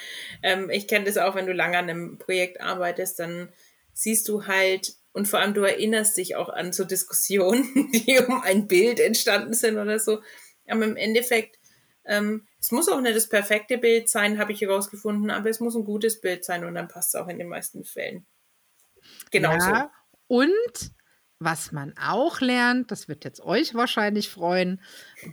ähm, 0.43 0.69
ich 0.69 0.88
kenne 0.88 1.05
das 1.05 1.17
auch, 1.17 1.36
wenn 1.36 1.47
du 1.47 1.53
lange 1.53 1.77
an 1.77 1.89
einem 1.89 2.17
Projekt 2.17 2.62
arbeitest, 2.62 3.19
dann 3.19 3.49
siehst 3.93 4.27
du 4.27 4.45
halt, 4.45 4.93
und 5.13 5.27
vor 5.27 5.39
allem 5.39 5.53
du 5.53 5.62
erinnerst 5.62 6.17
dich 6.17 6.36
auch 6.36 6.49
an 6.49 6.73
so 6.73 6.84
Diskussionen, 6.84 7.63
die 7.93 8.19
um 8.19 8.41
ein 8.41 8.67
Bild 8.67 8.99
entstanden 8.99 9.53
sind 9.53 9.77
oder 9.77 9.99
so. 9.99 10.21
Aber 10.67 10.84
im 10.86 10.97
Endeffekt, 10.97 11.58
ähm, 12.06 12.48
es 12.60 12.72
muss 12.72 12.89
auch 12.89 13.02
nicht 13.02 13.15
das 13.15 13.30
perfekte 13.30 13.78
Bild 13.78 14.10
sein, 14.10 14.39
habe 14.39 14.52
ich 14.52 14.62
herausgefunden, 14.62 15.30
aber 15.32 15.50
es 15.50 15.60
muss 15.60 15.76
ein 15.76 15.86
gutes 15.86 16.22
Bild 16.22 16.46
sein 16.46 16.65
und 16.65 16.76
dann 16.76 16.88
passt 16.88 17.13
es 17.13 17.22
auch 17.22 17.28
in 17.28 17.38
den 17.38 17.48
meisten 17.48 17.84
Fällen. 17.84 18.26
Genau 19.32 19.52
Ja, 19.52 19.91
und 20.28 20.91
was 21.39 21.72
man 21.72 21.94
auch 22.02 22.39
lernt, 22.39 22.91
das 22.91 23.08
wird 23.08 23.26
jetzt 23.26 23.41
euch 23.41 23.76
wahrscheinlich 23.76 24.30
freuen, 24.30 24.82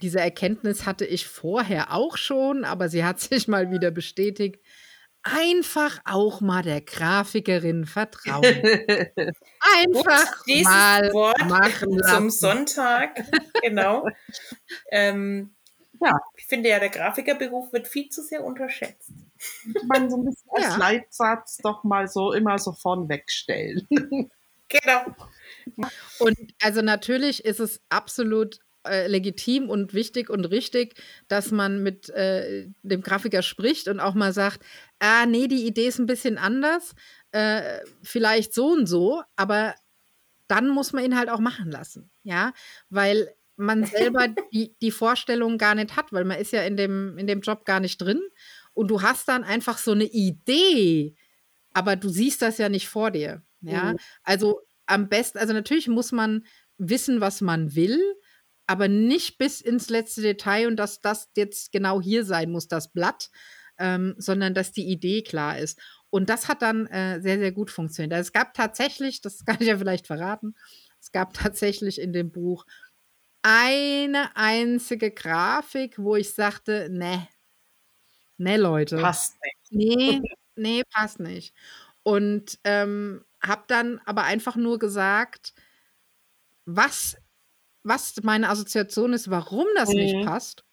diese 0.01 0.21
Erkenntnis 0.21 0.85
hatte 0.85 1.05
ich 1.07 1.27
vorher 1.27 1.93
auch 1.93 2.17
schon, 2.17 2.65
aber 2.65 2.89
sie 2.89 3.05
hat 3.05 3.21
sich 3.21 3.49
mal 3.49 3.71
wieder 3.71 3.91
bestätigt. 3.91 4.61
Einfach 5.25 6.01
auch 6.05 6.41
mal 6.41 6.63
der 6.63 6.81
Grafikerin 6.81 7.87
vertrauen. 7.87 8.43
Einfach 9.77 10.33
Ups, 10.33 10.45
dieses 10.49 10.65
mal 10.65 11.13
Wort 11.13 11.49
machen 11.49 11.91
Zum 11.91 11.99
lassen. 11.99 12.31
Sonntag, 12.31 13.23
genau. 13.63 14.09
ähm, 14.91 15.55
Ja. 16.05 16.21
Ich 16.37 16.47
finde 16.47 16.69
ja, 16.69 16.79
der 16.79 16.89
Grafikerberuf 16.89 17.73
wird 17.73 17.87
viel 17.87 18.09
zu 18.09 18.23
sehr 18.23 18.45
unterschätzt. 18.45 19.13
Man 19.85 20.11
so 20.11 20.17
ein 20.17 20.25
bisschen 20.25 20.51
als 20.55 20.65
Ja. 20.65 20.77
Leitsatz 20.77 21.59
doch 21.59 21.85
mal 21.85 22.09
so 22.09 22.33
immer 22.33 22.59
so 22.59 22.73
vorn 22.73 23.09
wegstellen. 23.09 23.87
Genau. 24.69 25.05
Und 26.19 26.39
also 26.63 26.81
natürlich 26.81 27.45
ist 27.45 27.61
es 27.61 27.83
absolut 27.91 28.59
äh, 28.87 29.07
legitim 29.07 29.69
und 29.69 29.93
wichtig 29.93 30.31
und 30.31 30.47
richtig, 30.47 30.95
dass 31.29 31.51
man 31.51 31.83
mit 31.83 32.09
äh, 32.11 32.69
dem 32.83 33.03
Grafiker 33.03 33.43
spricht 33.43 33.87
und 33.89 34.01
auch 34.01 34.15
mal 34.15 34.33
sagt, 34.33 34.65
ah, 34.99 35.27
nee, 35.27 35.47
die 35.47 35.67
Idee 35.67 35.89
ist 35.89 35.99
ein 35.99 36.07
bisschen 36.07 36.39
anders, 36.39 36.95
äh, 37.33 37.81
vielleicht 38.03 38.55
so 38.55 38.73
und 38.73 38.87
so, 38.87 39.23
aber 39.37 39.75
dann 40.49 40.69
muss 40.69 40.93
man 40.93 41.05
ihn 41.05 41.19
halt 41.19 41.29
auch 41.29 41.41
machen 41.41 41.71
lassen, 41.71 42.11
ja, 42.23 42.53
weil 42.89 43.33
man 43.63 43.85
selber 43.85 44.29
die, 44.53 44.75
die 44.81 44.91
Vorstellung 44.91 45.59
gar 45.59 45.75
nicht 45.75 45.97
hat, 45.97 46.13
weil 46.13 46.25
man 46.25 46.39
ist 46.39 46.53
ja 46.53 46.63
in 46.63 46.77
dem, 46.77 47.19
in 47.19 47.27
dem 47.27 47.41
Job 47.41 47.65
gar 47.65 47.81
nicht 47.81 47.99
drin. 47.99 48.21
Und 48.75 48.89
du 48.89 49.03
hast 49.03 49.29
dann 49.29 49.45
einfach 49.45 49.79
so 49.79 49.93
eine 49.93 50.05
Idee, 50.05 51.15
aber 51.73 51.97
du 51.97 52.09
siehst 52.09 52.43
das 52.43 52.59
ja 52.59 52.69
nicht 52.69 52.89
vor 52.89 53.11
dir. 53.11 53.43
Ja, 53.61 53.93
mhm. 53.93 53.99
also 54.25 54.61
am 54.87 55.09
besten, 55.09 55.39
also 55.39 55.53
natürlich 55.53 55.89
muss 55.89 56.13
man 56.13 56.45
wissen, 56.79 57.21
was 57.21 57.41
man 57.41 57.75
will, 57.75 58.01
aber 58.67 58.89
nicht 58.89 59.39
bis 59.39 59.61
ins 59.61 59.89
letzte 59.91 60.23
Detail 60.23 60.67
und 60.67 60.77
dass 60.77 61.01
das 61.01 61.31
jetzt 61.37 61.73
genau 61.73 62.01
hier 62.01 62.25
sein 62.25 62.51
muss, 62.51 62.69
das 62.69 62.93
Blatt, 62.93 63.31
ähm, 63.79 64.15
sondern 64.19 64.55
dass 64.55 64.73
die 64.73 64.87
Idee 64.89 65.23
klar 65.23 65.59
ist. 65.59 65.81
Und 66.11 66.29
das 66.29 66.49
hat 66.49 66.63
dann 66.63 66.87
äh, 66.89 67.21
sehr, 67.21 67.39
sehr 67.39 67.53
gut 67.53 67.71
funktioniert. 67.71 68.13
Also 68.13 68.29
es 68.29 68.33
gab 68.33 68.55
tatsächlich, 68.55 69.21
das 69.21 69.45
kann 69.47 69.57
ich 69.61 69.69
ja 69.69 69.79
vielleicht 69.79 70.07
verraten, 70.07 70.55
es 71.01 71.11
gab 71.11 71.35
tatsächlich 71.35 72.01
in 72.01 72.13
dem 72.13 72.31
Buch 72.31 72.65
eine 73.43 74.37
einzige 74.37 75.11
Grafik, 75.11 75.99
wo 75.99 76.17
ich 76.17 76.33
sagte, 76.33 76.89
ne, 76.91 77.29
ne 78.39 78.57
Leute. 78.57 78.99
Passt 78.99 79.37
nicht. 79.43 79.57
Nee, 79.71 80.23
nee, 80.57 80.83
passt 80.91 81.21
nicht. 81.21 81.55
Und 82.03 82.59
ähm, 82.65 83.25
habe 83.43 83.65
dann 83.67 84.01
aber 84.05 84.25
einfach 84.25 84.57
nur 84.57 84.79
gesagt, 84.79 85.55
was, 86.65 87.17
was 87.83 88.15
meine 88.23 88.49
Assoziation 88.49 89.13
ist, 89.13 89.31
warum 89.31 89.67
das 89.77 89.91
mhm. 89.91 89.97
nicht 89.97 90.27
passt. 90.27 90.65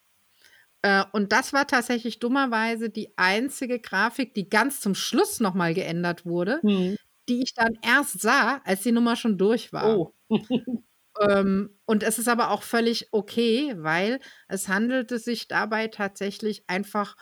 Äh, 0.82 1.04
und 1.12 1.32
das 1.32 1.52
war 1.52 1.68
tatsächlich 1.68 2.20
dummerweise 2.20 2.90
die 2.90 3.18
einzige 3.18 3.80
Grafik, 3.80 4.34
die 4.34 4.50
ganz 4.50 4.80
zum 4.80 4.96
Schluss 4.96 5.40
nochmal 5.40 5.74
geändert 5.74 6.26
wurde, 6.26 6.60
mhm. 6.64 6.98
die 7.28 7.44
ich 7.44 7.54
dann 7.54 7.78
erst 7.82 8.22
sah, 8.22 8.62
als 8.64 8.84
die 8.84 8.92
Nummer 8.92 9.16
schon 9.16 9.38
durch 9.38 9.74
war. 9.74 9.98
Oh. 9.98 10.14
ähm, 11.20 11.79
und 11.90 12.04
es 12.04 12.20
ist 12.20 12.28
aber 12.28 12.52
auch 12.52 12.62
völlig 12.62 13.08
okay, 13.14 13.74
weil 13.76 14.20
es 14.48 14.68
handelte 14.68 15.18
sich 15.18 15.48
dabei 15.48 15.88
tatsächlich 15.88 16.64
einfach, 16.68 17.18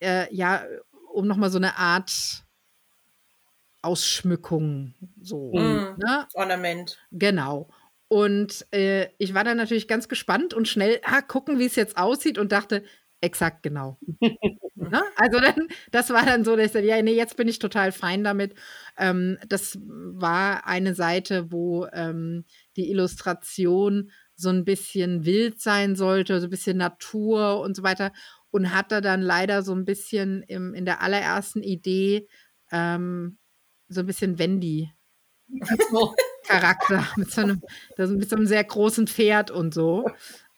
äh, 0.00 0.26
ja, 0.34 0.64
um 1.12 1.28
nochmal 1.28 1.48
so 1.48 1.58
eine 1.58 1.76
Art 1.78 2.42
Ausschmückung, 3.82 4.94
so. 5.22 5.52
Mm, 5.52 5.96
ne? 5.96 6.26
Ornament. 6.34 6.98
Genau. 7.12 7.68
Und 8.08 8.66
äh, 8.72 9.10
ich 9.18 9.32
war 9.32 9.44
dann 9.44 9.58
natürlich 9.58 9.86
ganz 9.86 10.08
gespannt 10.08 10.54
und 10.54 10.66
schnell 10.66 11.00
ah, 11.04 11.22
gucken, 11.22 11.60
wie 11.60 11.66
es 11.66 11.76
jetzt 11.76 11.96
aussieht 11.96 12.36
und 12.36 12.50
dachte, 12.50 12.82
exakt 13.20 13.62
genau. 13.62 13.98
ne? 14.74 15.02
Also 15.16 15.38
dann, 15.38 15.68
das 15.92 16.10
war 16.10 16.26
dann 16.26 16.44
so, 16.44 16.56
dass 16.56 16.66
ich 16.66 16.72
dachte, 16.72 16.86
ja, 16.86 17.00
nee, 17.00 17.14
jetzt 17.14 17.36
bin 17.36 17.46
ich 17.46 17.60
total 17.60 17.92
fein 17.92 18.24
damit. 18.24 18.56
Ähm, 18.98 19.38
das 19.48 19.78
war 19.80 20.66
eine 20.66 20.96
Seite, 20.96 21.52
wo 21.52 21.86
ähm, 21.92 22.44
die 22.76 22.90
Illustration 22.90 24.10
so 24.36 24.48
ein 24.48 24.64
bisschen 24.64 25.24
wild 25.24 25.60
sein 25.60 25.96
sollte, 25.96 26.40
so 26.40 26.46
ein 26.46 26.50
bisschen 26.50 26.76
Natur 26.76 27.60
und 27.60 27.76
so 27.76 27.82
weiter. 27.82 28.12
Und 28.50 28.72
hatte 28.72 29.00
dann 29.00 29.20
leider 29.20 29.62
so 29.62 29.74
ein 29.74 29.84
bisschen 29.84 30.42
im, 30.42 30.74
in 30.74 30.84
der 30.84 31.02
allerersten 31.02 31.62
Idee 31.62 32.28
ähm, 32.70 33.38
so 33.88 34.00
ein 34.00 34.06
bisschen 34.06 34.38
Wendy. 34.38 34.90
Charakter 36.46 37.06
mit 37.16 37.30
so, 37.30 37.40
einem, 37.40 37.62
mit 37.96 38.28
so 38.28 38.36
einem 38.36 38.46
sehr 38.46 38.64
großen 38.64 39.06
Pferd 39.06 39.50
und 39.50 39.72
so. 39.72 40.06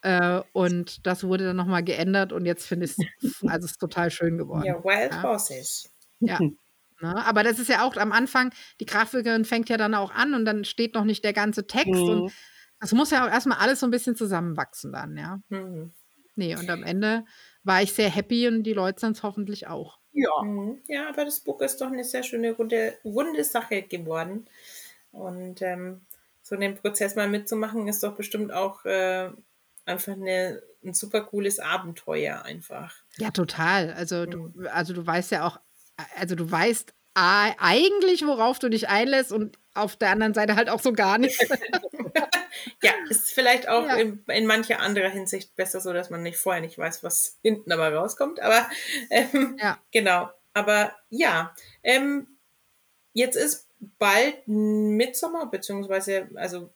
Äh, 0.02 0.42
und 0.52 1.06
das 1.06 1.24
wurde 1.24 1.44
dann 1.44 1.56
nochmal 1.56 1.82
geändert 1.82 2.32
und 2.32 2.44
jetzt 2.44 2.66
finde 2.66 2.86
ich 2.86 2.92
es, 2.92 3.42
also 3.42 3.64
es 3.64 3.72
ist 3.72 3.78
total 3.80 4.10
schön 4.10 4.36
geworden. 4.36 4.64
Ja, 4.64 4.82
Wild 4.84 5.12
ja. 5.12 5.22
Horses. 5.22 5.90
Ja. 6.20 6.38
Na, 7.00 7.14
ne? 7.14 7.26
aber 7.26 7.42
das 7.42 7.58
ist 7.58 7.68
ja 7.68 7.84
auch 7.84 7.96
am 7.96 8.12
Anfang, 8.12 8.52
die 8.80 8.86
Grafikerin 8.86 9.44
fängt 9.44 9.68
ja 9.68 9.76
dann 9.76 9.94
auch 9.94 10.12
an 10.12 10.34
und 10.34 10.44
dann 10.44 10.64
steht 10.64 10.94
noch 10.94 11.04
nicht 11.04 11.24
der 11.24 11.32
ganze 11.32 11.66
Text 11.66 11.92
mhm. 11.92 12.08
und 12.08 12.32
das 12.80 12.92
muss 12.92 13.10
ja 13.10 13.26
auch 13.26 13.30
erstmal 13.30 13.58
alles 13.58 13.80
so 13.80 13.86
ein 13.86 13.90
bisschen 13.90 14.16
zusammenwachsen 14.16 14.92
dann, 14.92 15.16
ja. 15.16 15.40
Mhm. 15.48 15.92
Nee, 16.36 16.54
und 16.54 16.68
am 16.68 16.82
Ende 16.82 17.24
war 17.64 17.82
ich 17.82 17.92
sehr 17.94 18.10
happy 18.10 18.46
und 18.46 18.62
die 18.62 18.74
Leute 18.74 19.00
sind 19.00 19.16
es 19.16 19.22
hoffentlich 19.22 19.66
auch. 19.66 19.98
Ja. 20.12 20.42
Mhm. 20.42 20.82
Ja, 20.86 21.08
aber 21.08 21.24
das 21.24 21.40
Buch 21.40 21.60
ist 21.60 21.80
doch 21.80 21.88
eine 21.88 22.04
sehr 22.04 22.22
schöne, 22.22 22.52
runde, 22.52 22.98
runde 23.04 23.44
Sache 23.44 23.82
geworden. 23.82 24.46
Und 25.12 25.62
ähm, 25.62 26.02
so 26.42 26.56
den 26.56 26.76
Prozess 26.76 27.16
mal 27.16 27.28
mitzumachen, 27.28 27.88
ist 27.88 28.02
doch 28.02 28.14
bestimmt 28.14 28.52
auch 28.52 28.84
äh, 28.84 29.30
einfach 29.84 30.12
eine, 30.12 30.62
ein 30.84 30.94
super 30.94 31.22
cooles 31.22 31.58
Abenteuer 31.58 32.42
einfach. 32.42 32.94
Ja, 33.16 33.30
total. 33.30 33.92
Also, 33.94 34.26
mhm. 34.26 34.30
du, 34.30 34.68
also 34.70 34.92
du 34.92 35.06
weißt 35.06 35.32
ja 35.32 35.46
auch, 35.46 35.58
also 36.16 36.34
du 36.34 36.50
weißt 36.50 36.92
eigentlich, 37.18 38.26
worauf 38.26 38.58
du 38.58 38.68
dich 38.68 38.88
einlässt 38.88 39.32
und 39.32 39.58
auf 39.74 39.96
der 39.96 40.10
anderen 40.10 40.34
Seite 40.34 40.54
halt 40.54 40.68
auch 40.68 40.80
so 40.80 40.92
gar 40.92 41.16
nicht. 41.16 41.40
ja, 42.82 42.92
ist 43.08 43.32
vielleicht 43.32 43.68
auch 43.68 43.86
ja. 43.86 43.96
in, 43.96 44.22
in, 44.26 44.46
mancher 44.46 44.80
anderer 44.80 45.08
Hinsicht 45.08 45.56
besser 45.56 45.80
so, 45.80 45.92
dass 45.94 46.10
man 46.10 46.22
nicht 46.22 46.36
vorher 46.36 46.60
nicht 46.60 46.76
weiß, 46.76 47.02
was 47.02 47.38
hinten 47.42 47.72
aber 47.72 47.92
rauskommt. 47.92 48.40
Aber 48.40 48.68
ähm, 49.10 49.56
ja. 49.60 49.78
genau. 49.92 50.28
Aber 50.52 50.94
ja, 51.08 51.54
ähm, 51.82 52.26
jetzt 53.12 53.36
ist 53.36 53.66
bald 53.98 54.46
Mitsommer, 54.46 55.46
beziehungsweise, 55.46 56.28
also 56.34 56.70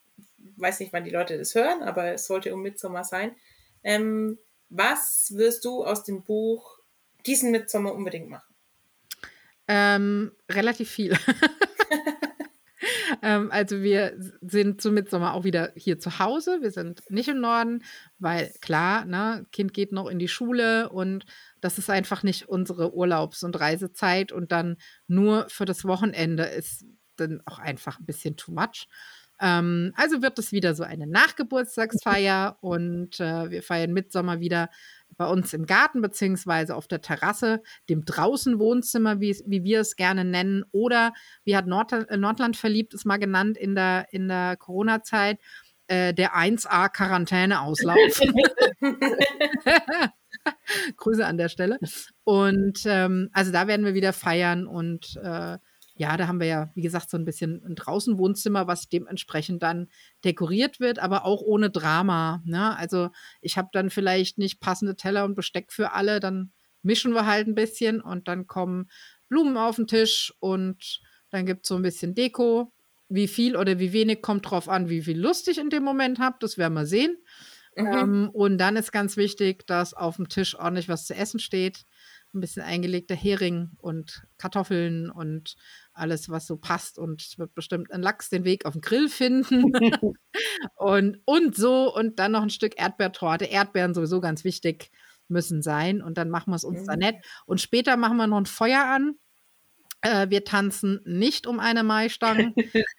weiß 0.57 0.81
nicht, 0.81 0.93
wann 0.93 1.05
die 1.05 1.11
Leute 1.11 1.39
das 1.39 1.55
hören, 1.55 1.83
aber 1.83 2.13
es 2.13 2.27
sollte 2.27 2.55
um 2.55 2.63
Mitsommer 2.63 3.05
sein. 3.05 3.35
Ähm, 3.83 4.39
was 4.71 5.33
wirst 5.35 5.65
du 5.65 5.85
aus 5.85 6.05
dem 6.05 6.23
Buch 6.23 6.79
diesen 7.27 7.51
Mitsommer 7.51 7.95
unbedingt 7.95 8.29
machen? 8.29 8.50
Ähm, 9.73 10.33
relativ 10.51 10.91
viel. 10.91 11.13
ähm, 13.23 13.53
also 13.53 13.83
wir 13.83 14.17
sind 14.41 14.81
zum 14.81 14.95
Mitsommer 14.95 15.33
auch 15.33 15.45
wieder 15.45 15.71
hier 15.77 16.01
zu 16.01 16.19
Hause. 16.19 16.59
Wir 16.61 16.73
sind 16.73 17.09
nicht 17.09 17.29
im 17.29 17.39
Norden, 17.39 17.85
weil 18.19 18.53
klar, 18.61 19.05
ne, 19.05 19.47
Kind 19.53 19.73
geht 19.73 19.93
noch 19.93 20.09
in 20.09 20.19
die 20.19 20.27
Schule 20.27 20.89
und 20.89 21.25
das 21.61 21.79
ist 21.79 21.89
einfach 21.89 22.25
nicht 22.25 22.49
unsere 22.49 22.97
Urlaubs- 22.97 23.45
und 23.45 23.61
Reisezeit 23.61 24.33
und 24.33 24.51
dann 24.51 24.77
nur 25.07 25.49
für 25.49 25.67
das 25.67 25.85
Wochenende 25.85 26.47
ist 26.47 26.85
dann 27.15 27.41
auch 27.47 27.61
einfach 27.61 28.01
ein 28.01 28.07
bisschen 28.07 28.37
too 28.37 28.51
much. 28.51 28.89
Ähm, 29.41 29.93
also 29.95 30.21
wird 30.21 30.37
es 30.41 30.51
wieder 30.51 30.75
so 30.75 30.83
eine 30.83 31.07
Nachgeburtstagsfeier 31.07 32.59
und 32.61 33.21
äh, 33.21 33.53
wir 33.53 33.63
feiern 33.63 33.93
Mitsommer 33.93 34.41
wieder 34.41 34.69
bei 35.17 35.27
uns 35.27 35.53
im 35.53 35.67
Garten 35.67 36.01
beziehungsweise 36.01 36.75
auf 36.75 36.89
der 36.89 37.01
Terrasse, 37.01 37.63
dem 37.89 38.05
Draußenwohnzimmer, 38.05 39.21
wie, 39.21 39.37
wie 39.47 39.65
wir 39.65 39.81
es 39.81 39.97
gerne 39.97 40.25
nennen, 40.25 40.65
oder 40.73 41.13
wie 41.45 41.57
hat 41.57 41.67
Nord 41.67 41.93
äh, 41.93 42.17
Nordland 42.17 42.57
verliebt 42.57 42.95
es 42.95 43.05
mal 43.05 43.19
genannt 43.19 43.59
in 43.59 43.75
der, 43.75 44.07
in 44.11 44.29
der 44.29 44.57
Corona-Zeit, 44.57 45.39
äh, 45.89 46.15
der 46.15 46.35
1A-Quarantäneauslauf. 46.35 48.21
Grüße 50.97 51.27
an 51.27 51.37
der 51.39 51.49
Stelle. 51.49 51.79
Und 52.25 52.81
ähm, 52.87 53.31
also 53.33 53.53
da 53.53 53.67
werden 53.67 53.85
wir 53.85 53.95
wieder 53.95 54.13
feiern 54.13 54.67
und 54.67 55.17
äh, 55.23 55.59
ja, 56.01 56.17
da 56.17 56.29
haben 56.29 56.41
wir 56.41 56.47
ja, 56.47 56.71
wie 56.75 56.81
gesagt, 56.81 57.11
so 57.11 57.19
ein 57.19 57.27
bisschen 57.27 57.63
ein 57.63 57.75
Draußenwohnzimmer, 57.75 58.67
was 58.67 58.89
dementsprechend 58.89 59.63
dann 59.63 59.89
dekoriert 60.25 60.81
wird, 60.81 60.99
aber 60.99 61.27
auch 61.27 61.43
ohne 61.43 61.69
Drama. 61.69 62.43
Ne? 62.47 62.75
Also 62.75 63.11
ich 63.43 63.59
habe 63.59 63.69
dann 63.75 63.91
vielleicht 63.91 64.39
nicht 64.39 64.61
passende 64.61 64.97
Teller 64.97 65.27
und 65.27 65.35
Besteck 65.35 65.71
für 65.71 65.93
alle, 65.93 66.19
dann 66.19 66.53
mischen 66.81 67.13
wir 67.13 67.27
halt 67.27 67.49
ein 67.49 67.55
bisschen 67.55 68.01
und 68.01 68.29
dann 68.29 68.47
kommen 68.47 68.91
Blumen 69.29 69.59
auf 69.59 69.77
den 69.77 69.89
Tisch 69.89 70.33
und 70.41 71.03
dann 71.29 71.45
gibt 71.45 71.67
es 71.67 71.69
so 71.69 71.77
ein 71.77 71.83
bisschen 71.83 72.15
Deko. 72.15 72.73
Wie 73.11 73.29
viel 73.29 73.55
oder 73.55 73.79
wie 73.79 73.93
wenig 73.93 74.23
kommt 74.23 74.51
drauf 74.51 74.71
an, 74.71 74.89
wie 74.89 75.03
viel 75.03 75.21
Lust 75.21 75.49
ich 75.49 75.59
in 75.59 75.69
dem 75.69 75.83
Moment 75.83 76.19
habe. 76.19 76.39
Das 76.41 76.57
werden 76.57 76.73
wir 76.73 76.87
sehen. 76.87 77.19
Mhm. 77.77 77.87
Ähm, 77.87 78.31
und 78.33 78.57
dann 78.57 78.77
ist 78.77 78.91
ganz 78.91 79.19
wichtig, 79.19 79.67
dass 79.67 79.93
auf 79.93 80.17
dem 80.17 80.31
Tisch 80.31 80.59
ordentlich 80.59 80.89
was 80.89 81.05
zu 81.05 81.15
essen 81.15 81.41
steht 81.41 81.85
ein 82.35 82.41
bisschen 82.41 82.63
eingelegter 82.63 83.15
Hering 83.15 83.71
und 83.79 84.27
Kartoffeln 84.39 85.11
und 85.11 85.57
alles, 85.93 86.29
was 86.29 86.47
so 86.47 86.57
passt. 86.57 86.99
Und 86.99 87.23
es 87.23 87.39
wird 87.39 87.55
bestimmt 87.55 87.91
ein 87.93 88.03
Lachs 88.03 88.29
den 88.29 88.45
Weg 88.45 88.67
auf 88.67 88.75
den 88.75 88.83
Grill 88.83 89.09
finden. 89.09 89.73
und, 90.77 91.19
und 91.25 91.57
so. 91.57 91.95
Und 91.95 92.19
dann 92.19 92.33
noch 92.33 92.43
ein 92.43 92.51
Stück 92.51 92.79
Erdbeertorte. 92.79 93.47
Erdbeeren 93.47 93.95
sowieso 93.95 94.21
ganz 94.21 94.45
wichtig 94.45 94.91
müssen 95.29 95.63
sein. 95.63 96.03
Und 96.03 96.19
dann 96.19 96.31
machen 96.31 96.51
wir 96.51 96.57
es 96.57 96.65
uns 96.65 96.83
mhm. 96.83 96.87
da 96.87 96.97
nett. 96.97 97.17
Und 97.47 97.61
später 97.61 97.97
machen 97.97 98.17
wir 98.17 98.27
noch 98.27 98.39
ein 98.39 98.47
Feuer 98.47 98.85
an. 98.85 99.15
Äh, 100.03 100.31
wir 100.31 100.45
tanzen 100.45 101.01
nicht 101.05 101.47
um 101.47 101.61
eine 101.61 101.83
Maistange. 101.83 102.55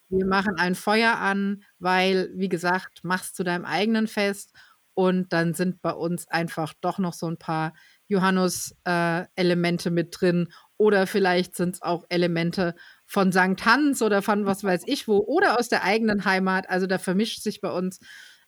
wir 0.09 0.25
machen 0.25 0.55
ein 0.57 0.75
Feuer 0.75 1.17
an, 1.17 1.63
weil, 1.79 2.31
wie 2.35 2.49
gesagt, 2.49 3.03
machst 3.03 3.35
zu 3.35 3.43
deinem 3.43 3.65
eigenen 3.65 4.07
Fest. 4.07 4.53
Und 4.93 5.31
dann 5.33 5.53
sind 5.53 5.81
bei 5.81 5.93
uns 5.93 6.27
einfach 6.27 6.73
doch 6.81 6.99
noch 6.99 7.13
so 7.13 7.27
ein 7.27 7.37
paar 7.37 7.73
Johannes-Elemente 8.11 9.89
äh, 9.89 9.91
mit 9.91 10.15
drin. 10.19 10.51
Oder 10.77 11.07
vielleicht 11.07 11.55
sind 11.55 11.75
es 11.75 11.81
auch 11.81 12.05
Elemente 12.09 12.75
von 13.05 13.31
St. 13.31 13.65
Hans 13.65 14.01
oder 14.01 14.21
von 14.21 14.45
was 14.45 14.63
weiß 14.63 14.83
ich 14.85 15.07
wo 15.07 15.17
oder 15.17 15.59
aus 15.59 15.69
der 15.69 15.83
eigenen 15.83 16.25
Heimat. 16.25 16.69
Also 16.69 16.87
da 16.87 16.97
vermischt 16.97 17.41
sich 17.41 17.61
bei 17.61 17.71
uns 17.71 17.99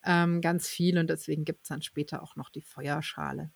ähm, 0.05 0.41
ganz 0.41 0.67
viel 0.67 0.97
und 0.97 1.09
deswegen 1.09 1.45
gibt 1.45 1.63
es 1.63 1.69
dann 1.69 1.81
später 1.81 2.23
auch 2.23 2.35
noch 2.35 2.49
die 2.49 2.61
Feuerschale. 2.61 3.51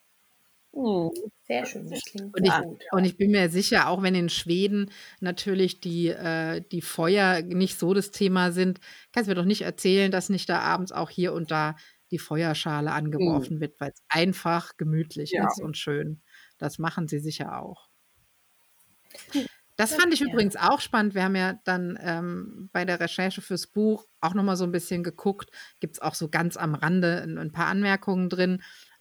Oh, 0.70 1.10
sehr 1.42 1.64
schön, 1.64 1.88
das 1.88 2.02
klingt 2.04 2.36
und 2.36 2.44
ich, 2.44 2.52
gut. 2.52 2.84
Und 2.92 3.04
ich 3.04 3.16
bin 3.16 3.30
mir 3.30 3.48
sicher, 3.48 3.88
auch 3.88 4.02
wenn 4.02 4.14
in 4.14 4.28
Schweden 4.28 4.90
natürlich 5.20 5.80
die, 5.80 6.08
äh, 6.08 6.62
die 6.70 6.82
Feuer 6.82 7.42
nicht 7.42 7.78
so 7.78 7.94
das 7.94 8.10
Thema 8.10 8.52
sind, 8.52 8.78
kannst 9.12 9.28
du 9.28 9.30
mir 9.30 9.40
doch 9.40 9.46
nicht 9.46 9.62
erzählen, 9.62 10.10
dass 10.10 10.28
nicht 10.28 10.48
da 10.48 10.60
abends 10.60 10.92
auch 10.92 11.10
hier 11.10 11.32
und 11.32 11.50
da 11.50 11.74
die 12.10 12.18
Feuerschale 12.18 12.92
angeworfen 12.92 13.56
Mhm. 13.56 13.60
wird, 13.60 13.80
weil 13.80 13.90
es 13.92 14.02
einfach 14.08 14.76
gemütlich 14.76 15.32
Ja. 15.32 15.46
ist 15.46 15.60
und 15.62 15.76
schön. 15.76 16.20
Das 16.58 16.78
machen 16.78 17.08
sie 17.08 17.18
sicher 17.18 17.60
auch. 17.60 17.88
Das 19.76 19.94
fand 19.94 20.12
ich 20.12 20.20
übrigens 20.20 20.56
auch 20.56 20.80
spannend. 20.80 21.14
Wir 21.14 21.22
haben 21.22 21.36
ja 21.36 21.54
dann 21.64 21.96
ähm, 22.02 22.68
bei 22.72 22.84
der 22.84 22.98
Recherche 22.98 23.40
fürs 23.40 23.68
Buch 23.68 24.06
auch 24.20 24.34
noch 24.34 24.42
mal 24.42 24.56
so 24.56 24.64
ein 24.64 24.72
bisschen 24.72 25.04
geguckt. 25.04 25.50
Gibt 25.78 25.94
es 25.96 26.02
auch 26.02 26.14
so 26.14 26.28
ganz 26.28 26.56
am 26.56 26.74
Rande 26.74 27.22
ein, 27.22 27.38
ein 27.38 27.52
paar 27.52 27.66
Anmerkungen 27.68 28.28
drin. 28.28 28.60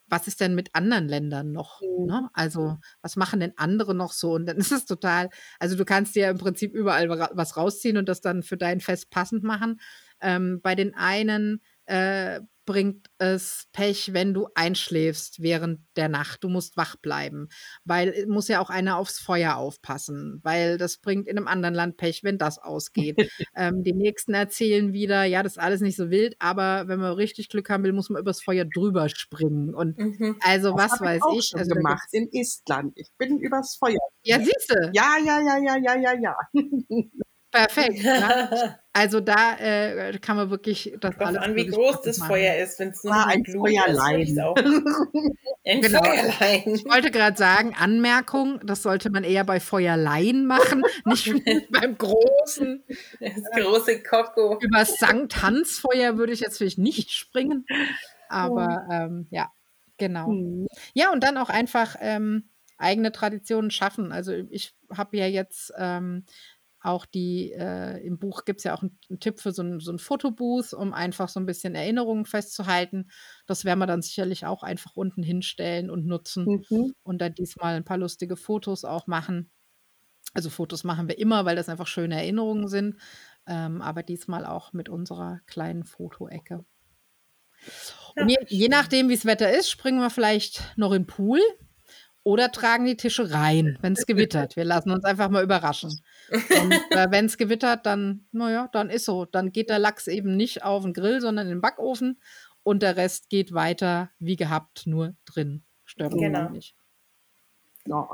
Was 0.10 0.28
ist 0.28 0.40
denn 0.40 0.54
mit 0.56 0.70
anderen 0.76 1.08
Ländern 1.08 1.52
noch? 1.52 1.82
Mhm. 1.82 2.06
Ne? 2.06 2.30
Also, 2.34 2.78
was 3.02 3.16
machen 3.16 3.40
denn 3.40 3.54
andere 3.58 3.96
noch 3.96 4.12
so? 4.14 4.34
Und 4.34 4.46
dann 4.46 4.58
ist 4.70 4.72
es 4.72 4.86
total, 4.86 5.30
also 5.60 5.76
du 5.76 5.84
kannst 5.84 6.16
dir 6.16 6.24
ja 6.26 6.30
im 6.30 6.38
Prinzip 6.38 6.74
überall 6.76 7.10
wa- 7.10 7.32
was 7.34 7.58
rausziehen 7.58 7.98
und 7.98 8.08
das 8.08 8.22
dann 8.22 8.44
für 8.44 8.56
dein 8.58 8.80
Fest 8.80 9.10
passend 9.10 9.44
machen. 9.44 9.82
Ähm, 10.22 10.62
bei 10.62 10.76
den 10.76 10.94
einen 10.94 11.62
äh, 11.88 12.42
bringt 12.66 13.08
es 13.18 13.68
Pech, 13.72 14.12
wenn 14.14 14.34
du 14.34 14.50
einschläfst 14.54 15.42
während 15.42 15.80
der 15.96 16.10
Nacht. 16.10 16.44
Du 16.44 16.50
musst 16.50 16.76
wach 16.76 16.98
bleiben, 16.98 17.48
weil 17.86 18.10
es 18.10 18.26
muss 18.28 18.50
ja 18.50 18.60
auch 18.60 18.70
einer 18.70 18.98
aufs 18.98 19.20
Feuer 19.20 19.56
aufpassen, 19.56 20.42
weil 20.44 20.78
das 20.78 20.98
bringt 20.98 21.30
in 21.30 21.38
einem 21.38 21.48
anderen 21.48 21.74
Land 21.74 21.96
Pech, 21.96 22.26
wenn 22.26 22.38
das 22.38 22.60
ausgeht. 22.60 23.16
ähm, 23.56 23.84
die 23.84 23.94
nächsten 23.94 24.34
erzählen 24.34 24.92
wieder, 24.92 25.24
ja, 25.24 25.44
das 25.44 25.54
ist 25.54 25.60
alles 25.64 25.80
nicht 25.80 25.96
so 25.96 26.10
wild, 26.12 26.36
aber 26.40 26.90
wenn 26.90 27.00
man 27.00 27.14
richtig 27.14 27.48
Glück 27.48 27.70
haben 27.70 27.86
will, 27.86 27.94
muss 27.94 28.10
man 28.10 28.22
übers 28.22 28.42
Feuer 28.44 28.66
drüber 28.66 29.08
springen. 29.08 29.74
Und 29.74 29.98
Mhm. 29.98 30.36
also 30.42 30.76
Das 30.76 30.92
was 30.92 30.92
habe 31.00 31.06
weiß 31.06 31.22
ich 31.32 31.52
ich. 31.54 31.58
Also, 31.58 31.74
gemacht 31.74 32.10
in 32.12 32.28
Estland. 32.34 32.92
Ich 32.98 33.10
bin 33.18 33.40
übers 33.40 33.78
Feuer. 33.78 33.96
ja, 34.24 34.40
siehst 34.40 34.70
du, 34.72 34.92
Ja, 34.94 35.16
ja, 35.26 35.40
ja, 35.40 35.58
ja, 35.58 35.78
ja, 35.78 35.96
ja, 36.02 36.14
ja. 36.22 36.36
Kommt 37.58 37.74
perfekt. 37.74 38.04
Ja. 38.04 38.80
Also 38.98 39.20
da 39.20 39.56
äh, 39.60 40.18
kann 40.18 40.38
man 40.38 40.50
wirklich 40.50 40.96
das 41.00 41.16
alles 41.20 41.40
an, 41.40 41.54
wie 41.56 41.68
groß 41.68 42.02
das 42.02 42.18
machen. 42.18 42.30
Feuer 42.30 42.56
ist. 42.56 42.80
Wenn 42.80 42.90
es 42.90 43.04
nur 43.04 43.14
Ah, 43.14 43.26
ein 43.28 43.44
ist, 43.44 43.56
Feuerlein. 43.56 44.40
auch. 44.40 44.56
Ein 45.64 45.82
Genau. 45.82 46.04
Feuerlein. 46.04 46.64
Ich 46.74 46.84
wollte 46.86 47.12
gerade 47.12 47.38
sagen, 47.38 47.76
Anmerkung, 47.80 48.60
das 48.66 48.82
sollte 48.82 49.12
man 49.12 49.24
eher 49.24 49.44
bei 49.44 49.60
Feuerlein 49.60 50.48
machen, 50.48 50.82
nicht 51.06 51.32
beim 51.70 51.96
großen. 51.96 52.84
Das 53.20 53.64
große 53.64 54.02
Koko. 54.02 54.58
Über 54.62 54.84
Sankt 54.86 55.44
Hans 55.44 55.78
Feuer 55.78 56.18
würde 56.18 56.34
ich 56.34 56.40
jetzt 56.40 56.58
vielleicht 56.58 56.80
nicht 56.80 57.12
springen. 57.12 57.68
Aber 58.30 58.88
ähm, 58.90 59.28
ja, 59.30 59.52
genau. 60.00 60.26
Hm. 60.26 60.66
Ja, 60.96 61.12
und 61.12 61.24
dann 61.24 61.38
auch 61.38 61.50
einfach 61.50 61.98
ähm, 62.00 62.50
eigene 62.80 63.12
Traditionen 63.12 63.70
schaffen. 63.70 64.12
Also 64.12 64.34
ich 64.50 64.74
habe 64.92 65.18
ja 65.18 65.28
jetzt 65.28 65.72
ähm, 65.78 66.26
auch 66.82 67.06
die, 67.06 67.52
äh, 67.54 67.98
im 68.06 68.20
Buch 68.20 68.46
gibt 68.46 68.60
es 68.60 68.64
ja 68.66 68.76
auch 68.76 68.82
einen, 68.82 68.98
einen 69.10 69.20
Tipp 69.20 69.40
für 69.40 69.52
so 69.52 69.64
ein, 69.64 69.80
so 69.80 69.92
ein 69.92 70.00
Fotobooth, 70.00 70.74
um 70.74 70.94
einfach 70.94 71.28
so 71.30 71.40
ein 71.40 71.46
bisschen 71.46 71.76
Erinnerungen 71.76 72.26
festzuhalten. 72.26 73.10
Das 73.48 73.66
werden 73.66 73.80
wir 73.80 73.88
dann 73.88 74.02
sicherlich 74.02 74.46
auch 74.46 74.64
einfach 74.64 74.92
unten 74.96 75.24
hinstellen 75.24 75.90
und 75.90 76.06
nutzen 76.06 76.64
Mhm. 76.70 76.94
und 77.04 77.20
dann 77.20 77.34
diesmal 77.34 77.76
ein 77.76 77.86
paar 77.86 77.98
lustige 77.98 78.38
Fotos 78.38 78.86
auch 78.86 79.08
machen. 79.08 79.52
Also 80.34 80.50
Fotos 80.50 80.84
machen 80.84 81.08
wir 81.08 81.18
immer, 81.18 81.46
weil 81.46 81.56
das 81.56 81.70
einfach 81.70 81.88
schöne 81.88 82.16
Erinnerungen 82.16 82.68
sind, 82.68 82.98
ähm, 83.48 83.82
aber 83.82 84.04
diesmal 84.04 84.46
auch 84.46 84.74
mit 84.74 84.90
unserer 84.90 85.40
kleinen 85.48 85.84
Fotoecke. 85.84 86.66
Und 88.16 88.30
je, 88.30 88.38
je 88.48 88.68
nachdem, 88.70 89.10
wie 89.10 89.16
das 89.16 89.26
Wetter 89.26 89.52
ist, 89.52 89.70
springen 89.70 90.00
wir 90.00 90.10
vielleicht 90.10 90.74
noch 90.78 90.92
in 90.92 91.04
den 91.04 91.08
Pool 91.08 91.40
oder 92.24 92.52
tragen 92.52 92.86
die 92.86 92.98
Tische 92.98 93.32
rein, 93.32 93.78
wenn 93.82 93.94
es 93.94 94.06
gewittert. 94.08 94.56
Wir 94.56 94.66
lassen 94.66 94.92
uns 94.92 95.04
einfach 95.06 95.30
mal 95.30 95.44
überraschen. 95.44 96.02
Und 96.32 96.72
äh, 96.92 97.08
wenn 97.10 97.26
es 97.26 97.38
gewittert, 97.38 97.86
dann, 97.86 98.28
naja, 98.32 98.68
dann 98.72 98.90
ist 98.90 99.06
so. 99.06 99.26
Dann 99.26 99.52
geht 99.52 99.70
der 99.70 99.80
Lachs 99.80 100.08
eben 100.08 100.36
nicht 100.36 100.64
auf 100.64 100.84
den 100.84 100.94
Grill, 100.94 101.22
sondern 101.22 101.48
in 101.48 101.54
den 101.56 101.62
Backofen 101.62 102.22
und 102.64 102.84
der 102.84 102.98
Rest 102.98 103.30
geht 103.30 103.54
weiter 103.54 104.10
wie 104.20 104.36
gehabt, 104.36 104.88
nur 104.88 105.16
drin. 105.26 105.64
Stört 105.86 106.14
Genau. 106.14 106.50
nicht. 106.50 106.76
Ja. 107.86 108.10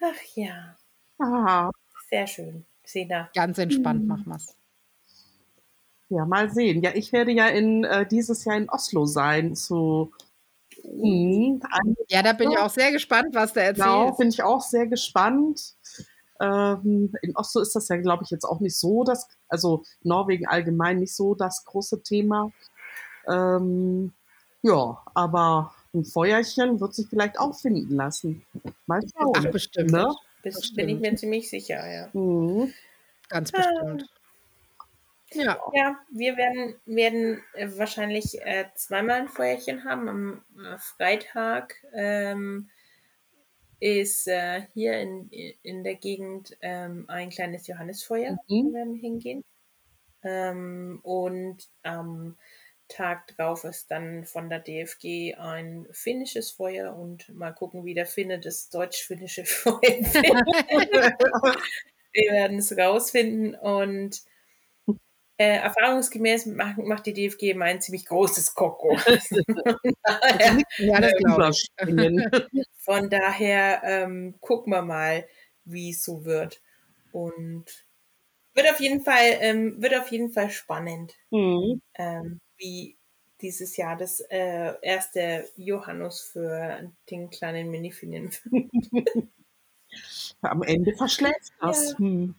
Ach 0.00 0.14
ja, 0.34 0.76
Ah, 1.18 1.70
sehr 2.10 2.26
schön. 2.26 2.64
Sina. 2.84 3.28
Ganz 3.34 3.58
entspannt 3.58 4.06
machen 4.06 4.26
wir 4.26 4.36
es. 4.36 4.54
ja, 6.08 6.24
mal 6.26 6.50
sehen. 6.50 6.82
Ja, 6.82 6.90
ich 6.94 7.12
werde 7.12 7.32
ja 7.32 7.48
in, 7.48 7.82
äh, 7.84 8.06
dieses 8.06 8.44
Jahr 8.44 8.56
in 8.56 8.68
Oslo 8.68 9.06
sein 9.06 9.56
zu 9.56 10.12
Mhm, 10.84 11.62
ein- 11.70 11.96
Ja, 12.08 12.22
da 12.22 12.32
bin 12.34 12.50
ich 12.52 12.58
auch 12.58 12.70
sehr 12.70 12.92
gespannt, 12.92 13.34
was 13.34 13.52
du 13.54 13.60
Genau, 13.60 14.02
erzählst. 14.02 14.18
bin 14.18 14.28
ich 14.28 14.42
auch 14.42 14.60
sehr 14.60 14.86
gespannt. 14.86 15.74
Ähm, 16.40 17.12
in 17.22 17.36
Oslo 17.36 17.60
ist 17.62 17.74
das 17.74 17.88
ja, 17.88 17.96
glaube 17.96 18.24
ich, 18.24 18.30
jetzt 18.30 18.44
auch 18.44 18.60
nicht 18.60 18.76
so 18.76 19.04
das, 19.04 19.28
also 19.48 19.82
Norwegen 20.02 20.46
allgemein 20.46 20.98
nicht 21.00 21.14
so 21.14 21.34
das 21.34 21.64
große 21.64 22.02
Thema. 22.02 22.52
Ähm, 23.28 24.12
ja, 24.62 25.02
aber 25.14 25.74
ein 25.94 26.04
Feuerchen 26.04 26.80
wird 26.80 26.94
sich 26.94 27.08
vielleicht 27.08 27.38
auch 27.38 27.54
finden 27.58 27.94
lassen. 27.96 28.44
Mal 28.86 29.00
schauen. 29.16 29.32
Ach, 29.36 29.50
bestimmt. 29.50 29.90
Ne? 29.90 30.14
Das 30.42 30.54
Das 30.54 30.74
bin 30.74 30.88
ich 30.88 30.98
stimmt. 30.98 31.00
mir 31.00 31.16
ziemlich 31.16 31.50
sicher, 31.50 31.86
ja. 31.90 32.08
Mhm. 32.12 32.72
Ganz 33.28 33.50
bestimmt. 33.52 34.06
Ja, 35.32 35.58
Ja, 35.74 35.98
wir 36.10 36.36
werden, 36.36 36.76
werden 36.86 37.42
äh, 37.54 37.68
wahrscheinlich 37.76 38.40
äh, 38.42 38.66
zweimal 38.76 39.22
ein 39.22 39.28
Feuerchen 39.28 39.84
haben. 39.84 40.08
Am 40.08 40.44
äh, 40.56 40.78
Freitag 40.78 41.74
ähm, 41.92 42.70
ist 43.80 44.26
äh, 44.28 44.62
hier 44.74 44.98
in, 45.00 45.28
in 45.30 45.84
der 45.84 45.96
Gegend 45.96 46.56
ähm, 46.60 47.04
ein 47.08 47.30
kleines 47.30 47.66
Johannisfeuer. 47.66 48.32
Mhm. 48.48 48.66
Wir 48.66 48.72
werden 48.72 48.94
hingehen. 48.94 49.44
Ähm, 50.22 51.00
und 51.02 51.68
am 51.82 52.36
Tag 52.88 53.36
drauf 53.36 53.64
ist 53.64 53.90
dann 53.90 54.24
von 54.24 54.48
der 54.48 54.60
DFG 54.60 55.34
ein 55.34 55.86
finnisches 55.90 56.52
Feuer 56.52 56.96
und 56.96 57.28
mal 57.34 57.52
gucken, 57.52 57.84
wie 57.84 57.94
der 57.94 58.06
Finne 58.06 58.38
das 58.38 58.70
deutsch-finnische 58.70 59.44
Feuer 59.46 59.80
findet. 59.80 61.14
Wir 62.12 62.32
werden 62.32 62.58
es 62.58 62.76
rausfinden 62.76 63.54
und 63.54 64.22
äh, 65.38 65.56
erfahrungsgemäß 65.58 66.46
macht, 66.46 66.78
macht 66.78 67.06
die 67.06 67.12
DFG 67.14 67.50
immer 67.50 67.66
ein 67.66 67.80
ziemlich 67.80 68.06
großes 68.06 68.54
Koko. 68.54 68.96
Also 70.04 70.62
ja 70.78 71.00
das 71.00 71.12
glaube 71.16 71.50
ich. 71.50 71.68
Von 72.78 73.10
daher 73.10 73.82
ähm, 73.84 74.36
gucken 74.40 74.72
wir 74.72 74.82
mal, 74.82 75.26
wie 75.64 75.90
es 75.90 76.04
so 76.04 76.24
wird. 76.24 76.62
Und 77.12 77.64
wird 78.54 78.70
auf 78.70 78.80
jeden 78.80 79.02
Fall, 79.02 79.38
ähm, 79.40 79.82
wird 79.82 79.94
auf 79.96 80.10
jeden 80.12 80.30
Fall 80.32 80.50
spannend, 80.50 81.14
Mhm. 81.30 81.80
ähm, 81.98 82.40
wie 82.58 82.98
dieses 83.42 83.76
Jahr 83.76 83.96
das 83.96 84.20
äh, 84.30 84.74
erste 84.82 85.50
Johannes 85.56 86.22
für 86.22 86.92
den 87.10 87.30
kleinen 87.30 87.70
Minifinen. 87.70 88.30
Am 90.42 90.62
Ende 90.62 90.94
verschläft 90.96 91.52
das. 91.60 91.92
Ja. 91.92 91.98
Hm. 91.98 92.34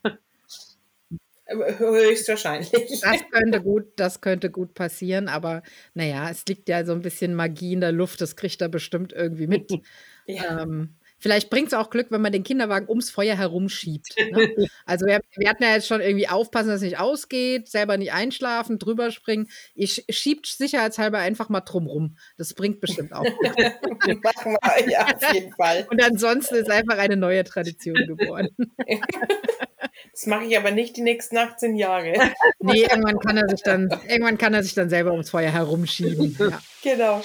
Höchstwahrscheinlich. 1.49 2.69
Das 2.71 3.21
könnte 3.31 3.61
gut, 3.61 3.85
das 3.95 4.21
könnte 4.21 4.49
gut 4.49 4.73
passieren, 4.73 5.27
aber 5.29 5.63
naja, 5.93 6.29
es 6.29 6.45
liegt 6.47 6.67
ja 6.69 6.83
so 6.85 6.91
ein 6.93 7.01
bisschen 7.01 7.33
Magie 7.35 7.73
in 7.73 7.81
der 7.81 7.91
Luft, 7.91 8.21
das 8.21 8.35
kriegt 8.35 8.61
er 8.61 8.69
bestimmt 8.69 9.13
irgendwie 9.13 9.47
mit. 9.47 9.71
Ja. 10.29 10.61
Ähm, 10.63 10.95
vielleicht 11.19 11.49
bringt 11.49 11.67
es 11.67 11.73
auch 11.73 11.89
Glück, 11.89 12.07
wenn 12.11 12.19
man 12.19 12.33
den 12.33 12.43
Kinderwagen 12.43 12.89
ums 12.89 13.09
Feuer 13.09 13.37
herumschiebt. 13.37 14.13
Ne? 14.29 14.67
Also 14.85 15.05
wir, 15.05 15.21
wir 15.37 15.49
hatten 15.49 15.63
ja 15.63 15.71
jetzt 15.73 15.87
schon 15.87 16.01
irgendwie 16.01 16.27
aufpassen, 16.27 16.67
dass 16.67 16.81
es 16.81 16.81
nicht 16.81 16.99
ausgeht, 16.99 17.69
selber 17.69 17.95
nicht 17.95 18.11
einschlafen, 18.11 18.77
drüber 18.77 19.09
springen. 19.11 19.47
Ihr 19.73 19.87
sch- 19.87 20.03
schiebt 20.11 20.45
sicherheitshalber 20.47 21.19
einfach 21.19 21.47
mal 21.47 21.61
drumrum. 21.61 22.17
Das 22.37 22.53
bringt 22.55 22.81
bestimmt 22.81 23.13
auch. 23.13 23.23
Glück. 23.23 24.21
Machen 24.25 24.57
wir, 24.61 24.89
ja, 24.91 25.05
auf 25.05 25.33
jeden 25.33 25.53
Fall. 25.53 25.87
Und 25.89 26.03
ansonsten 26.03 26.55
ist 26.55 26.69
einfach 26.69 26.97
eine 26.97 27.15
neue 27.15 27.45
Tradition 27.45 27.95
geboren. 28.05 28.49
Das 30.17 30.25
mache 30.25 30.45
ich 30.45 30.57
aber 30.57 30.71
nicht 30.71 30.97
die 30.97 31.01
nächsten 31.01 31.37
18 31.37 31.75
Jahre. 31.75 32.13
Nee, 32.59 32.81
irgendwann 32.81 33.19
kann 33.19 33.37
er 33.37 33.47
sich 33.47 33.61
dann, 33.61 33.87
irgendwann 34.07 34.39
kann 34.39 34.55
er 34.55 34.63
sich 34.63 34.73
dann 34.73 34.89
selber 34.89 35.11
ums 35.11 35.29
Feuer 35.29 35.51
herumschieben. 35.51 36.35
Ja. 36.39 36.59
Genau. 36.81 37.21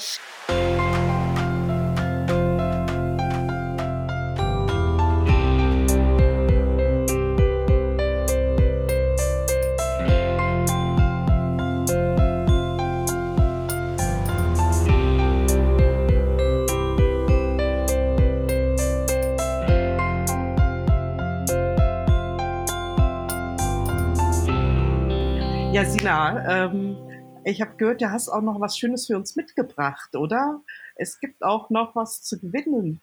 Ja, 25.72 25.86
Sina, 25.86 26.66
ähm, 26.66 26.98
ich 27.46 27.62
habe 27.62 27.76
gehört, 27.78 28.02
du 28.02 28.10
hast 28.10 28.28
auch 28.28 28.42
noch 28.42 28.60
was 28.60 28.76
Schönes 28.76 29.06
für 29.06 29.16
uns 29.16 29.36
mitgebracht, 29.36 30.14
oder? 30.14 30.60
Es 30.96 31.18
gibt 31.18 31.42
auch 31.42 31.70
noch 31.70 31.96
was 31.96 32.22
zu 32.22 32.38
gewinnen. 32.38 33.00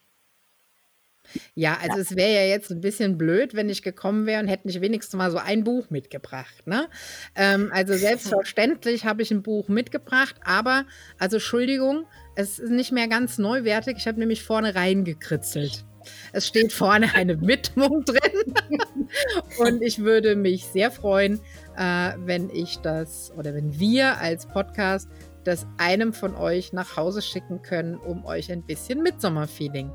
Ja, 1.55 1.79
also 1.81 1.97
es 1.97 2.15
wäre 2.15 2.31
ja 2.31 2.43
jetzt 2.43 2.69
ein 2.69 2.79
bisschen 2.79 3.17
blöd, 3.17 3.55
wenn 3.55 3.69
ich 3.69 3.81
gekommen 3.81 4.27
wäre 4.27 4.43
und 4.43 4.47
hätte 4.47 4.67
nicht 4.67 4.81
wenigstens 4.81 5.17
mal 5.17 5.31
so 5.31 5.39
ein 5.39 5.63
Buch 5.63 5.89
mitgebracht. 5.89 6.67
Ne? 6.67 6.87
Ähm, 7.33 7.71
also 7.73 7.95
selbstverständlich 7.95 9.03
habe 9.03 9.23
ich 9.23 9.31
ein 9.31 9.41
Buch 9.41 9.67
mitgebracht, 9.67 10.35
aber, 10.43 10.85
also 11.17 11.37
Entschuldigung, 11.37 12.05
es 12.35 12.59
ist 12.59 12.69
nicht 12.69 12.91
mehr 12.91 13.07
ganz 13.07 13.39
neuwertig. 13.39 13.97
Ich 13.97 14.07
habe 14.07 14.19
nämlich 14.19 14.43
vorne 14.43 14.75
reingekritzelt. 14.75 15.85
Es 16.31 16.47
steht 16.47 16.71
vorne 16.71 17.13
eine 17.15 17.41
Widmung 17.41 18.05
drin. 18.05 18.53
und 19.59 19.81
ich 19.81 19.99
würde 19.99 20.35
mich 20.35 20.65
sehr 20.65 20.91
freuen, 20.91 21.39
äh, 21.79 22.13
wenn 22.17 22.49
ich 22.49 22.79
das 22.79 23.31
oder 23.37 23.55
wenn 23.55 23.79
wir 23.79 24.17
als 24.17 24.45
Podcast 24.45 25.09
das 25.45 25.65
einem 25.77 26.13
von 26.13 26.35
euch 26.35 26.73
nach 26.73 26.97
Hause 26.97 27.21
schicken 27.21 27.61
können, 27.61 27.95
um 27.95 28.25
euch 28.25 28.51
ein 28.51 28.61
bisschen 28.61 29.01
Mitsommerfeeling 29.01 29.89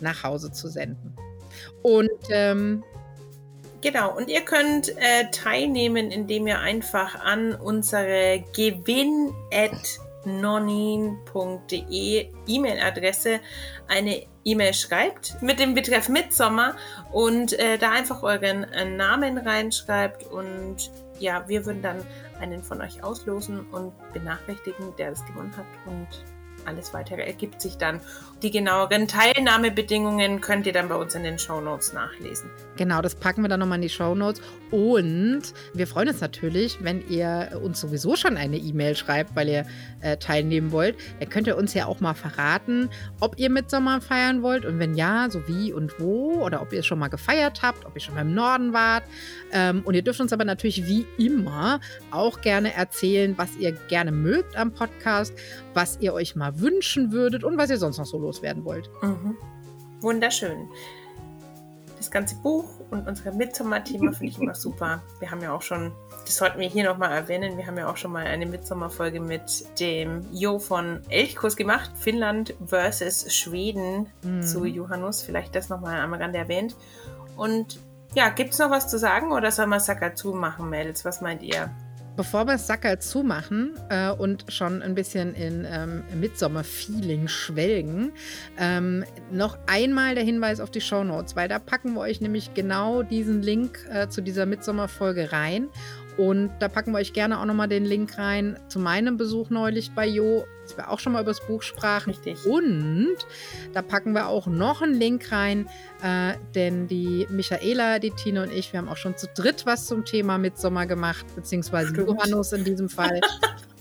nach 0.00 0.22
Hause 0.22 0.52
zu 0.52 0.68
senden. 0.68 1.16
Und 1.82 2.10
ähm, 2.30 2.84
Genau, 3.82 4.14
und 4.14 4.28
ihr 4.28 4.42
könnt 4.42 4.90
äh, 4.98 5.30
teilnehmen, 5.32 6.10
indem 6.10 6.46
ihr 6.46 6.60
einfach 6.60 7.24
an 7.24 7.54
unsere 7.54 8.44
gewinn 8.54 9.32
nonin.de 10.26 12.28
E-Mail-Adresse 12.46 13.40
eine 13.88 14.26
E-Mail 14.44 14.74
schreibt 14.74 15.40
mit 15.40 15.60
dem 15.60 15.74
Betreff 15.74 16.10
Mitsommer 16.10 16.76
und 17.10 17.58
äh, 17.58 17.78
da 17.78 17.92
einfach 17.92 18.22
euren 18.22 18.64
äh, 18.64 18.84
Namen 18.84 19.38
reinschreibt 19.38 20.24
und 20.24 20.90
ja, 21.20 21.48
wir 21.48 21.64
würden 21.66 21.82
dann 21.82 22.02
einen 22.40 22.62
von 22.62 22.80
euch 22.80 23.02
auslosen 23.04 23.60
und 23.70 23.92
benachrichtigen, 24.12 24.94
der 24.96 25.10
das 25.10 25.24
gewonnen 25.26 25.56
hat 25.56 25.66
und 25.86 26.08
alles 26.66 26.94
weitere 26.94 27.22
ergibt 27.22 27.60
sich 27.60 27.76
dann. 27.76 28.00
Die 28.42 28.50
genaueren 28.50 29.06
Teilnahmebedingungen 29.06 30.40
könnt 30.40 30.66
ihr 30.66 30.72
dann 30.72 30.88
bei 30.88 30.94
uns 30.94 31.14
in 31.14 31.24
den 31.24 31.38
Show 31.38 31.60
Notes 31.60 31.92
nachlesen. 31.92 32.48
Genau, 32.76 33.02
das 33.02 33.14
packen 33.14 33.42
wir 33.42 33.48
dann 33.50 33.60
nochmal 33.60 33.76
in 33.76 33.82
die 33.82 33.90
Show 33.90 34.14
Notes. 34.14 34.40
Und 34.70 35.42
wir 35.74 35.86
freuen 35.86 36.08
uns 36.08 36.20
natürlich, 36.20 36.78
wenn 36.80 37.06
ihr 37.08 37.60
uns 37.62 37.80
sowieso 37.80 38.16
schon 38.16 38.36
eine 38.38 38.56
E-Mail 38.56 38.96
schreibt, 38.96 39.36
weil 39.36 39.48
ihr 39.48 39.66
äh, 40.00 40.16
teilnehmen 40.16 40.72
wollt. 40.72 40.96
Dann 41.18 41.28
könnt 41.28 41.46
ihr 41.48 41.56
uns 41.56 41.74
ja 41.74 41.86
auch 41.86 42.00
mal 42.00 42.14
verraten, 42.14 42.88
ob 43.20 43.38
ihr 43.38 43.50
mit 43.50 43.68
Sommer 43.70 44.00
feiern 44.00 44.42
wollt 44.42 44.64
und 44.64 44.78
wenn 44.78 44.94
ja, 44.94 45.28
so 45.28 45.46
wie 45.46 45.72
und 45.72 46.00
wo 46.00 46.42
oder 46.42 46.62
ob 46.62 46.72
ihr 46.72 46.82
schon 46.82 46.98
mal 46.98 47.08
gefeiert 47.08 47.60
habt, 47.62 47.84
ob 47.84 47.94
ihr 47.94 48.00
schon 48.00 48.14
mal 48.14 48.22
im 48.22 48.34
Norden 48.34 48.72
wart. 48.72 49.04
Ähm, 49.52 49.82
und 49.84 49.94
ihr 49.94 50.02
dürft 50.02 50.20
uns 50.20 50.32
aber 50.32 50.44
natürlich 50.44 50.86
wie 50.86 51.06
immer 51.18 51.80
auch 52.10 52.40
gerne 52.40 52.72
erzählen, 52.72 53.34
was 53.36 53.56
ihr 53.58 53.72
gerne 53.72 54.12
mögt 54.12 54.56
am 54.56 54.72
Podcast, 54.72 55.34
was 55.74 55.98
ihr 56.00 56.14
euch 56.14 56.36
mal 56.36 56.49
wünschen 56.58 57.12
würdet 57.12 57.44
und 57.44 57.58
was 57.58 57.70
ihr 57.70 57.78
sonst 57.78 57.98
noch 57.98 58.06
so 58.06 58.18
loswerden 58.18 58.64
wollt. 58.64 58.90
Mhm. 59.02 59.36
Wunderschön. 60.00 60.68
Das 61.98 62.10
ganze 62.10 62.36
Buch 62.36 62.64
und 62.90 63.06
unser 63.06 63.32
Midsommar-Thema 63.32 64.12
finde 64.14 64.32
ich 64.32 64.40
immer 64.40 64.54
super. 64.54 65.02
Wir 65.18 65.30
haben 65.30 65.42
ja 65.42 65.52
auch 65.52 65.60
schon, 65.60 65.92
das 66.24 66.36
sollten 66.36 66.58
wir 66.58 66.68
hier 66.68 66.84
nochmal 66.84 67.12
erwähnen, 67.12 67.58
wir 67.58 67.66
haben 67.66 67.76
ja 67.76 67.90
auch 67.90 67.98
schon 67.98 68.12
mal 68.12 68.26
eine 68.26 68.46
Midsommar-Folge 68.46 69.20
mit 69.20 69.66
dem 69.78 70.26
Jo 70.32 70.58
von 70.58 71.02
Elchkurs 71.10 71.56
gemacht, 71.56 71.90
Finnland 71.98 72.54
versus 72.66 73.32
Schweden 73.34 74.06
mhm. 74.22 74.42
zu 74.42 74.64
Johannes. 74.64 75.22
Vielleicht 75.22 75.54
das 75.54 75.68
nochmal 75.68 76.00
am 76.00 76.14
Rande 76.14 76.38
erwähnt. 76.38 76.74
Und 77.36 77.78
ja, 78.14 78.30
gibt 78.30 78.54
es 78.54 78.58
noch 78.58 78.70
was 78.70 78.88
zu 78.88 78.98
sagen 78.98 79.30
oder 79.32 79.50
soll 79.50 79.66
man 79.66 79.80
Sacker 79.80 80.14
zumachen, 80.14 80.68
Mädels? 80.68 81.04
Was 81.04 81.20
meint 81.20 81.42
ihr? 81.42 81.70
Bevor 82.20 82.46
wir 82.46 82.58
Sacker 82.58 83.00
zumachen 83.00 83.78
äh, 83.88 84.10
und 84.10 84.44
schon 84.48 84.82
ein 84.82 84.94
bisschen 84.94 85.34
in 85.34 85.66
ähm, 85.66 86.02
Midsommer-Feeling 86.20 87.28
schwelgen, 87.28 88.12
ähm, 88.58 89.06
noch 89.30 89.56
einmal 89.66 90.14
der 90.14 90.22
Hinweis 90.22 90.60
auf 90.60 90.70
die 90.70 90.82
Show 90.82 91.02
Notes, 91.02 91.34
weil 91.34 91.48
da 91.48 91.58
packen 91.58 91.94
wir 91.94 92.00
euch 92.00 92.20
nämlich 92.20 92.52
genau 92.52 93.02
diesen 93.02 93.40
Link 93.40 93.88
äh, 93.90 94.08
zu 94.08 94.20
dieser 94.20 94.44
Midsommer-Folge 94.44 95.32
rein. 95.32 95.70
Und 96.18 96.50
da 96.58 96.68
packen 96.68 96.92
wir 96.92 96.98
euch 96.98 97.14
gerne 97.14 97.40
auch 97.40 97.46
nochmal 97.46 97.68
den 97.68 97.86
Link 97.86 98.18
rein 98.18 98.58
zu 98.68 98.80
meinem 98.80 99.16
Besuch 99.16 99.48
neulich 99.48 99.92
bei 99.94 100.06
Jo, 100.06 100.44
dass 100.70 100.76
wir 100.76 100.90
auch 100.90 100.98
schon 100.98 101.12
mal 101.12 101.20
über 101.22 101.30
das 101.30 101.40
Buch 101.46 101.62
sprachen. 101.62 102.10
Richtig. 102.10 102.46
Und 102.46 103.16
da 103.72 103.82
packen 103.82 104.12
wir 104.12 104.28
auch 104.28 104.46
noch 104.46 104.82
einen 104.82 104.94
Link 104.94 105.32
rein, 105.32 105.68
äh, 106.02 106.34
denn 106.54 106.86
die 106.86 107.26
Michaela, 107.30 107.98
die 107.98 108.10
Tine 108.10 108.42
und 108.42 108.52
ich, 108.52 108.72
wir 108.72 108.78
haben 108.78 108.88
auch 108.88 108.96
schon 108.96 109.16
zu 109.16 109.26
dritt 109.34 109.66
was 109.66 109.86
zum 109.86 110.04
Thema 110.04 110.38
Mitsommer 110.38 110.86
gemacht, 110.86 111.26
beziehungsweise 111.34 111.94
Johannes 111.94 112.52
in 112.52 112.64
diesem 112.64 112.88
Fall. 112.88 113.20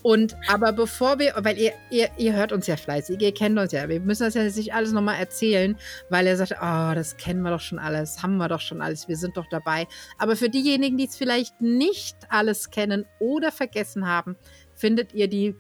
Und 0.02 0.38
aber 0.48 0.72
bevor 0.72 1.20
wir, 1.20 1.34
weil 1.40 1.58
ihr, 1.58 1.74
ihr, 1.92 2.08
ihr 2.18 2.34
hört 2.34 2.54
uns 2.54 2.68
ja 2.68 2.78
fleißig, 2.78 3.22
ihr 3.22 3.34
kennt 3.34 3.60
uns 3.60 3.74
ja, 3.74 3.90
wir 3.90 4.00
müssen 4.00 4.24
das 4.24 4.34
ja 4.34 4.44
nicht 4.44 4.74
alles 4.74 4.94
nochmal 4.94 5.20
erzählen, 5.20 5.78
weil 6.10 6.26
er 6.26 6.38
sagt, 6.38 6.54
oh, 6.54 6.96
das 6.96 7.18
kennen 7.18 7.42
wir 7.42 7.52
doch 7.52 7.60
schon 7.60 7.80
alles, 7.80 8.24
haben 8.24 8.38
wir 8.38 8.48
doch 8.48 8.62
schon 8.62 8.82
alles, 8.82 9.10
wir 9.10 9.18
sind 9.18 9.36
doch 9.36 9.48
dabei. 9.52 9.88
Aber 10.18 10.38
für 10.38 10.48
diejenigen, 10.48 10.98
die 10.98 11.06
es 11.06 11.18
vielleicht 11.18 11.60
nicht 11.60 12.16
alles 12.30 12.70
kennen 12.70 13.06
oder 13.20 13.52
vergessen 13.52 14.08
haben, 14.08 14.38
findet 14.74 15.14
ihr 15.14 15.28
die 15.28 15.54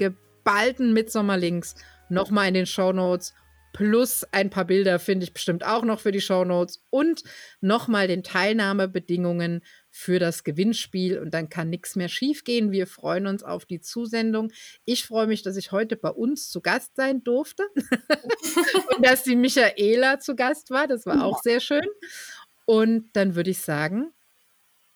geballten 0.49 0.93
Midsommerlinks 0.93 1.75
nochmal 2.09 2.47
in 2.47 2.55
den 2.55 2.65
Show 2.65 2.91
Notes 2.91 3.33
plus 3.71 4.25
ein 4.31 4.49
paar 4.49 4.65
Bilder 4.65 4.97
finde 4.97 5.23
ich 5.23 5.33
bestimmt 5.33 5.63
auch 5.63 5.83
noch 5.83 5.99
für 5.99 6.11
die 6.11 6.21
Show 6.21 6.43
Notes 6.43 6.83
und 6.89 7.21
nochmal 7.61 8.07
den 8.07 8.23
Teilnahmebedingungen 8.23 9.61
für 9.91 10.17
das 10.17 10.43
Gewinnspiel 10.43 11.19
und 11.19 11.35
dann 11.35 11.49
kann 11.49 11.69
nichts 11.69 11.95
mehr 11.95 12.09
schiefgehen. 12.09 12.71
Wir 12.71 12.87
freuen 12.87 13.27
uns 13.27 13.43
auf 13.43 13.65
die 13.65 13.79
Zusendung. 13.79 14.51
Ich 14.85 15.05
freue 15.05 15.27
mich, 15.27 15.43
dass 15.43 15.55
ich 15.55 15.71
heute 15.71 15.97
bei 15.97 16.09
uns 16.09 16.49
zu 16.49 16.61
Gast 16.61 16.95
sein 16.95 17.23
durfte 17.23 17.63
und 18.95 19.05
dass 19.05 19.21
die 19.21 19.35
Michaela 19.35 20.19
zu 20.19 20.35
Gast 20.35 20.71
war. 20.71 20.87
Das 20.87 21.05
war 21.05 21.23
auch 21.23 21.43
sehr 21.43 21.59
schön. 21.59 21.85
Und 22.65 23.11
dann 23.13 23.35
würde 23.35 23.51
ich 23.51 23.59
sagen, 23.59 24.13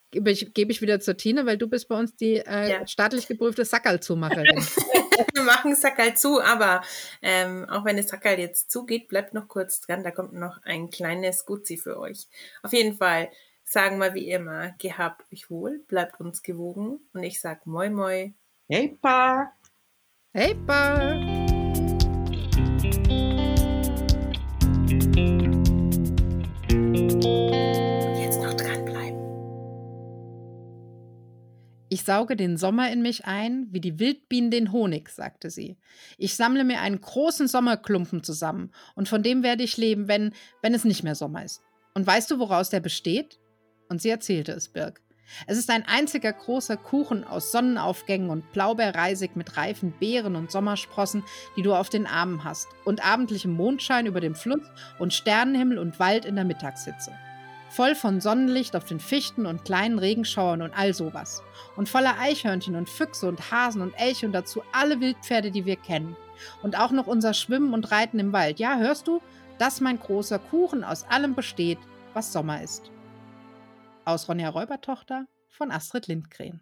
gebe 0.10 0.32
ich, 0.32 0.52
gebe 0.56 0.72
ich 0.72 0.82
wieder 0.82 1.00
zur 1.00 1.16
Tine, 1.16 1.46
weil 1.46 1.60
du 1.60 1.68
bist 1.68 1.88
bei 1.90 2.00
uns 2.00 2.16
die 2.16 2.38
äh, 2.38 2.72
ja. 2.72 2.88
staatlich 2.88 3.28
geprüfte 3.28 3.66
Sackerl-Zumacherin. 3.66 4.66
Wir 5.34 5.44
machen 5.44 5.76
Sackerl 5.76 6.16
zu, 6.16 6.42
aber 6.42 6.82
ähm, 7.22 7.68
auch 7.70 7.86
wenn 7.86 7.98
das 7.98 8.08
Sackerl 8.08 8.40
jetzt 8.40 8.72
zugeht, 8.72 9.08
bleibt 9.08 9.34
noch 9.34 9.48
kurz 9.48 9.82
dran. 9.82 10.04
Da 10.04 10.12
kommt 10.12 10.34
noch 10.34 10.62
ein 10.64 10.90
kleines 10.90 11.46
Gutzi 11.46 11.78
für 11.78 12.00
euch. 12.00 12.28
Auf 12.62 12.74
jeden 12.74 12.98
Fall 12.98 13.30
sagen 13.64 13.98
wir 13.98 14.14
wie 14.14 14.30
immer, 14.30 14.72
gehabt 14.78 15.26
euch 15.32 15.50
wohl, 15.50 15.80
bleibt 15.88 16.20
uns 16.20 16.44
gewogen 16.44 17.00
und 17.14 17.24
ich 17.24 17.40
sag 17.40 17.66
moi 17.66 17.90
moi. 17.90 18.34
Hey 18.68 18.98
Pa! 19.02 19.54
Hey 20.34 20.56
Pa! 20.66 21.44
Ich 31.94 32.06
sauge 32.06 32.36
den 32.36 32.58
Sommer 32.58 32.92
in 32.92 33.04
mich 33.04 33.26
ein, 33.26 33.68
wie 33.70 33.80
die 33.80 34.00
Wildbienen 34.00 34.50
den 34.50 34.72
Honig, 34.72 35.10
sagte 35.10 35.52
sie. 35.52 35.78
Ich 36.18 36.36
sammle 36.36 36.64
mir 36.64 36.82
einen 36.82 37.00
großen 37.00 37.48
Sommerklumpen 37.48 38.24
zusammen 38.24 38.72
und 38.96 39.08
von 39.08 39.22
dem 39.22 39.44
werde 39.44 39.62
ich 39.62 39.78
leben, 39.78 40.08
wenn, 40.08 40.34
wenn 40.64 40.74
es 40.74 40.86
nicht 40.86 41.04
mehr 41.04 41.14
Sommer 41.14 41.46
ist. 41.46 41.62
Und 41.94 42.08
weißt 42.08 42.32
du, 42.32 42.40
woraus 42.40 42.72
der 42.72 42.80
besteht? 42.80 43.40
Und 43.90 44.02
sie 44.02 44.10
erzählte 44.10 44.54
es 44.54 44.70
Birg. 44.70 45.02
Es 45.46 45.56
ist 45.56 45.70
ein 45.70 45.86
einziger 45.86 46.34
großer 46.34 46.78
Kuchen 46.78 47.24
aus 47.24 47.52
Sonnenaufgängen 47.52 48.32
und 48.32 48.52
Blaubeerreisig 48.54 49.36
mit 49.36 49.56
reifen 49.56 49.94
Beeren 50.00 50.36
und 50.36 50.50
Sommersprossen, 50.50 51.24
die 51.56 51.62
du 51.62 51.76
auf 51.76 51.90
den 51.90 52.08
Armen 52.08 52.44
hast, 52.44 52.70
und 52.86 53.06
abendlichem 53.06 53.54
Mondschein 53.54 54.08
über 54.08 54.20
dem 54.20 54.34
Fluss 54.34 54.66
und 54.98 55.14
Sternenhimmel 55.14 55.78
und 55.78 56.00
Wald 56.00 56.26
in 56.26 56.38
der 56.38 56.46
Mittagshitze. 56.46 57.12
Voll 57.76 57.96
von 57.96 58.22
Sonnenlicht 58.22 58.76
auf 58.76 58.86
den 58.86 59.00
Fichten 59.00 59.46
und 59.46 59.66
kleinen 59.66 60.00
Regenschauern 60.00 60.62
und 60.62 60.78
all 60.78 60.94
sowas. 60.94 61.42
Und 61.76 61.90
voller 61.90 62.20
Eichhörnchen 62.20 62.76
und 62.76 62.90
Füchse 62.90 63.28
und 63.28 63.52
Hasen 63.52 63.82
und 63.82 63.94
Elche 63.94 64.26
und 64.26 64.34
dazu 64.34 64.62
alle 64.72 65.00
Wildpferde, 65.00 65.52
die 65.52 65.66
wir 65.66 65.76
kennen. 65.76 66.16
Und 66.62 66.78
auch 66.78 66.92
noch 66.92 67.08
unser 67.08 67.34
Schwimmen 67.34 67.74
und 67.74 67.92
Reiten 67.92 68.20
im 68.20 68.34
Wald. 68.34 68.60
Ja, 68.60 68.78
hörst 68.78 69.08
du? 69.08 69.22
Dass 69.58 69.82
mein 69.82 70.00
großer 70.00 70.40
Kuchen 70.40 70.84
aus 70.84 71.04
allem 71.10 71.36
besteht, 71.36 71.80
was 72.14 72.34
Sommer 72.34 72.62
ist 72.62 72.92
aus 74.06 74.28
Ronja 74.28 74.50
Räubertochter 74.50 75.28
von 75.48 75.72
Astrid 75.72 76.08
Lindgren. 76.08 76.62